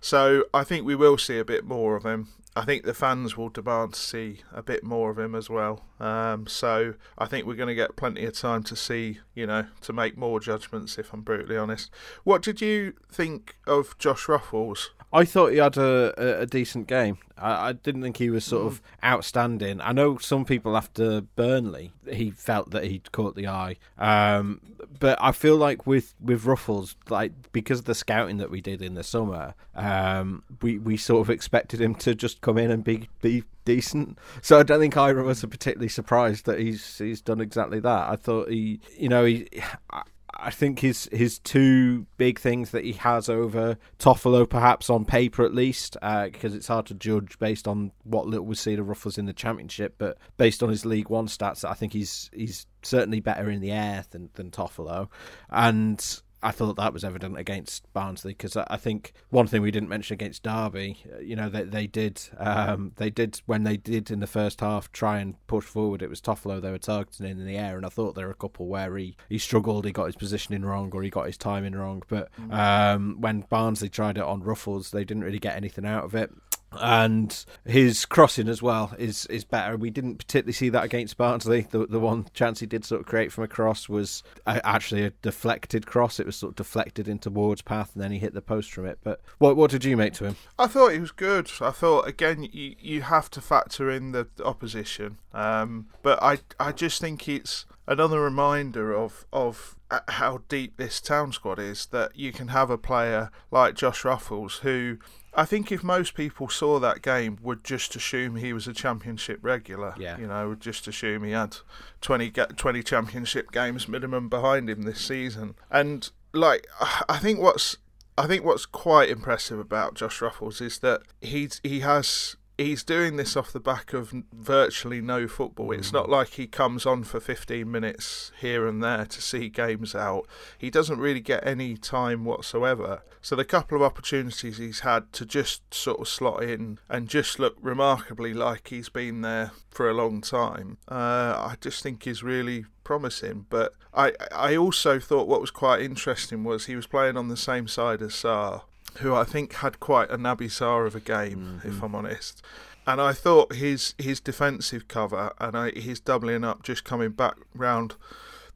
So 0.00 0.44
I 0.54 0.64
think 0.64 0.86
we 0.86 0.94
will 0.94 1.18
see 1.18 1.38
a 1.38 1.44
bit 1.44 1.64
more 1.64 1.94
of 1.96 2.04
him. 2.04 2.28
I 2.58 2.64
think 2.64 2.84
the 2.84 2.92
fans 2.92 3.36
will 3.36 3.50
demand 3.50 3.94
to 3.94 4.00
see 4.00 4.40
a 4.52 4.64
bit 4.64 4.82
more 4.82 5.10
of 5.10 5.18
him 5.18 5.36
as 5.36 5.48
well. 5.48 5.84
Um, 6.00 6.48
so 6.48 6.94
I 7.16 7.26
think 7.26 7.46
we're 7.46 7.54
going 7.54 7.68
to 7.68 7.74
get 7.74 7.94
plenty 7.94 8.24
of 8.24 8.32
time 8.32 8.64
to 8.64 8.74
see, 8.74 9.20
you 9.32 9.46
know, 9.46 9.66
to 9.82 9.92
make 9.92 10.18
more 10.18 10.40
judgments. 10.40 10.98
If 10.98 11.12
I'm 11.12 11.20
brutally 11.20 11.56
honest, 11.56 11.88
what 12.24 12.42
did 12.42 12.60
you 12.60 12.94
think 13.08 13.54
of 13.68 13.96
Josh 13.98 14.26
Ruffels? 14.26 14.88
I 15.12 15.24
thought 15.24 15.52
he 15.52 15.58
had 15.58 15.76
a, 15.76 16.40
a, 16.40 16.46
decent 16.46 16.88
game. 16.88 17.18
I, 17.38 17.68
I, 17.68 17.72
didn't 17.72 18.02
think 18.02 18.16
he 18.16 18.28
was 18.28 18.44
sort 18.44 18.64
mm. 18.64 18.66
of 18.66 18.82
outstanding. 19.04 19.80
I 19.80 19.92
know 19.92 20.18
some 20.18 20.44
people 20.44 20.76
after 20.76 21.20
Burnley, 21.20 21.92
he 22.10 22.30
felt 22.32 22.72
that 22.72 22.84
he'd 22.84 23.12
caught 23.12 23.36
the 23.36 23.46
eye. 23.46 23.76
Um, 23.96 24.60
but 25.00 25.18
I 25.20 25.32
feel 25.32 25.56
like 25.56 25.86
with, 25.86 26.14
with 26.20 26.44
Ruffels, 26.44 26.94
like 27.08 27.32
because 27.52 27.80
of 27.80 27.84
the 27.84 27.94
scouting 27.94 28.38
that 28.38 28.50
we 28.50 28.60
did 28.60 28.82
in 28.82 28.94
the 28.94 29.04
summer, 29.04 29.54
um, 29.74 30.42
we, 30.62 30.78
we 30.78 30.96
sort 30.96 31.20
of 31.20 31.30
expected 31.30 31.80
him 31.80 31.94
to 31.96 32.14
just 32.14 32.40
come 32.40 32.58
in 32.58 32.70
and 32.70 32.82
be 32.82 33.08
be 33.20 33.44
decent. 33.64 34.18
So 34.42 34.58
I 34.58 34.62
don't 34.62 34.80
think 34.80 34.96
either 34.96 35.22
was 35.22 35.42
particularly 35.42 35.88
surprised 35.88 36.46
that 36.46 36.58
he's 36.58 36.98
he's 36.98 37.20
done 37.20 37.40
exactly 37.40 37.80
that. 37.80 38.10
I 38.10 38.16
thought 38.16 38.50
he, 38.50 38.80
you 38.96 39.08
know, 39.08 39.24
he. 39.24 39.48
I 39.90 40.02
think 40.50 40.78
his 40.78 41.08
his 41.12 41.38
two 41.38 42.06
big 42.16 42.38
things 42.38 42.70
that 42.70 42.84
he 42.84 42.92
has 42.92 43.28
over 43.28 43.76
Toffolo, 43.98 44.48
perhaps 44.48 44.88
on 44.88 45.04
paper 45.04 45.44
at 45.44 45.54
least, 45.54 45.94
because 45.94 46.54
uh, 46.54 46.56
it's 46.56 46.68
hard 46.68 46.86
to 46.86 46.94
judge 46.94 47.38
based 47.38 47.66
on 47.66 47.92
what 48.04 48.26
little 48.26 48.46
we 48.46 48.54
see 48.54 48.74
of 48.74 48.86
Ruffels 48.86 49.18
in 49.18 49.26
the 49.26 49.32
Championship, 49.32 49.96
but 49.98 50.16
based 50.36 50.62
on 50.62 50.68
his 50.68 50.86
League 50.86 51.08
One 51.08 51.26
stats, 51.26 51.68
I 51.68 51.74
think 51.74 51.92
he's 51.92 52.30
he's 52.32 52.66
certainly 52.82 53.20
better 53.20 53.50
in 53.50 53.60
the 53.60 53.72
air 53.72 54.04
than 54.10 54.30
than 54.34 54.50
Toffolo, 54.50 55.08
and 55.50 56.22
I 56.42 56.52
thought 56.52 56.76
that 56.76 56.92
was 56.92 57.04
evident 57.04 57.36
against 57.36 57.92
Barnsley 57.92 58.32
because 58.32 58.56
I 58.56 58.76
think 58.76 59.12
one 59.30 59.46
thing 59.46 59.60
we 59.60 59.70
didn't 59.70 59.88
mention 59.88 60.14
against 60.14 60.44
Derby, 60.44 60.98
uh, 61.12 61.18
you 61.18 61.34
know, 61.34 61.48
they 61.48 61.64
they 61.64 61.86
did 61.86 62.22
um, 62.38 62.92
they 62.96 63.10
did 63.10 63.40
when 63.46 63.64
they 63.64 63.76
did 63.76 64.10
in 64.10 64.20
the 64.20 64.26
first 64.26 64.60
half 64.60 64.92
try 64.92 65.18
and 65.18 65.34
push 65.46 65.64
forward. 65.64 66.02
It 66.02 66.10
was 66.10 66.20
Toffolo 66.20 66.60
they 66.60 66.70
were 66.70 66.78
targeting 66.78 67.26
in 67.26 67.44
the 67.44 67.56
air, 67.56 67.76
and 67.76 67.84
I 67.84 67.88
thought 67.88 68.14
there 68.14 68.26
were 68.26 68.32
a 68.32 68.36
couple 68.36 68.66
where 68.66 68.96
he, 68.96 69.16
he 69.28 69.38
struggled, 69.38 69.84
he 69.84 69.92
got 69.92 70.06
his 70.06 70.16
positioning 70.16 70.64
wrong 70.64 70.90
or 70.92 71.02
he 71.02 71.10
got 71.10 71.26
his 71.26 71.38
timing 71.38 71.74
wrong. 71.74 72.02
But 72.08 72.28
mm. 72.40 72.52
um, 72.52 73.20
when 73.20 73.40
Barnsley 73.48 73.88
tried 73.88 74.18
it 74.18 74.24
on 74.24 74.42
Ruffels, 74.42 74.90
they 74.90 75.04
didn't 75.04 75.24
really 75.24 75.40
get 75.40 75.56
anything 75.56 75.86
out 75.86 76.04
of 76.04 76.14
it 76.14 76.30
and 76.72 77.44
his 77.64 78.04
crossing 78.04 78.48
as 78.48 78.60
well 78.62 78.94
is 78.98 79.26
is 79.26 79.44
better. 79.44 79.76
We 79.76 79.90
didn't 79.90 80.16
particularly 80.16 80.52
see 80.52 80.68
that 80.70 80.84
against 80.84 81.16
Barnsley. 81.16 81.66
The 81.70 81.86
the 81.86 82.00
one 82.00 82.26
chance 82.34 82.60
he 82.60 82.66
did 82.66 82.84
sort 82.84 83.00
of 83.00 83.06
create 83.06 83.32
from 83.32 83.44
a 83.44 83.48
cross 83.48 83.88
was 83.88 84.22
actually 84.46 85.04
a 85.04 85.10
deflected 85.22 85.86
cross. 85.86 86.20
It 86.20 86.26
was 86.26 86.36
sort 86.36 86.52
of 86.52 86.56
deflected 86.56 87.08
into 87.08 87.30
Ward's 87.30 87.62
path, 87.62 87.90
and 87.94 88.02
then 88.02 88.12
he 88.12 88.18
hit 88.18 88.34
the 88.34 88.42
post 88.42 88.72
from 88.72 88.86
it. 88.86 88.98
But 89.02 89.20
what 89.38 89.56
what 89.56 89.70
did 89.70 89.84
you 89.84 89.96
make 89.96 90.12
to 90.14 90.24
him? 90.26 90.36
I 90.58 90.66
thought 90.66 90.92
he 90.92 91.00
was 91.00 91.12
good. 91.12 91.50
I 91.60 91.70
thought 91.70 92.06
again 92.06 92.48
you 92.52 92.74
you 92.78 93.02
have 93.02 93.30
to 93.30 93.40
factor 93.40 93.90
in 93.90 94.12
the 94.12 94.28
opposition, 94.44 95.18
um, 95.32 95.86
but 96.02 96.22
I 96.22 96.38
I 96.60 96.72
just 96.72 97.00
think 97.00 97.28
it's 97.28 97.64
another 97.86 98.20
reminder 98.20 98.94
of 98.94 99.26
of 99.32 99.74
how 100.08 100.42
deep 100.48 100.76
this 100.76 101.00
town 101.00 101.32
squad 101.32 101.58
is 101.58 101.86
that 101.86 102.14
you 102.14 102.30
can 102.32 102.48
have 102.48 102.68
a 102.68 102.76
player 102.76 103.30
like 103.50 103.74
Josh 103.74 104.02
Ruffels 104.02 104.58
who 104.58 104.98
I 105.38 105.44
think 105.44 105.70
if 105.70 105.84
most 105.84 106.14
people 106.14 106.48
saw 106.48 106.80
that 106.80 107.00
game, 107.00 107.38
would 107.40 107.62
just 107.62 107.94
assume 107.94 108.34
he 108.34 108.52
was 108.52 108.66
a 108.66 108.72
championship 108.72 109.38
regular. 109.40 109.94
Yeah. 109.96 110.18
You 110.18 110.26
know, 110.26 110.48
would 110.48 110.60
just 110.60 110.88
assume 110.88 111.22
he 111.22 111.30
had 111.30 111.58
20, 112.00 112.32
20 112.32 112.82
championship 112.82 113.52
games 113.52 113.86
minimum 113.86 114.28
behind 114.28 114.68
him 114.68 114.82
this 114.82 115.00
season. 115.00 115.54
And 115.70 116.10
like, 116.32 116.66
I 117.08 117.18
think 117.18 117.38
what's 117.38 117.76
I 118.18 118.26
think 118.26 118.44
what's 118.44 118.66
quite 118.66 119.10
impressive 119.10 119.60
about 119.60 119.94
Josh 119.94 120.18
Ruffels 120.18 120.60
is 120.60 120.80
that 120.80 121.02
he's 121.20 121.60
he 121.62 121.80
has 121.80 122.34
he's 122.58 122.82
doing 122.82 123.16
this 123.16 123.36
off 123.36 123.52
the 123.52 123.60
back 123.60 123.92
of 123.92 124.12
virtually 124.32 125.00
no 125.00 125.28
football. 125.28 125.70
It's 125.70 125.92
not 125.92 126.06
mm. 126.06 126.10
like 126.10 126.30
he 126.30 126.48
comes 126.48 126.84
on 126.84 127.04
for 127.04 127.20
15 127.20 127.70
minutes 127.70 128.32
here 128.40 128.66
and 128.66 128.82
there 128.82 129.06
to 129.06 129.22
see 129.22 129.48
games 129.48 129.94
out. 129.94 130.26
He 130.58 130.68
doesn't 130.68 130.98
really 130.98 131.20
get 131.20 131.46
any 131.46 131.76
time 131.76 132.24
whatsoever. 132.24 133.02
So 133.22 133.36
the 133.36 133.44
couple 133.44 133.76
of 133.76 133.82
opportunities 133.82 134.58
he's 134.58 134.80
had 134.80 135.12
to 135.14 135.24
just 135.24 135.72
sort 135.72 136.00
of 136.00 136.08
slot 136.08 136.42
in 136.42 136.78
and 136.88 137.08
just 137.08 137.38
look 137.38 137.56
remarkably 137.60 138.34
like 138.34 138.68
he's 138.68 138.88
been 138.88 139.22
there 139.22 139.52
for 139.70 139.88
a 139.88 139.94
long 139.94 140.20
time, 140.20 140.78
uh, 140.88 140.94
I 141.38 141.54
just 141.60 141.82
think 141.82 142.06
is 142.06 142.22
really 142.22 142.66
promising. 142.82 143.46
But 143.50 143.74
I 143.94 144.12
I 144.32 144.56
also 144.56 144.98
thought 144.98 145.28
what 145.28 145.40
was 145.40 145.50
quite 145.50 145.82
interesting 145.82 146.42
was 146.42 146.66
he 146.66 146.76
was 146.76 146.86
playing 146.86 147.16
on 147.16 147.28
the 147.28 147.36
same 147.36 147.68
side 147.68 148.02
as 148.02 148.12
Sarr 148.12 148.62
who 148.98 149.14
I 149.14 149.24
think 149.24 149.54
had 149.54 149.80
quite 149.80 150.10
a 150.10 150.18
Naby 150.18 150.50
Sarr 150.50 150.86
of 150.86 150.94
a 150.94 151.00
game, 151.00 151.60
mm-hmm. 151.60 151.68
if 151.68 151.82
I'm 151.82 151.94
honest. 151.94 152.42
And 152.86 153.00
I 153.00 153.12
thought 153.12 153.54
his 153.54 153.94
his 153.98 154.18
defensive 154.18 154.88
cover 154.88 155.32
and 155.38 155.56
I, 155.56 155.70
his 155.70 156.00
doubling 156.00 156.44
up, 156.44 156.62
just 156.62 156.84
coming 156.84 157.10
back 157.10 157.36
round 157.54 157.96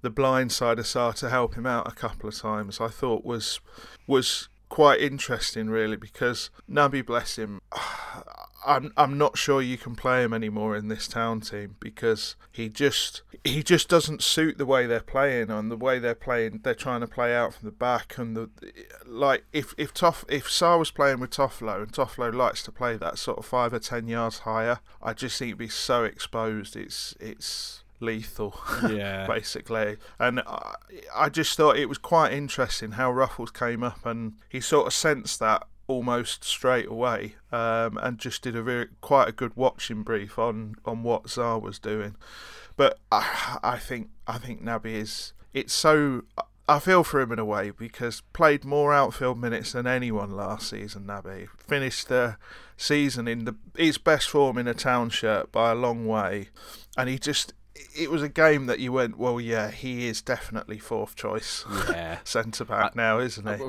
the 0.03 0.11
blind 0.11 0.53
side 0.53 0.79
of 0.79 0.85
Sarr 0.85 1.15
to 1.17 1.31
help 1.31 1.55
him 1.55 1.67
out 1.67 1.87
a 1.87 1.95
couple 1.95 2.29
of 2.29 2.37
times, 2.37 2.81
I 2.81 2.89
thought 2.89 3.25
was 3.25 3.61
was 4.07 4.49
quite 4.73 5.03
interesting, 5.03 5.69
really, 5.69 5.99
because 5.99 6.49
Naby, 6.67 7.05
bless 7.05 7.37
him, 7.37 7.61
I'm 8.67 8.93
I'm 8.97 9.19
not 9.19 9.37
sure 9.37 9.61
you 9.61 9.77
can 9.77 9.97
play 9.97 10.23
him 10.23 10.33
anymore 10.33 10.77
in 10.77 10.89
this 10.89 11.09
town 11.09 11.41
team 11.41 11.77
because 11.81 12.37
he 12.53 12.69
just 12.69 13.23
he 13.45 13.63
just 13.63 13.89
doesn't 13.89 14.23
suit 14.23 14.57
the 14.57 14.65
way 14.65 14.87
they're 14.87 15.01
playing 15.01 15.51
and 15.51 15.71
the 15.71 15.77
way 15.77 15.99
they're 15.99 16.15
playing. 16.15 16.61
They're 16.63 16.75
trying 16.75 17.01
to 17.01 17.09
play 17.09 17.35
out 17.35 17.55
from 17.55 17.67
the 17.67 17.75
back 17.75 18.17
and 18.17 18.37
the 18.37 18.51
like. 19.05 19.45
If 19.53 19.75
if 19.77 19.93
Toff 19.93 20.25
if 20.29 20.47
Sarr 20.47 20.79
was 20.79 20.93
playing 20.93 21.19
with 21.19 21.31
Toffolo 21.31 21.83
and 21.83 21.93
Toffolo 21.93 22.33
likes 22.33 22.63
to 22.63 22.73
play 22.73 22.97
that 22.97 23.19
sort 23.19 23.39
of 23.39 23.45
five 23.45 23.73
or 23.75 23.81
ten 23.81 24.07
yards 24.07 24.39
higher, 24.41 24.79
I 25.03 25.13
just 25.13 25.39
think 25.39 25.49
he'd 25.49 25.59
be 25.59 25.69
so 25.69 26.05
exposed. 26.05 26.77
It's 26.77 27.17
it's 27.19 27.82
lethal, 28.03 28.59
Yeah. 28.91 29.27
basically. 29.29 29.97
And 30.19 30.41
I, 30.41 30.75
I 31.15 31.29
just 31.29 31.57
thought 31.57 31.77
it 31.79 31.89
was 31.89 31.99
quite 31.99 32.33
interesting 32.33 32.93
how 32.93 33.11
Ruffels 33.13 33.53
came 33.53 33.83
up 33.83 34.05
and 34.05 34.35
he 34.49 34.61
sort 34.61 34.87
of 34.87 34.93
sensed 34.93 35.39
that 35.41 35.67
almost 35.89 36.45
straight 36.45 36.87
away 36.89 37.35
um, 37.51 37.99
and 38.03 38.19
just 38.19 38.43
did 38.43 38.57
a 38.57 38.63
very 38.63 38.89
quite 39.01 39.29
a 39.29 39.33
good 39.33 39.55
watching 39.57 40.03
brief 40.03 40.39
on, 40.39 40.77
on 40.85 41.03
what 41.03 41.25
Sarr 41.25 41.61
was 41.61 41.79
doing. 41.79 42.17
But 42.77 42.99
I, 43.11 43.59
I 43.63 43.79
think 43.79 44.09
I 44.27 44.39
think 44.39 44.63
Naby 44.63 44.93
is 44.95 45.33
it's 45.53 45.73
so 45.75 46.23
I 46.69 46.79
feel 46.79 47.05
for 47.05 47.21
him 47.21 47.33
in 47.33 47.39
a 47.39 47.45
way 47.45 47.71
because 47.71 48.23
played 48.33 48.65
more 48.65 48.95
outfield 48.95 49.39
minutes 49.39 49.73
than 49.73 49.87
anyone 49.87 50.31
last 50.31 50.71
season. 50.71 51.05
Naby 51.05 51.49
finished 51.59 52.09
the 52.09 52.37
season 52.77 53.29
in 53.29 53.45
the 53.45 53.57
his 53.77 53.99
best 53.99 54.31
form 54.31 54.57
in 54.57 54.67
a 54.67 54.75
town 54.75 55.11
shirt 55.11 55.53
by 55.53 55.73
a 55.73 55.75
long 55.75 56.07
way, 56.07 56.49
and 56.97 57.09
he 57.09 57.19
just 57.19 57.53
it 57.95 58.11
was 58.11 58.23
a 58.23 58.29
game 58.29 58.67
that 58.67 58.79
you 58.79 58.93
went, 58.93 59.19
well, 59.19 59.41
yeah, 59.41 59.71
he 59.71 60.09
is 60.09 60.23
definitely 60.23 60.79
fourth 60.79 61.15
choice 61.17 61.65
Yeah. 61.91 62.19
centre 62.25 62.65
back 62.65 62.95
now, 62.97 63.19
isn't 63.19 63.47
he? 63.47 63.65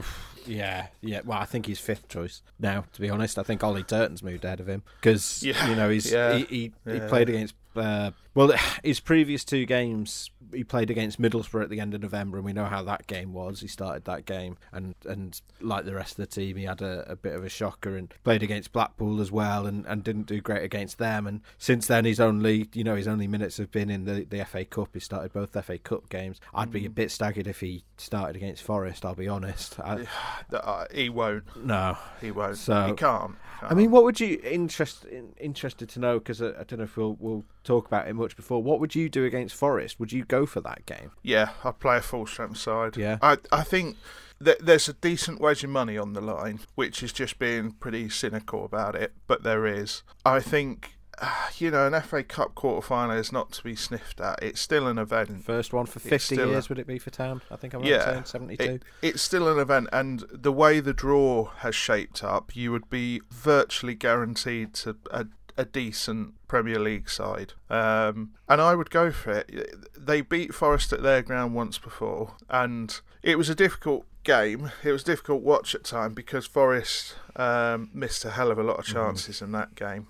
Yeah, 0.45 0.87
yeah. 1.01 1.21
Well, 1.23 1.37
I 1.39 1.45
think 1.45 1.65
he's 1.65 1.79
fifth 1.79 2.07
choice 2.09 2.41
now. 2.59 2.85
To 2.93 3.01
be 3.01 3.09
honest, 3.09 3.37
I 3.39 3.43
think 3.43 3.63
Ollie 3.63 3.83
Turton's 3.83 4.23
moved 4.23 4.45
ahead 4.45 4.59
of 4.59 4.67
him 4.67 4.83
because 5.01 5.41
Yeah, 5.43 5.67
you 5.69 5.75
know 5.75 5.89
he's 5.89 6.11
yeah, 6.11 6.35
he 6.37 6.45
he, 6.45 6.91
he 6.91 6.99
played 7.01 7.29
against. 7.29 7.55
Uh, 7.75 8.11
well, 8.35 8.53
his 8.83 8.99
previous 8.99 9.43
two 9.43 9.65
games, 9.65 10.29
he 10.53 10.63
played 10.63 10.91
against 10.91 11.19
Middlesbrough 11.19 11.63
at 11.63 11.69
the 11.69 11.79
end 11.79 11.95
of 11.95 12.01
November, 12.01 12.37
and 12.37 12.45
we 12.45 12.53
know 12.53 12.65
how 12.65 12.83
that 12.83 13.07
game 13.07 13.33
was. 13.33 13.61
He 13.61 13.67
started 13.67 14.05
that 14.05 14.25
game, 14.25 14.57
and 14.71 14.93
and 15.05 15.41
like 15.59 15.85
the 15.85 15.95
rest 15.95 16.11
of 16.11 16.17
the 16.17 16.27
team, 16.27 16.55
he 16.57 16.65
had 16.65 16.81
a, 16.83 17.03
a 17.11 17.15
bit 17.15 17.33
of 17.33 17.43
a 17.43 17.49
shocker 17.49 17.97
and 17.97 18.13
played 18.23 18.43
against 18.43 18.71
Blackpool 18.73 19.19
as 19.21 19.31
well, 19.31 19.65
and, 19.65 19.85
and 19.87 20.03
didn't 20.03 20.27
do 20.27 20.39
great 20.39 20.61
against 20.63 20.99
them. 20.99 21.25
And 21.25 21.41
since 21.57 21.87
then, 21.87 22.05
he's 22.05 22.19
only 22.19 22.69
you 22.73 22.83
know 22.83 22.95
his 22.95 23.07
only 23.07 23.27
minutes 23.27 23.57
have 23.57 23.71
been 23.71 23.89
in 23.89 24.05
the, 24.05 24.25
the 24.29 24.45
FA 24.45 24.65
Cup. 24.65 24.89
He 24.93 24.99
started 24.99 25.33
both 25.33 25.53
FA 25.65 25.79
Cup 25.79 26.09
games. 26.09 26.39
I'd 26.53 26.71
be 26.71 26.85
a 26.85 26.89
Mm. 26.89 26.95
bit 26.95 27.11
staggered 27.11 27.47
if 27.47 27.59
he 27.61 27.83
started 27.97 28.35
against 28.35 28.61
Forest. 28.61 29.03
I'll 29.05 29.15
be 29.15 29.27
honest. 29.27 29.79
I, 29.79 30.05
Uh, 30.51 30.85
he 30.93 31.09
won't. 31.09 31.43
no, 31.65 31.97
He 32.21 32.31
won't. 32.31 32.57
So- 32.57 32.87
he 32.87 32.93
can't. 32.93 33.35
I 33.61 33.73
mean, 33.75 33.91
what 33.91 34.03
would 34.03 34.19
you 34.19 34.41
interest 34.43 35.05
in, 35.05 35.33
interested 35.39 35.87
to 35.89 35.99
know? 36.01 36.19
Because 36.19 36.41
I, 36.41 36.47
I 36.49 36.63
don't 36.63 36.79
know 36.79 36.83
if 36.83 36.97
we'll 36.97 37.15
we'll 37.17 37.45
talk 37.63 37.87
about 37.87 38.09
it 38.09 38.13
much 38.13 38.35
before. 38.35 38.61
What 38.61 38.81
would 38.81 38.93
you 38.93 39.07
do 39.07 39.23
against 39.23 39.55
Forest? 39.55 40.01
Would 40.01 40.11
you 40.11 40.25
go 40.25 40.45
for 40.45 40.59
that 40.61 40.85
game? 40.85 41.11
yeah, 41.21 41.51
I'd 41.63 41.79
play 41.79 41.95
a 41.97 42.01
full 42.01 42.25
strength 42.27 42.57
side. 42.57 42.97
Yeah. 42.97 43.19
I 43.21 43.37
I 43.53 43.63
think 43.63 43.95
that 44.41 44.65
there's 44.65 44.89
a 44.89 44.93
decent 44.93 45.39
wedge 45.39 45.63
of 45.63 45.69
money 45.69 45.97
on 45.97 46.11
the 46.11 46.19
line, 46.19 46.59
which 46.75 47.01
is 47.01 47.13
just 47.13 47.39
being 47.39 47.71
pretty 47.71 48.09
cynical 48.09 48.65
about 48.65 48.95
it, 48.95 49.13
but 49.27 49.43
there 49.43 49.65
is. 49.65 50.03
I 50.25 50.41
think. 50.41 50.97
You 51.59 51.69
know, 51.71 51.85
an 51.87 52.01
FA 52.01 52.23
Cup 52.23 52.55
quarter 52.55 52.85
final 52.85 53.15
is 53.15 53.31
not 53.31 53.51
to 53.53 53.63
be 53.63 53.75
sniffed 53.75 54.19
at. 54.19 54.41
It's 54.41 54.59
still 54.59 54.87
an 54.87 54.97
event. 54.97 55.43
First 55.45 55.71
one 55.71 55.85
for 55.85 55.99
fifty 55.99 56.35
still 56.35 56.49
a- 56.49 56.53
years, 56.53 56.67
would 56.67 56.79
it 56.79 56.87
be 56.87 56.97
for 56.97 57.11
Town? 57.11 57.41
I 57.51 57.55
think 57.55 57.73
I'm 57.73 57.81
right 57.81 57.91
Yeah, 57.91 58.05
saying 58.05 58.25
seventy-two. 58.25 58.79
It's 59.01 59.21
still 59.21 59.47
an 59.47 59.59
event, 59.59 59.87
and 59.93 60.23
the 60.31 60.51
way 60.51 60.79
the 60.79 60.93
draw 60.93 61.51
has 61.57 61.75
shaped 61.75 62.23
up, 62.23 62.55
you 62.55 62.71
would 62.71 62.89
be 62.89 63.21
virtually 63.29 63.93
guaranteed 63.93 64.73
to 64.75 64.97
a, 65.11 65.27
a 65.55 65.63
decent 65.65 66.33
Premier 66.47 66.79
League 66.79 67.09
side. 67.09 67.53
Um, 67.69 68.31
and 68.49 68.59
I 68.59 68.73
would 68.75 68.89
go 68.89 69.11
for 69.11 69.31
it. 69.31 69.75
They 69.97 70.21
beat 70.21 70.53
Forest 70.53 70.91
at 70.91 71.03
their 71.03 71.21
ground 71.21 71.53
once 71.53 71.77
before, 71.77 72.35
and 72.49 72.99
it 73.21 73.37
was 73.37 73.47
a 73.47 73.55
difficult 73.55 74.05
game. 74.23 74.71
It 74.83 74.91
was 74.91 75.03
a 75.03 75.05
difficult 75.05 75.43
watch 75.43 75.75
at 75.75 75.83
time 75.83 76.13
because 76.13 76.47
Forest 76.47 77.15
um, 77.35 77.89
missed 77.93 78.25
a 78.25 78.31
hell 78.31 78.49
of 78.51 78.57
a 78.57 78.63
lot 78.63 78.79
of 78.79 78.85
chances 78.85 79.41
in 79.41 79.51
that 79.53 79.75
game. 79.75 80.07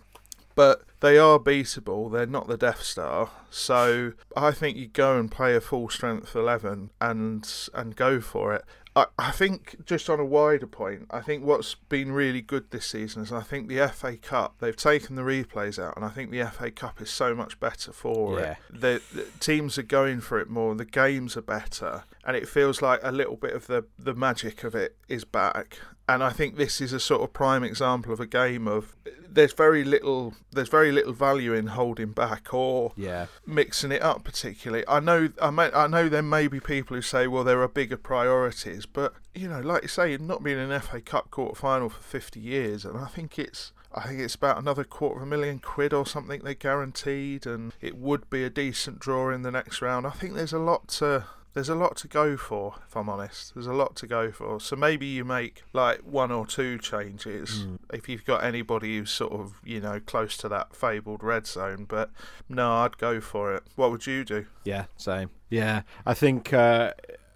But 0.55 0.83
they 0.99 1.17
are 1.17 1.39
beatable. 1.39 2.11
They're 2.11 2.25
not 2.25 2.47
the 2.47 2.57
Death 2.57 2.83
Star. 2.83 3.29
So 3.49 4.13
I 4.37 4.51
think 4.51 4.77
you 4.77 4.87
go 4.87 5.17
and 5.19 5.31
play 5.31 5.55
a 5.55 5.61
full 5.61 5.89
strength 5.89 6.35
eleven 6.35 6.91
and 7.01 7.49
and 7.73 7.95
go 7.95 8.19
for 8.21 8.53
it. 8.53 8.63
I, 8.95 9.07
I 9.17 9.31
think 9.31 9.83
just 9.87 10.07
on 10.07 10.19
a 10.19 10.25
wider 10.25 10.67
point, 10.67 11.07
I 11.09 11.21
think 11.21 11.43
what's 11.43 11.73
been 11.73 12.11
really 12.11 12.41
good 12.41 12.69
this 12.69 12.85
season 12.85 13.23
is 13.23 13.31
I 13.31 13.41
think 13.41 13.67
the 13.67 13.87
FA 13.87 14.17
Cup 14.17 14.55
they've 14.59 14.75
taken 14.75 15.15
the 15.15 15.23
replays 15.23 15.81
out, 15.83 15.95
and 15.95 16.05
I 16.05 16.09
think 16.09 16.29
the 16.29 16.45
FA 16.45 16.69
Cup 16.69 17.01
is 17.01 17.09
so 17.09 17.33
much 17.33 17.59
better 17.59 17.91
for 17.91 18.39
Yeah. 18.39 18.51
it. 18.51 18.57
The, 18.81 19.01
the 19.13 19.25
teams 19.39 19.79
are 19.79 19.83
going 19.83 20.21
for 20.21 20.39
it 20.39 20.47
more. 20.47 20.75
The 20.75 20.85
games 20.85 21.35
are 21.35 21.41
better, 21.41 22.03
and 22.25 22.37
it 22.37 22.47
feels 22.47 22.81
like 22.81 22.99
a 23.03 23.11
little 23.11 23.35
bit 23.35 23.53
of 23.53 23.67
the 23.67 23.85
the 23.97 24.13
magic 24.13 24.63
of 24.63 24.75
it 24.75 24.95
is 25.07 25.25
back. 25.25 25.79
And 26.07 26.21
I 26.21 26.31
think 26.31 26.57
this 26.57 26.81
is 26.81 26.91
a 26.91 26.99
sort 26.99 27.21
of 27.21 27.31
prime 27.31 27.63
example 27.63 28.11
of 28.11 28.19
a 28.19 28.25
game 28.25 28.67
of 28.67 28.95
there's 29.29 29.53
very 29.53 29.83
little 29.83 30.33
there's 30.51 30.69
very 30.69 30.91
little 30.91 31.13
value 31.13 31.53
in 31.53 31.67
holding 31.67 32.11
back 32.11 32.53
or 32.53 32.93
Yeah, 32.95 33.27
mixing 33.45 33.91
it 33.91 34.01
up 34.01 34.23
particularly. 34.23 34.83
I 34.87 34.99
know 34.99 35.29
I 35.41 35.49
may, 35.49 35.71
I 35.71 35.87
know 35.87 36.09
there 36.09 36.21
may 36.21 36.47
be 36.47 36.59
people 36.59 36.95
who 36.95 37.01
say 37.01 37.27
well 37.27 37.43
there 37.43 37.61
are 37.61 37.67
bigger 37.67 37.97
priorities, 37.97 38.85
but 38.85 39.13
you 39.33 39.47
know 39.47 39.61
like 39.61 39.83
you 39.83 39.87
say 39.87 40.11
you've 40.11 40.21
not 40.21 40.43
been 40.43 40.57
in 40.59 40.71
an 40.71 40.81
FA 40.81 41.01
Cup 41.01 41.31
quarter 41.31 41.55
final 41.55 41.89
for 41.89 42.01
50 42.01 42.39
years 42.39 42.85
and 42.85 42.97
I 42.97 43.07
think 43.07 43.39
it's 43.39 43.71
I 43.95 44.07
think 44.07 44.19
it's 44.19 44.35
about 44.35 44.57
another 44.57 44.83
quarter 44.83 45.17
of 45.17 45.23
a 45.23 45.25
million 45.29 45.59
quid 45.59 45.93
or 45.93 46.05
something 46.05 46.41
they 46.43 46.55
guaranteed 46.55 47.45
and 47.45 47.73
it 47.79 47.95
would 47.95 48.29
be 48.29 48.43
a 48.43 48.49
decent 48.49 48.99
draw 48.99 49.29
in 49.29 49.43
the 49.43 49.51
next 49.51 49.81
round. 49.81 50.07
I 50.07 50.11
think 50.11 50.33
there's 50.33 50.53
a 50.53 50.59
lot 50.59 50.87
to 50.89 51.25
there's 51.53 51.69
a 51.69 51.75
lot 51.75 51.95
to 51.97 52.07
go 52.07 52.35
for, 52.35 52.75
if 52.87 52.95
I'm 52.95 53.09
honest. 53.09 53.53
There's 53.53 53.67
a 53.67 53.73
lot 53.73 53.95
to 53.97 54.07
go 54.07 54.31
for. 54.31 54.59
So 54.59 54.75
maybe 54.75 55.05
you 55.05 55.23
make 55.23 55.63
like 55.71 55.99
one 55.99 56.31
or 56.31 56.45
two 56.47 56.77
changes 56.77 57.67
if 57.91 58.09
you've 58.09 58.25
got 58.25 58.43
anybody 58.43 58.97
who's 58.97 59.11
sort 59.11 59.33
of, 59.33 59.53
you 59.63 59.79
know, 59.79 59.99
close 59.99 60.35
to 60.37 60.49
that 60.49 60.75
fabled 60.75 61.23
red 61.23 61.45
zone. 61.45 61.85
But 61.87 62.09
no, 62.49 62.71
I'd 62.71 62.97
go 62.97 63.21
for 63.21 63.53
it. 63.55 63.63
What 63.75 63.91
would 63.91 64.07
you 64.07 64.23
do? 64.25 64.47
yeah, 64.63 64.85
same. 64.97 65.29
Yeah, 65.49 65.83
I 66.05 66.13
think. 66.13 66.51
Uh, 66.53 66.93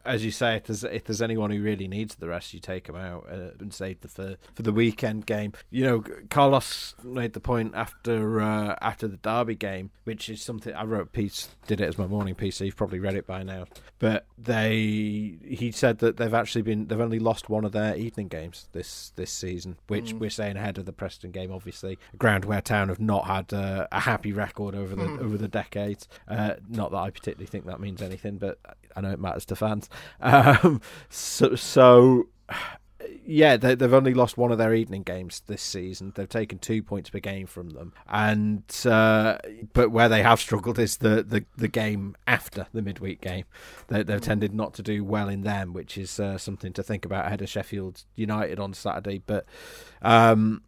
as 0.08 0.24
you 0.26 0.32
say, 0.32 0.56
if 0.56 0.64
there's, 0.66 0.84
if 0.84 1.04
there's 1.04 1.22
anyone 1.22 1.52
who 1.52 1.62
really 1.62 1.88
needs 1.88 2.16
the 2.16 2.28
rest, 2.28 2.54
you 2.54 2.60
take 2.60 2.86
them 2.88 2.96
out 2.96 3.28
uh, 3.32 3.52
and 3.60 3.74
save 3.74 4.02
the 4.02 4.08
for, 4.08 4.36
for 4.56 4.64
the 4.64 4.72
weekend 4.74 5.26
game. 5.26 5.54
You 5.70 5.84
know, 5.84 6.04
Carlos 6.30 6.96
made 7.04 7.34
the 7.34 7.40
point 7.40 7.74
after 7.76 8.42
uh, 8.42 8.76
after 8.82 9.08
the 9.08 9.18
Derby 9.18 9.56
game, 9.56 9.92
which 10.06 10.30
is 10.30 10.42
something 10.42 10.74
I 10.74 10.84
wrote 10.86 11.02
a 11.02 11.06
piece, 11.06 11.50
did 11.68 11.82
it 11.82 11.86
as 11.88 11.98
my 11.98 12.08
morning 12.08 12.36
piece. 12.36 12.56
So 12.58 12.64
you've 12.64 12.76
probably 12.78 13.00
read 13.00 13.16
it 13.16 13.28
by 13.28 13.44
now. 13.44 13.66
But 14.00 14.26
they, 14.38 14.76
he 15.44 15.72
said 15.74 16.00
that 16.00 16.18
they've 16.18 16.34
actually 16.34 16.62
been 16.62 16.88
they've 16.88 17.00
only 17.00 17.20
lost 17.20 17.50
one 17.50 17.66
of 17.66 17.72
their 17.72 17.96
evening 17.96 18.28
games 18.28 18.70
this 18.72 19.12
this 19.16 19.32
season, 19.32 19.78
which 19.88 20.14
Mm. 20.16 20.20
we're 20.20 20.30
saying 20.30 20.56
ahead 20.58 20.78
of 20.78 20.86
the 20.86 20.94
Preston 20.94 21.32
game, 21.32 21.52
obviously, 21.52 21.98
a 22.14 22.18
ground 22.18 22.46
where 22.46 22.62
Town 22.62 22.88
have 22.90 23.00
not 23.00 23.26
had 23.28 23.52
uh, 23.54 23.88
a 23.92 24.00
happy 24.00 24.32
record 24.32 24.74
over 24.76 24.96
the 24.96 25.08
Mm. 25.08 25.20
over 25.22 25.38
the 25.38 25.48
decades. 25.48 26.08
Uh, 26.28 26.56
not 26.70 26.92
that 26.92 26.98
I 26.98 27.10
particularly 27.10 27.48
think 27.48 27.66
that 27.66 27.80
means 27.80 28.02
anything, 28.02 28.38
but 28.38 28.60
I 28.98 29.02
know 29.02 29.12
it 29.12 29.20
matters 29.20 29.46
to 29.46 29.56
fans. 29.56 29.90
Um, 30.20 30.82
so, 31.10 31.56
so 31.56 32.28
yeah, 33.26 33.58
they, 33.58 33.76
they've 33.76 33.94
only 33.94 34.14
lost 34.14 34.38
one 34.38 34.52
of 34.52 34.58
their 34.58 34.74
evening 34.74 35.04
games 35.04 35.44
this 35.48 35.62
season. 35.62 36.14
They've 36.16 36.28
taken 36.28 36.60
two 36.60 36.82
points 36.82 37.10
per 37.10 37.20
game 37.20 37.46
from 37.46 37.72
them, 37.72 37.94
and 38.08 38.64
uh, 38.86 39.38
but 39.74 39.92
where 39.92 40.10
they 40.10 40.24
have 40.24 40.40
struggled 40.40 40.80
is 40.80 40.98
the, 40.98 41.24
the, 41.24 41.46
the 41.56 41.68
game 41.68 42.16
after 42.26 42.68
the 42.74 42.82
midweek 42.82 43.22
game. 43.22 43.46
They, 43.88 44.04
they've 44.04 44.22
tended 44.22 44.54
not 44.54 44.74
to 44.76 44.84
do 44.84 45.04
well 45.04 45.30
in 45.30 45.42
them, 45.42 45.74
which 45.74 45.98
is 45.98 46.20
uh, 46.20 46.38
something 46.38 46.74
to 46.74 46.84
think 46.84 47.06
about 47.06 47.28
ahead 47.28 47.42
of 47.42 47.50
Sheffield 47.50 48.04
United 48.16 48.60
on 48.60 48.74
Saturday. 48.74 49.22
But 49.26 49.46
um, 50.02 50.64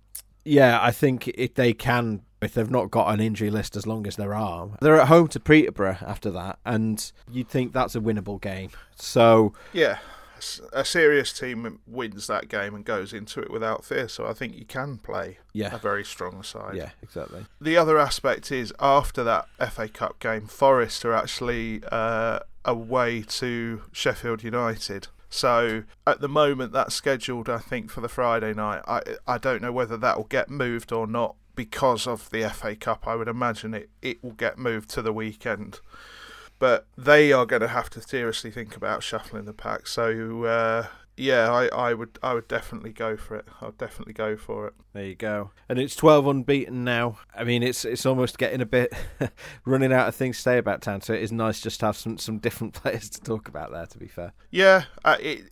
yeah, 0.45 0.79
I 0.81 0.91
think 0.91 1.27
if 1.29 1.55
they 1.55 1.73
can, 1.73 2.21
if 2.41 2.53
they've 2.53 2.69
not 2.69 2.89
got 2.91 3.13
an 3.13 3.19
injury 3.19 3.49
list 3.49 3.75
as 3.75 3.85
long 3.85 4.07
as 4.07 4.15
there 4.15 4.33
are, 4.33 4.69
they're 4.81 4.99
at 4.99 5.07
home 5.07 5.27
to 5.29 5.39
Peterborough 5.39 5.97
after 6.01 6.31
that, 6.31 6.59
and 6.65 7.11
you'd 7.31 7.49
think 7.49 7.73
that's 7.73 7.95
a 7.95 7.99
winnable 7.99 8.39
game. 8.41 8.71
So 8.95 9.53
Yeah, 9.73 9.99
a 10.71 10.85
serious 10.85 11.33
team 11.33 11.79
wins 11.85 12.27
that 12.27 12.47
game 12.47 12.73
and 12.75 12.85
goes 12.85 13.13
into 13.13 13.41
it 13.41 13.51
without 13.51 13.83
fear. 13.83 14.07
So 14.07 14.25
I 14.25 14.33
think 14.33 14.55
you 14.55 14.65
can 14.65 14.97
play 14.97 15.39
a 15.73 15.77
very 15.77 16.05
strong 16.05 16.43
side. 16.43 16.75
yeah, 16.75 16.91
exactly. 17.01 17.45
The 17.59 17.77
other 17.77 17.97
aspect 17.97 18.51
is 18.51 18.73
after 18.79 19.23
that 19.23 19.47
FA 19.71 19.87
Cup 19.89 20.19
game, 20.19 20.47
Forest 20.47 21.03
are 21.05 21.13
actually 21.13 21.81
uh, 21.91 22.39
away 22.65 23.21
to 23.23 23.81
Sheffield 23.91 24.43
United. 24.43 25.07
So 25.29 25.83
at 26.07 26.21
the 26.21 26.29
moment, 26.29 26.71
that's 26.71 26.95
scheduled, 26.95 27.49
I 27.49 27.59
think, 27.59 27.91
for 27.91 28.01
the 28.01 28.09
Friday 28.09 28.53
night. 28.53 28.81
I 28.87 29.01
I 29.27 29.37
don't 29.37 29.61
know 29.61 29.71
whether 29.71 29.95
that 29.97 30.17
will 30.17 30.23
get 30.23 30.49
moved 30.49 30.91
or 30.91 31.05
not 31.05 31.35
because 31.59 32.07
of 32.07 32.29
the 32.29 32.49
FA 32.49 32.73
Cup. 32.73 33.05
I 33.05 33.15
would 33.15 33.27
imagine 33.27 33.73
it, 33.73 33.89
it 34.01 34.23
will 34.23 34.31
get 34.31 34.57
moved 34.57 34.89
to 34.91 35.01
the 35.01 35.11
weekend. 35.11 35.81
but 36.57 36.87
they 36.97 37.33
are 37.33 37.45
going 37.45 37.61
to 37.61 37.67
have 37.67 37.89
to 37.89 38.01
seriously 38.01 38.49
think 38.49 38.77
about 38.77 39.03
shuffling 39.03 39.43
the 39.43 39.51
pack. 39.53 39.85
So 39.85 40.45
uh, 40.45 40.87
yeah, 41.19 41.51
I, 41.51 41.67
I 41.67 41.93
would 41.93 42.17
I 42.23 42.33
would 42.33 42.47
definitely 42.47 42.91
go 42.91 43.17
for 43.17 43.35
it. 43.35 43.45
I'll 43.61 43.71
definitely 43.71 44.13
go 44.13 44.37
for 44.37 44.67
it. 44.67 44.73
There 44.93 45.05
you 45.05 45.15
go. 45.15 45.51
And 45.67 45.77
it's 45.77 45.95
twelve 45.95 46.25
unbeaten 46.25 46.83
now. 46.83 47.19
I 47.35 47.43
mean, 47.43 47.61
it's 47.61 47.83
it's 47.83 48.05
almost 48.05 48.37
getting 48.37 48.61
a 48.61 48.65
bit 48.65 48.93
running 49.65 49.91
out 49.91 50.07
of 50.07 50.15
things 50.15 50.37
to 50.37 50.41
say 50.41 50.57
about 50.57 50.81
town. 50.81 51.01
So 51.01 51.13
it 51.13 51.21
is 51.21 51.31
nice 51.31 51.59
just 51.59 51.81
to 51.81 51.87
have 51.87 51.97
some 51.97 52.17
some 52.17 52.37
different 52.37 52.73
players 52.81 53.09
to 53.09 53.21
talk 53.21 53.47
about 53.49 53.71
there. 53.71 53.85
To 53.85 53.97
be 53.97 54.07
fair. 54.07 54.33
Yeah, 54.49 54.85
uh, 55.03 55.17
it, 55.19 55.51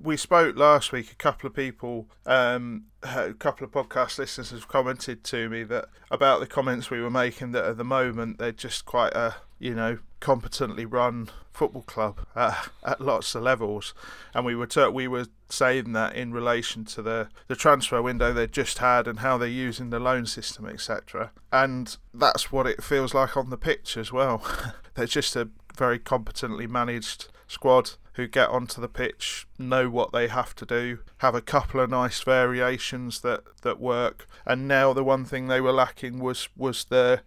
we 0.00 0.16
spoke 0.16 0.56
last 0.56 0.92
week. 0.92 1.10
A 1.10 1.16
couple 1.16 1.48
of 1.48 1.54
people, 1.54 2.08
um, 2.24 2.84
a 3.02 3.34
couple 3.34 3.64
of 3.66 3.72
podcast 3.72 4.18
listeners 4.18 4.50
have 4.50 4.68
commented 4.68 5.24
to 5.24 5.48
me 5.48 5.64
that 5.64 5.86
about 6.10 6.40
the 6.40 6.46
comments 6.46 6.90
we 6.90 7.00
were 7.00 7.10
making 7.10 7.52
that 7.52 7.64
at 7.64 7.76
the 7.76 7.84
moment 7.84 8.38
they're 8.38 8.52
just 8.52 8.84
quite 8.84 9.14
a 9.14 9.36
you 9.60 9.74
know 9.74 9.98
competently 10.18 10.84
run 10.84 11.30
football 11.52 11.82
club 11.82 12.26
uh, 12.34 12.62
at 12.84 13.00
lots 13.00 13.34
of 13.34 13.42
levels, 13.42 13.94
and 14.34 14.44
we 14.44 14.56
were 14.56 14.90
we 14.90 15.06
were 15.06 15.26
saying 15.48 15.92
that 15.92 16.16
in 16.16 16.32
relation 16.32 16.84
to 16.86 17.02
the 17.02 17.28
the 17.46 17.54
transfer 17.54 18.02
window 18.02 18.32
they 18.32 18.46
just 18.46 18.78
had 18.78 19.06
and 19.06 19.20
how 19.20 19.38
they're 19.38 19.48
using 19.48 19.90
the 19.90 20.00
loan 20.00 20.26
system, 20.26 20.66
etc. 20.66 21.30
And 21.52 21.96
that's 22.12 22.50
what 22.50 22.66
it 22.66 22.82
feels 22.82 23.14
like 23.14 23.36
on 23.36 23.50
the 23.50 23.58
pitch 23.58 23.96
as 23.96 24.12
well. 24.12 24.44
they're 24.94 25.06
just 25.06 25.36
a 25.36 25.48
very 25.76 25.98
competently 25.98 26.66
managed 26.66 27.28
squad 27.46 27.92
who 28.20 28.28
get 28.28 28.50
onto 28.50 28.80
the 28.80 28.88
pitch, 28.88 29.46
know 29.58 29.88
what 29.88 30.12
they 30.12 30.28
have 30.28 30.54
to 30.56 30.66
do, 30.66 30.98
have 31.18 31.34
a 31.34 31.40
couple 31.40 31.80
of 31.80 31.88
nice 31.88 32.20
variations 32.22 33.20
that, 33.22 33.42
that 33.62 33.80
work. 33.80 34.28
And 34.44 34.68
now 34.68 34.92
the 34.92 35.02
one 35.02 35.24
thing 35.24 35.46
they 35.46 35.60
were 35.60 35.72
lacking 35.72 36.18
was 36.20 36.48
was 36.56 36.84
the 36.84 37.22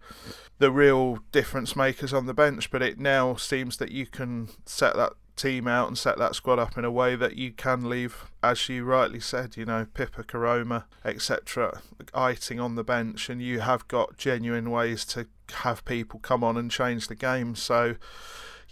the 0.58 0.70
real 0.70 1.18
difference 1.32 1.74
makers 1.74 2.12
on 2.12 2.26
the 2.26 2.34
bench. 2.34 2.70
But 2.70 2.82
it 2.82 2.98
now 2.98 3.34
seems 3.34 3.78
that 3.78 3.90
you 3.90 4.06
can 4.06 4.50
set 4.66 4.94
that 4.94 5.14
team 5.34 5.66
out 5.66 5.88
and 5.88 5.98
set 5.98 6.16
that 6.18 6.36
squad 6.36 6.60
up 6.60 6.78
in 6.78 6.84
a 6.84 6.92
way 6.92 7.16
that 7.16 7.36
you 7.36 7.50
can 7.50 7.88
leave, 7.88 8.30
as 8.40 8.68
you 8.68 8.84
rightly 8.84 9.18
said, 9.18 9.56
you 9.56 9.64
know, 9.64 9.84
Pipa, 9.92 10.22
Koroma, 10.22 10.84
etc., 11.04 11.82
Eiting 12.14 12.62
on 12.62 12.76
the 12.76 12.84
bench, 12.84 13.28
and 13.28 13.42
you 13.42 13.58
have 13.60 13.88
got 13.88 14.16
genuine 14.16 14.70
ways 14.70 15.04
to 15.06 15.26
have 15.50 15.84
people 15.84 16.20
come 16.20 16.44
on 16.44 16.56
and 16.56 16.70
change 16.70 17.08
the 17.08 17.16
game. 17.16 17.56
So 17.56 17.96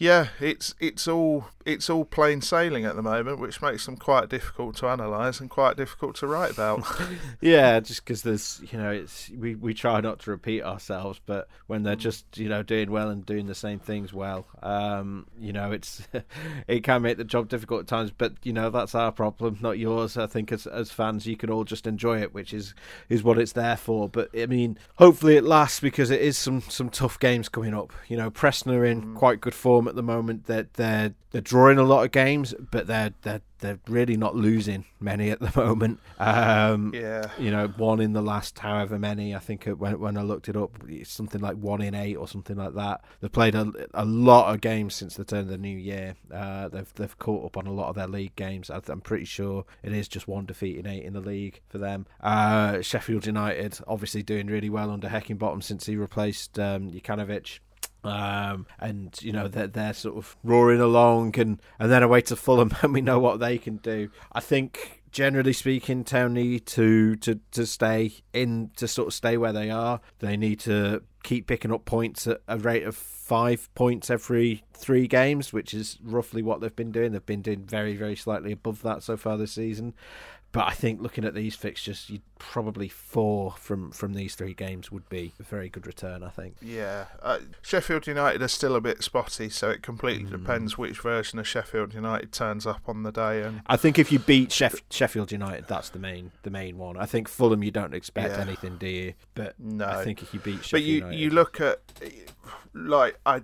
yeah, 0.03 0.29
it's 0.41 0.75
it's 0.81 1.07
all 1.07 1.47
it's 1.65 1.89
all 1.89 2.05
plain 2.05 2.41
sailing 2.41 2.85
at 2.85 2.97
the 2.97 3.03
moment, 3.03 3.39
which 3.39 3.63
makes 3.63 3.87
them 3.87 3.97
quite 3.97 4.29
difficult 4.29 4.75
to 4.79 4.93
analyse 4.93 5.39
and 5.39 5.49
quite 5.49 5.77
difficult 5.77 6.17
to 6.17 6.27
write 6.27 6.51
about. 6.51 6.85
yeah, 7.41 7.79
just 7.79 8.05
because 8.05 8.23
there's 8.23 8.61
you 8.73 8.77
know 8.77 8.91
it's 8.91 9.31
we, 9.31 9.55
we 9.55 9.73
try 9.73 10.01
not 10.01 10.19
to 10.19 10.33
repeat 10.33 10.65
ourselves, 10.65 11.21
but 11.25 11.47
when 11.69 11.85
they're 11.85 11.95
mm. 11.95 12.01
just 12.01 12.37
you 12.37 12.49
know 12.49 12.65
doing 12.65 12.91
well 12.91 13.11
and 13.11 13.25
doing 13.25 13.47
the 13.47 13.55
same 13.55 13.79
things 13.79 14.13
well, 14.13 14.45
um, 14.61 15.25
you 15.39 15.53
know 15.53 15.71
it's 15.71 16.03
it 16.67 16.83
can 16.83 17.03
make 17.03 17.17
the 17.17 17.23
job 17.23 17.49
difficult 17.49 17.83
at 17.83 17.87
times. 17.87 18.11
But 18.11 18.33
you 18.43 18.53
know 18.53 18.71
that's 18.71 18.97
our 18.97 19.13
problem, 19.13 19.59
not 19.61 19.79
yours. 19.79 20.17
I 20.17 20.27
think 20.27 20.51
as 20.51 20.67
as 20.67 20.91
fans, 20.91 21.29
you 21.29 21.37
can 21.37 21.49
all 21.49 21.63
just 21.63 21.87
enjoy 21.87 22.21
it, 22.21 22.35
which 22.35 22.53
is 22.53 22.75
is 23.09 23.23
what 23.23 23.39
it's 23.39 23.53
there 23.53 23.77
for. 23.77 24.09
But 24.09 24.31
I 24.37 24.47
mean, 24.47 24.79
hopefully 24.97 25.37
it 25.37 25.45
lasts 25.45 25.79
because 25.79 26.11
it 26.11 26.21
is 26.21 26.37
some 26.37 26.61
some 26.63 26.91
tough 26.91 27.21
games 27.21 27.49
coming 27.49 27.73
up. 27.73 27.93
You 28.09 28.17
know, 28.17 28.31
Preston 28.31 28.73
are 28.73 28.85
in 28.85 29.03
mm. 29.03 29.15
quite 29.15 29.41
good 29.41 29.55
form 29.55 29.92
at 29.93 29.97
the 29.97 30.03
moment. 30.03 30.47
That 30.47 30.75
they're, 30.75 31.15
they're 31.31 31.41
drawing 31.41 31.79
a 31.79 31.83
lot 31.83 32.05
of 32.05 32.11
games, 32.11 32.55
but 32.71 32.87
they're 32.87 33.13
they're 33.23 33.43
they're 33.59 33.79
really 33.87 34.17
not 34.17 34.35
losing 34.35 34.85
many 35.01 35.31
at 35.31 35.39
the 35.39 35.53
moment. 35.61 36.01
Um, 36.19 36.93
yeah, 36.95 37.31
you 37.39 37.51
know, 37.51 37.69
one 37.69 38.01
in 38.01 38.13
the 38.13 38.21
last 38.21 38.59
however 38.59 38.99
many. 38.99 39.35
I 39.35 39.39
think 39.39 39.65
when 39.65 39.99
when 40.01 40.19
I 40.19 40.23
looked 40.23 40.49
it 40.49 40.57
up, 40.57 40.73
it's 40.89 41.11
something 41.11 41.41
like 41.41 41.57
one 41.57 41.81
in 41.81 41.95
eight 41.95 42.17
or 42.17 42.27
something 42.27 42.57
like 42.57 42.75
that. 42.75 43.03
They've 43.21 43.33
played 43.33 43.55
a, 43.55 43.71
a 43.95 44.05
lot 44.05 44.53
of 44.53 44.61
games 44.61 44.95
since 44.95 45.15
the 45.15 45.25
turn 45.25 45.41
of 45.41 45.49
the 45.49 45.59
new 45.59 45.77
year. 45.77 46.15
Uh, 46.33 46.69
they've 46.69 46.93
they've 46.95 47.19
caught 47.19 47.47
up 47.47 47.57
on 47.57 47.67
a 47.67 47.73
lot 47.73 47.89
of 47.89 47.95
their 47.95 48.09
league 48.09 48.37
games. 48.37 48.71
I'm 48.71 49.01
pretty 49.01 49.25
sure 49.25 49.65
it 49.83 49.93
is 49.93 50.09
just 50.09 50.29
one 50.29 50.47
defeat 50.47 50.77
in 50.77 50.87
eight 50.87 51.05
in 51.05 51.13
the 51.13 51.21
league 51.21 51.61
for 51.69 51.79
them. 51.79 52.07
Uh, 52.21 52.81
Sheffield 52.81 53.27
United 53.27 53.79
obviously 53.87 54.23
doing 54.23 54.49
really 54.49 54.71
well 54.71 54.91
under 54.91 55.09
Heckingbottom 55.09 55.63
since 55.63 55.87
he 55.87 55.97
replaced 55.97 56.59
um, 56.59 56.91
Jokanovic. 56.91 57.61
Um, 58.05 58.67
and 58.79 59.17
you 59.23 59.33
know 59.33 59.47
they're 59.47 59.69
they're 59.69 59.95
sort 59.95 60.17
of 60.17 60.37
roaring 60.43 60.81
along, 60.81 61.39
and 61.39 61.61
and 61.79 61.91
then 61.91 62.03
away 62.03 62.21
to 62.23 62.37
Fulham, 62.37 62.73
and 62.83 62.93
we 62.93 63.01
know 63.01 63.19
what 63.19 63.41
they 63.41 63.59
can 63.59 63.77
do. 63.77 64.11
I 64.33 64.41
think 64.41 65.03
generally 65.13 65.53
speaking, 65.53 66.03
Town 66.03 66.33
need 66.33 66.67
to, 66.67 67.17
to, 67.17 67.39
to 67.53 67.67
stay 67.67 68.15
in 68.33 68.71
to 68.77 68.89
sort 68.89 69.09
of 69.09 69.15
stay 69.15 69.37
where 69.37 69.53
they 69.53 69.71
are. 69.71 70.01
They 70.19 70.37
need 70.37 70.59
to 70.61 71.03
keep 71.23 71.47
picking 71.47 71.71
up 71.71 71.85
points 71.85 72.27
at 72.27 72.41
a 72.49 72.59
rate 72.59 72.83
of 72.83 72.97
five 72.97 73.73
points 73.75 74.11
every 74.11 74.65
three 74.75 75.07
games, 75.07 75.53
which 75.53 75.73
is 75.73 75.99
roughly 76.03 76.43
what 76.43 76.61
they've 76.61 76.75
been 76.75 76.91
doing. 76.91 77.13
They've 77.13 77.25
been 77.25 77.43
doing 77.43 77.63
very, 77.63 77.95
very 77.95 78.17
slightly 78.17 78.53
above 78.53 78.83
that 78.83 79.03
so 79.03 79.17
far 79.17 79.37
this 79.37 79.53
season. 79.53 79.95
But 80.53 80.69
I 80.69 80.73
think 80.73 81.01
looking 81.01 81.25
at 81.25 81.35
these 81.35 81.55
fixtures, 81.55 82.07
you'd 82.11 82.21
probably 82.39 82.89
four 82.89 83.53
from 83.53 83.91
from 83.91 84.13
these 84.13 84.35
three 84.35 84.53
games 84.53 84.93
would 84.93 85.09
be 85.09 85.33
a 85.41 85.43
very 85.43 85.71
good 85.71 85.87
return. 85.87 86.23
I 86.23 86.29
think. 86.29 86.57
Yeah, 86.61 87.07
uh, 87.23 87.39
Sheffield 87.63 88.07
United 88.07 88.43
are 88.43 88.49
still 88.49 88.77
a 88.77 88.81
bit 88.81 89.03
spotty, 89.03 89.49
so 89.49 89.71
it 89.71 89.83
completely 89.83 90.27
mm. 90.27 90.33
depends 90.33 90.77
which 90.77 91.01
version 91.01 91.39
of 91.39 91.49
Sheffield 91.49 91.95
United 91.95 92.33
turns 92.33 92.67
up 92.67 92.83
on 92.87 93.03
the 93.03 93.11
day. 93.11 93.43
And 93.43 93.63
I 93.67 93.79
think 93.79 93.99
if 93.99 94.13
you 94.13 94.19
beat 94.19 94.51
Sheff- 94.51 94.83
Sheffield 94.91 95.33
United, 95.33 95.67
that's 95.69 95.89
the 95.89 95.99
main 95.99 96.33
the 96.43 96.51
main 96.51 96.77
one. 96.77 96.99
I 96.99 97.07
think 97.07 97.29
Fulham, 97.29 97.63
you 97.63 97.71
don't 97.71 97.95
expect 97.95 98.37
yeah. 98.37 98.43
anything, 98.43 98.77
do 98.77 98.89
you? 98.89 99.15
But 99.35 99.59
no, 99.59 99.87
I 99.87 100.05
think 100.05 100.23
if 100.23 100.35
you 100.35 100.41
beat 100.41 100.65
Sheffield 100.65 100.71
but 100.73 100.83
you 100.83 100.95
United, 100.97 101.19
you 101.19 101.31
look 101.31 101.61
at 101.63 101.81
like 102.75 103.19
I. 103.25 103.41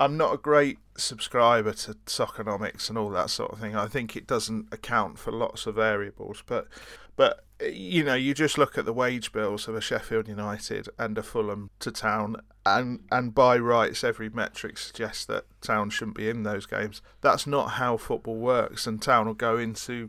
I'm 0.00 0.16
not 0.16 0.32
a 0.32 0.38
great 0.38 0.78
subscriber 0.96 1.74
to 1.74 1.92
Soccernomics 2.06 2.88
and 2.88 2.96
all 2.96 3.10
that 3.10 3.28
sort 3.28 3.52
of 3.52 3.60
thing. 3.60 3.76
I 3.76 3.86
think 3.86 4.16
it 4.16 4.26
doesn't 4.26 4.72
account 4.72 5.18
for 5.18 5.30
lots 5.30 5.66
of 5.66 5.74
variables, 5.74 6.42
but 6.46 6.68
but 7.16 7.44
you 7.60 8.02
know, 8.02 8.14
you 8.14 8.32
just 8.32 8.56
look 8.56 8.78
at 8.78 8.86
the 8.86 8.94
wage 8.94 9.30
bills 9.30 9.68
of 9.68 9.74
a 9.74 9.80
Sheffield 9.82 10.26
United 10.26 10.88
and 10.98 11.18
a 11.18 11.22
Fulham 11.22 11.68
to 11.80 11.92
Town, 11.92 12.36
and 12.64 13.00
and 13.12 13.34
by 13.34 13.58
rights, 13.58 14.02
every 14.02 14.30
metric 14.30 14.78
suggests 14.78 15.26
that 15.26 15.44
Town 15.60 15.90
shouldn't 15.90 16.16
be 16.16 16.30
in 16.30 16.44
those 16.44 16.64
games. 16.64 17.02
That's 17.20 17.46
not 17.46 17.72
how 17.72 17.98
football 17.98 18.36
works, 18.36 18.86
and 18.86 19.02
Town 19.02 19.26
will 19.26 19.34
go 19.34 19.58
into 19.58 20.08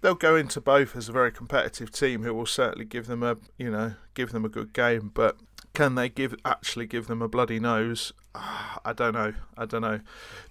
they'll 0.00 0.16
go 0.16 0.34
into 0.34 0.60
both 0.60 0.96
as 0.96 1.08
a 1.08 1.12
very 1.12 1.30
competitive 1.30 1.92
team 1.92 2.22
who 2.24 2.34
will 2.34 2.46
certainly 2.46 2.84
give 2.84 3.06
them 3.06 3.22
a 3.22 3.36
you 3.56 3.70
know 3.70 3.94
give 4.14 4.32
them 4.32 4.44
a 4.44 4.48
good 4.48 4.72
game, 4.72 5.12
but 5.14 5.36
can 5.78 5.94
they 5.94 6.08
give 6.08 6.34
actually 6.44 6.88
give 6.88 7.06
them 7.06 7.22
a 7.22 7.28
bloody 7.28 7.60
nose? 7.60 8.12
I 8.34 8.92
don't 8.92 9.12
know. 9.12 9.34
I 9.56 9.64
don't 9.64 9.82
know. 9.82 10.00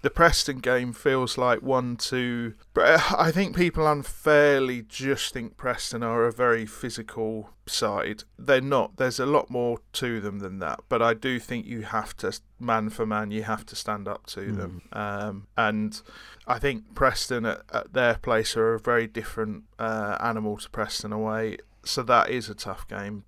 The 0.01 0.09
Preston 0.09 0.59
game 0.59 0.93
feels 0.93 1.37
like 1.37 1.61
one 1.61 1.97
to. 1.97 2.53
I 2.77 3.31
think 3.31 3.53
people 3.53 3.85
unfairly 3.87 4.83
just 4.83 5.33
think 5.33 5.57
Preston 5.57 6.01
are 6.01 6.25
a 6.25 6.31
very 6.31 6.65
physical 6.65 7.49
side. 7.65 8.23
They're 8.39 8.61
not. 8.61 8.95
There's 8.95 9.19
a 9.19 9.25
lot 9.25 9.49
more 9.49 9.79
to 9.93 10.21
them 10.21 10.39
than 10.39 10.59
that. 10.59 10.79
But 10.87 11.01
I 11.01 11.13
do 11.13 11.39
think 11.39 11.65
you 11.65 11.81
have 11.81 12.15
to 12.17 12.39
man 12.57 12.89
for 12.89 13.05
man. 13.05 13.31
You 13.31 13.43
have 13.43 13.65
to 13.65 13.75
stand 13.75 14.07
up 14.07 14.27
to 14.27 14.39
mm. 14.39 14.55
them. 14.55 14.81
Um, 14.93 15.47
and 15.57 16.01
I 16.47 16.57
think 16.57 16.95
Preston 16.95 17.45
at, 17.45 17.63
at, 17.73 17.91
their 17.91 18.15
place 18.15 18.55
are 18.55 18.75
a 18.75 18.79
very 18.79 19.07
different 19.07 19.65
uh, 19.77 20.15
animal 20.21 20.55
to 20.55 20.69
Preston 20.69 21.11
away 21.11 21.57
so 21.87 22.03
that 22.03 22.29
is 22.29 22.49
a 22.49 22.55
tough 22.55 22.87
game. 22.87 23.23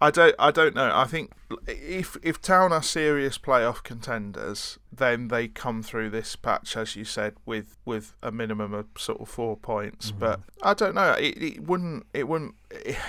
I 0.00 0.10
don't 0.10 0.34
I 0.38 0.50
don't 0.50 0.74
know. 0.74 0.90
I 0.92 1.04
think 1.04 1.32
if 1.66 2.16
if 2.22 2.40
Town 2.40 2.72
are 2.72 2.82
serious 2.82 3.38
playoff 3.38 3.82
contenders, 3.82 4.78
then 4.92 5.28
they 5.28 5.48
come 5.48 5.82
through 5.82 6.10
this 6.10 6.36
patch 6.36 6.76
as 6.76 6.96
you 6.96 7.04
said 7.04 7.34
with 7.46 7.78
with 7.84 8.14
a 8.22 8.30
minimum 8.30 8.74
of 8.74 8.86
sort 8.98 9.20
of 9.20 9.28
4 9.28 9.56
points. 9.56 10.10
Mm-hmm. 10.10 10.20
But 10.20 10.40
I 10.62 10.74
don't 10.74 10.94
know. 10.94 11.12
It, 11.12 11.42
it 11.42 11.60
wouldn't 11.62 12.06
it 12.12 12.28
wouldn't 12.28 12.56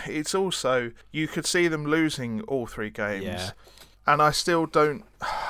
it's 0.05 0.34
also 0.34 0.91
you 1.11 1.28
could 1.28 1.45
see 1.45 1.68
them 1.68 1.86
losing 1.86 2.41
all 2.41 2.68
three 2.68 2.89
games. 2.89 3.24
Yeah 3.24 3.51
and 4.08 4.22
I 4.22 4.32
still 4.32 4.66
don't 4.66 5.03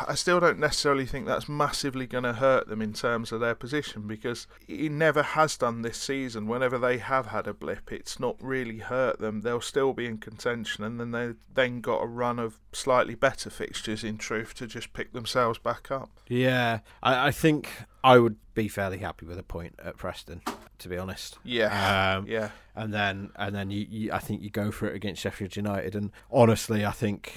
I 0.07 0.15
still 0.15 0.39
don't 0.39 0.59
necessarily 0.59 1.05
think 1.05 1.25
that's 1.25 1.49
massively 1.49 2.07
going 2.07 2.23
to 2.23 2.33
hurt 2.33 2.67
them 2.67 2.81
in 2.81 2.93
terms 2.93 3.31
of 3.31 3.41
their 3.41 3.53
position 3.53 4.07
because 4.07 4.47
he 4.65 4.87
never 4.87 5.21
has 5.21 5.57
done 5.57 5.81
this 5.81 5.97
season. 5.97 6.47
Whenever 6.47 6.77
they 6.77 6.97
have 6.97 7.27
had 7.27 7.47
a 7.47 7.53
blip, 7.53 7.91
it's 7.91 8.19
not 8.19 8.37
really 8.39 8.77
hurt 8.77 9.19
them. 9.19 9.41
They'll 9.41 9.59
still 9.59 9.93
be 9.93 10.05
in 10.05 10.17
contention, 10.19 10.83
and 10.83 10.99
then 10.99 11.11
they 11.11 11.33
then 11.53 11.81
got 11.81 12.01
a 12.01 12.07
run 12.07 12.39
of 12.39 12.59
slightly 12.71 13.13
better 13.13 13.49
fixtures. 13.49 14.03
In 14.03 14.17
truth, 14.17 14.53
to 14.55 14.67
just 14.67 14.93
pick 14.93 15.11
themselves 15.11 15.59
back 15.59 15.91
up. 15.91 16.09
Yeah, 16.27 16.79
I, 17.03 17.27
I 17.27 17.31
think 17.31 17.69
I 18.03 18.17
would 18.19 18.37
be 18.53 18.69
fairly 18.69 18.99
happy 18.99 19.25
with 19.25 19.37
a 19.37 19.43
point 19.43 19.75
at 19.83 19.97
Preston, 19.97 20.41
to 20.79 20.87
be 20.87 20.97
honest. 20.97 21.37
Yeah, 21.43 22.15
um, 22.17 22.25
yeah. 22.27 22.51
And 22.73 22.93
then 22.93 23.31
and 23.35 23.53
then 23.53 23.69
you, 23.69 23.85
you, 23.89 24.13
I 24.13 24.19
think 24.19 24.41
you 24.41 24.49
go 24.49 24.71
for 24.71 24.87
it 24.87 24.95
against 24.95 25.21
Sheffield 25.21 25.57
United, 25.57 25.93
and 25.93 26.11
honestly, 26.31 26.85
I 26.85 26.91
think 26.91 27.33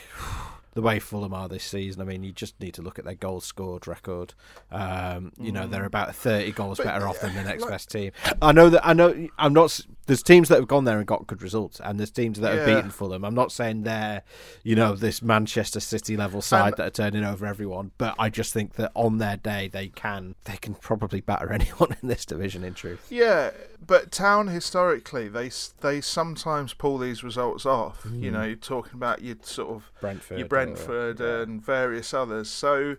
the 0.72 0.82
way 0.82 0.98
Fulham 0.98 1.34
are 1.34 1.48
this 1.48 1.64
season. 1.64 2.00
I 2.00 2.04
mean, 2.04 2.22
you 2.22 2.32
just 2.32 2.60
need 2.60 2.74
to 2.74 2.82
look 2.82 2.98
at 2.98 3.04
their 3.04 3.14
goals 3.14 3.44
scored 3.44 3.86
record. 3.86 4.34
Um, 4.70 5.32
you 5.38 5.52
know, 5.52 5.66
they're 5.66 5.82
mm. 5.82 5.86
about 5.86 6.14
thirty 6.14 6.52
goals 6.52 6.78
but, 6.78 6.86
better 6.86 7.08
off 7.08 7.20
than 7.20 7.34
the 7.34 7.42
next 7.42 7.62
like, 7.62 7.70
best 7.70 7.90
team. 7.90 8.12
I 8.40 8.52
know 8.52 8.70
that. 8.70 8.86
I 8.86 8.92
know. 8.92 9.28
I'm 9.38 9.52
not 9.52 9.80
there's 10.10 10.24
teams 10.24 10.48
that 10.48 10.56
have 10.56 10.66
gone 10.66 10.86
there 10.86 10.98
and 10.98 11.06
got 11.06 11.28
good 11.28 11.40
results, 11.40 11.80
and 11.80 11.96
there's 11.96 12.10
teams 12.10 12.40
that 12.40 12.52
have 12.52 12.66
beaten 12.66 12.90
Fulham. 12.90 13.24
I'm 13.24 13.34
not 13.34 13.52
saying 13.52 13.84
they're, 13.84 14.22
you 14.64 14.74
know, 14.74 14.96
this 14.96 15.22
Manchester 15.22 15.78
City 15.78 16.16
level 16.16 16.42
side 16.42 16.70
And- 16.72 16.76
that 16.78 16.86
are 16.88 16.90
turning 16.90 17.22
over 17.22 17.46
everyone, 17.46 17.92
but 17.96 18.16
I 18.18 18.28
just 18.28 18.52
think 18.52 18.74
that 18.74 18.90
on 18.96 19.18
their 19.18 19.36
day 19.36 19.68
they 19.68 19.86
can 19.86 20.34
they 20.46 20.56
can 20.56 20.74
probably 20.74 21.20
batter 21.20 21.52
anyone 21.52 21.96
in 22.02 22.08
this 22.08 22.26
division. 22.26 22.64
In 22.64 22.74
truth, 22.74 23.06
Yeah, 23.08 23.50
but 23.86 24.12
Town 24.12 24.48
historically 24.48 25.28
they 25.28 25.50
they 25.80 26.00
sometimes 26.00 26.74
pull 26.74 26.98
these 26.98 27.24
results 27.24 27.64
off. 27.66 28.02
Mm. 28.04 28.22
You 28.22 28.30
know, 28.30 28.42
you're 28.42 28.56
talking 28.56 28.94
about 28.94 29.22
your 29.22 29.36
sort 29.42 29.70
of 29.70 29.90
Brentford, 30.00 30.38
your 30.38 30.48
Brentford 30.48 31.20
and 31.20 31.64
various 31.64 32.12
others. 32.14 32.48
So 32.50 32.96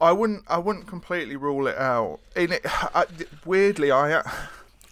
I 0.00 0.12
wouldn't 0.12 0.44
I 0.46 0.58
wouldn't 0.58 0.86
completely 0.86 1.36
rule 1.36 1.66
it 1.66 1.76
out. 1.76 2.20
In 2.34 2.52
it, 2.52 2.62
I, 2.64 3.06
weirdly, 3.44 3.90
I 3.90 4.22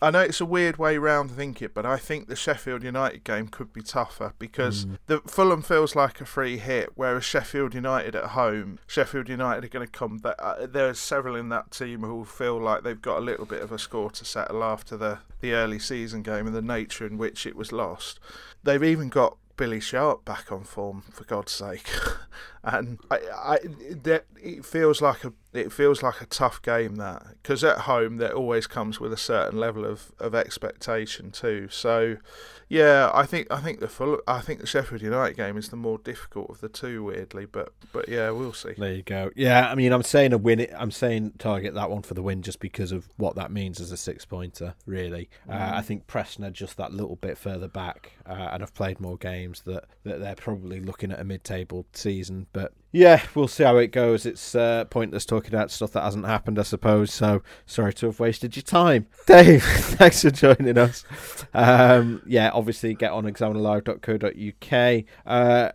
I 0.02 0.10
know 0.10 0.20
it's 0.20 0.40
a 0.40 0.44
weird 0.44 0.76
way 0.78 0.98
round 0.98 1.30
to 1.30 1.34
think 1.36 1.62
it, 1.62 1.72
but 1.74 1.86
I 1.86 1.96
think 1.96 2.26
the 2.28 2.34
Sheffield 2.36 2.82
United 2.82 3.22
game 3.24 3.46
could 3.48 3.72
be 3.72 3.82
tougher 3.82 4.34
because 4.38 4.84
the 5.06 5.20
Fulham 5.20 5.62
feels 5.62 5.94
like 5.94 6.20
a 6.20 6.24
free 6.26 6.58
hit, 6.58 6.90
whereas 6.96 7.24
Sheffield 7.24 7.72
United 7.72 8.16
at 8.16 8.30
home, 8.30 8.80
Sheffield 8.88 9.28
United 9.28 9.64
are 9.64 9.68
going 9.68 9.86
to 9.86 9.92
come. 9.92 10.18
th- 10.18 10.34
Uh, 10.38 10.66
are 10.74 10.92
several 10.94 11.36
in 11.36 11.48
that 11.50 11.70
team 11.70 12.00
who 12.00 12.14
will 12.16 12.24
feel 12.24 12.58
like 12.60 12.82
they've 12.82 13.00
got 13.00 13.18
a 13.18 13.20
little 13.20 13.46
bit 13.46 13.62
of 13.62 13.70
a 13.70 13.78
score 13.78 14.10
to 14.10 14.24
settle 14.24 14.64
after 14.64 14.96
the 14.96 15.18
the 15.40 15.52
early 15.52 15.78
season 15.78 16.22
game 16.22 16.46
and 16.46 16.54
the 16.54 16.62
nature 16.62 17.06
in 17.06 17.16
which 17.18 17.46
it 17.46 17.54
was 17.56 17.70
lost. 17.72 18.18
They've 18.64 18.82
even 18.82 19.08
got 19.08 19.36
Billy 19.56 19.80
Sharp 19.80 20.24
back 20.24 20.50
on 20.50 20.64
form 20.64 21.02
for 21.12 21.24
God's 21.24 21.52
sake, 21.52 21.88
and 22.64 22.98
I, 23.10 23.18
I 23.34 23.58
that, 24.02 24.24
it 24.40 24.64
feels 24.64 25.00
like 25.00 25.24
a 25.24 25.32
it 25.52 25.70
feels 25.70 26.02
like 26.02 26.20
a 26.20 26.26
tough 26.26 26.62
game 26.62 26.96
that 26.96 27.22
because 27.42 27.62
at 27.62 27.78
home 27.80 28.16
that 28.16 28.32
always 28.32 28.66
comes 28.66 28.98
with 28.98 29.12
a 29.12 29.16
certain 29.16 29.58
level 29.58 29.84
of, 29.84 30.12
of 30.18 30.34
expectation 30.34 31.30
too. 31.30 31.68
So 31.70 32.16
yeah, 32.68 33.10
I 33.12 33.26
think 33.26 33.48
I 33.50 33.60
think 33.60 33.80
the 33.80 33.88
full 33.88 34.20
I 34.26 34.40
think 34.40 34.60
the 34.60 34.66
Sheffield 34.66 35.02
United 35.02 35.36
game 35.36 35.58
is 35.58 35.68
the 35.68 35.76
more 35.76 35.98
difficult 35.98 36.48
of 36.48 36.60
the 36.60 36.70
two, 36.70 37.04
weirdly, 37.04 37.44
but 37.44 37.74
but 37.92 38.08
yeah, 38.08 38.30
we'll 38.30 38.54
see. 38.54 38.72
There 38.78 38.94
you 38.94 39.02
go. 39.02 39.30
Yeah, 39.36 39.68
I 39.68 39.74
mean, 39.74 39.92
I'm 39.92 40.02
saying 40.02 40.32
a 40.32 40.38
win. 40.38 40.66
I'm 40.74 40.90
saying 40.90 41.34
target 41.38 41.74
that 41.74 41.90
one 41.90 42.00
for 42.00 42.14
the 42.14 42.22
win 42.22 42.40
just 42.40 42.60
because 42.60 42.90
of 42.90 43.08
what 43.18 43.36
that 43.36 43.52
means 43.52 43.78
as 43.78 43.92
a 43.92 43.96
six 43.98 44.24
pointer. 44.24 44.74
Really, 44.86 45.28
uh, 45.48 45.72
I 45.74 45.82
think 45.82 46.06
Preston 46.06 46.44
are 46.44 46.50
just 46.50 46.78
that 46.78 46.92
little 46.92 47.16
bit 47.16 47.36
further 47.36 47.68
back 47.68 48.12
uh, 48.24 48.48
and 48.52 48.62
have 48.62 48.72
played 48.72 49.00
more 49.00 49.18
games 49.18 49.60
that 49.66 49.84
that 50.04 50.20
they're 50.20 50.34
probably 50.34 50.80
looking 50.80 51.12
at 51.12 51.20
a 51.20 51.24
mid-table 51.24 51.84
season. 51.92 52.46
But 52.52 52.72
yeah, 52.92 53.22
we'll 53.34 53.48
see 53.48 53.64
how 53.64 53.78
it 53.78 53.88
goes. 53.88 54.26
It's 54.26 54.54
uh, 54.54 54.84
pointless 54.84 55.24
talking 55.24 55.54
about 55.54 55.70
stuff 55.70 55.92
that 55.92 56.02
hasn't 56.02 56.26
happened, 56.26 56.58
I 56.58 56.62
suppose. 56.62 57.12
So 57.12 57.42
sorry 57.64 57.94
to 57.94 58.06
have 58.06 58.20
wasted 58.20 58.54
your 58.54 58.62
time, 58.62 59.06
Dave. 59.26 59.64
thanks 59.64 60.22
for 60.22 60.30
joining 60.30 60.76
us. 60.76 61.04
Um, 61.54 62.20
yeah, 62.26 62.50
obviously 62.52 62.94
get 62.94 63.12
on 63.12 63.24
examinerlive.co.uk. 63.24 65.04
Uh, 65.26 65.72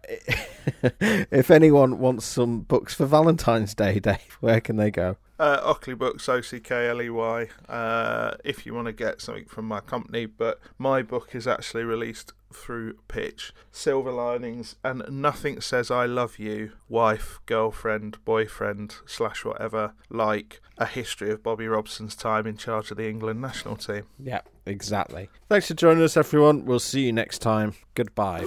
if 1.32 1.49
anyone 1.49 1.97
wants 1.97 2.25
some 2.25 2.61
books 2.61 2.93
for 2.93 3.05
Valentine's 3.05 3.73
Day, 3.73 3.99
Dave, 3.99 4.38
where 4.39 4.61
can 4.61 4.75
they 4.78 4.91
go? 4.91 5.17
Uh, 5.39 5.59
Ockley 5.63 5.93
Books, 5.93 6.28
O 6.30 6.41
C 6.41 6.59
K 6.59 6.89
L 6.89 7.01
E 7.01 7.09
Y. 7.09 7.47
Uh, 7.69 8.36
if 8.43 8.65
you 8.65 8.73
want 8.73 8.88
to 8.88 8.93
get 8.93 9.21
something 9.21 9.45
from 9.45 9.65
my 9.65 9.80
company, 9.80 10.25
but 10.25 10.59
my 10.80 11.03
book 11.03 11.36
is 11.36 11.47
actually 11.47 11.84
released 11.84 12.34
through 12.54 12.95
Pitch. 13.08 13.54
Silver 13.72 14.12
linings 14.12 14.76
and 14.84 15.04
nothing 15.10 15.62
says 15.62 15.91
I 15.91 16.06
love 16.06 16.39
you, 16.39 16.72
wife, 16.89 17.39
girlfriend, 17.45 18.24
boyfriend, 18.26 18.95
slash 19.06 19.45
whatever, 19.45 19.93
like 20.10 20.62
a 20.78 20.86
history 20.86 21.32
of 21.32 21.43
Bobby 21.43 21.68
Robson's 21.68 22.16
time 22.16 22.48
in 22.48 22.58
charge 22.58 22.91
of 22.91 22.98
the 22.98 23.10
England 23.10 23.41
national 23.41 23.76
team. 23.76 24.04
Yeah, 24.20 24.41
exactly. 24.66 25.30
Thanks 25.50 25.68
for 25.68 25.74
joining 25.74 26.04
us, 26.04 26.18
everyone. 26.18 26.66
We'll 26.66 26.80
see 26.80 27.06
you 27.06 27.14
next 27.14 27.39
time. 27.39 27.74
Goodbye. 27.95 28.45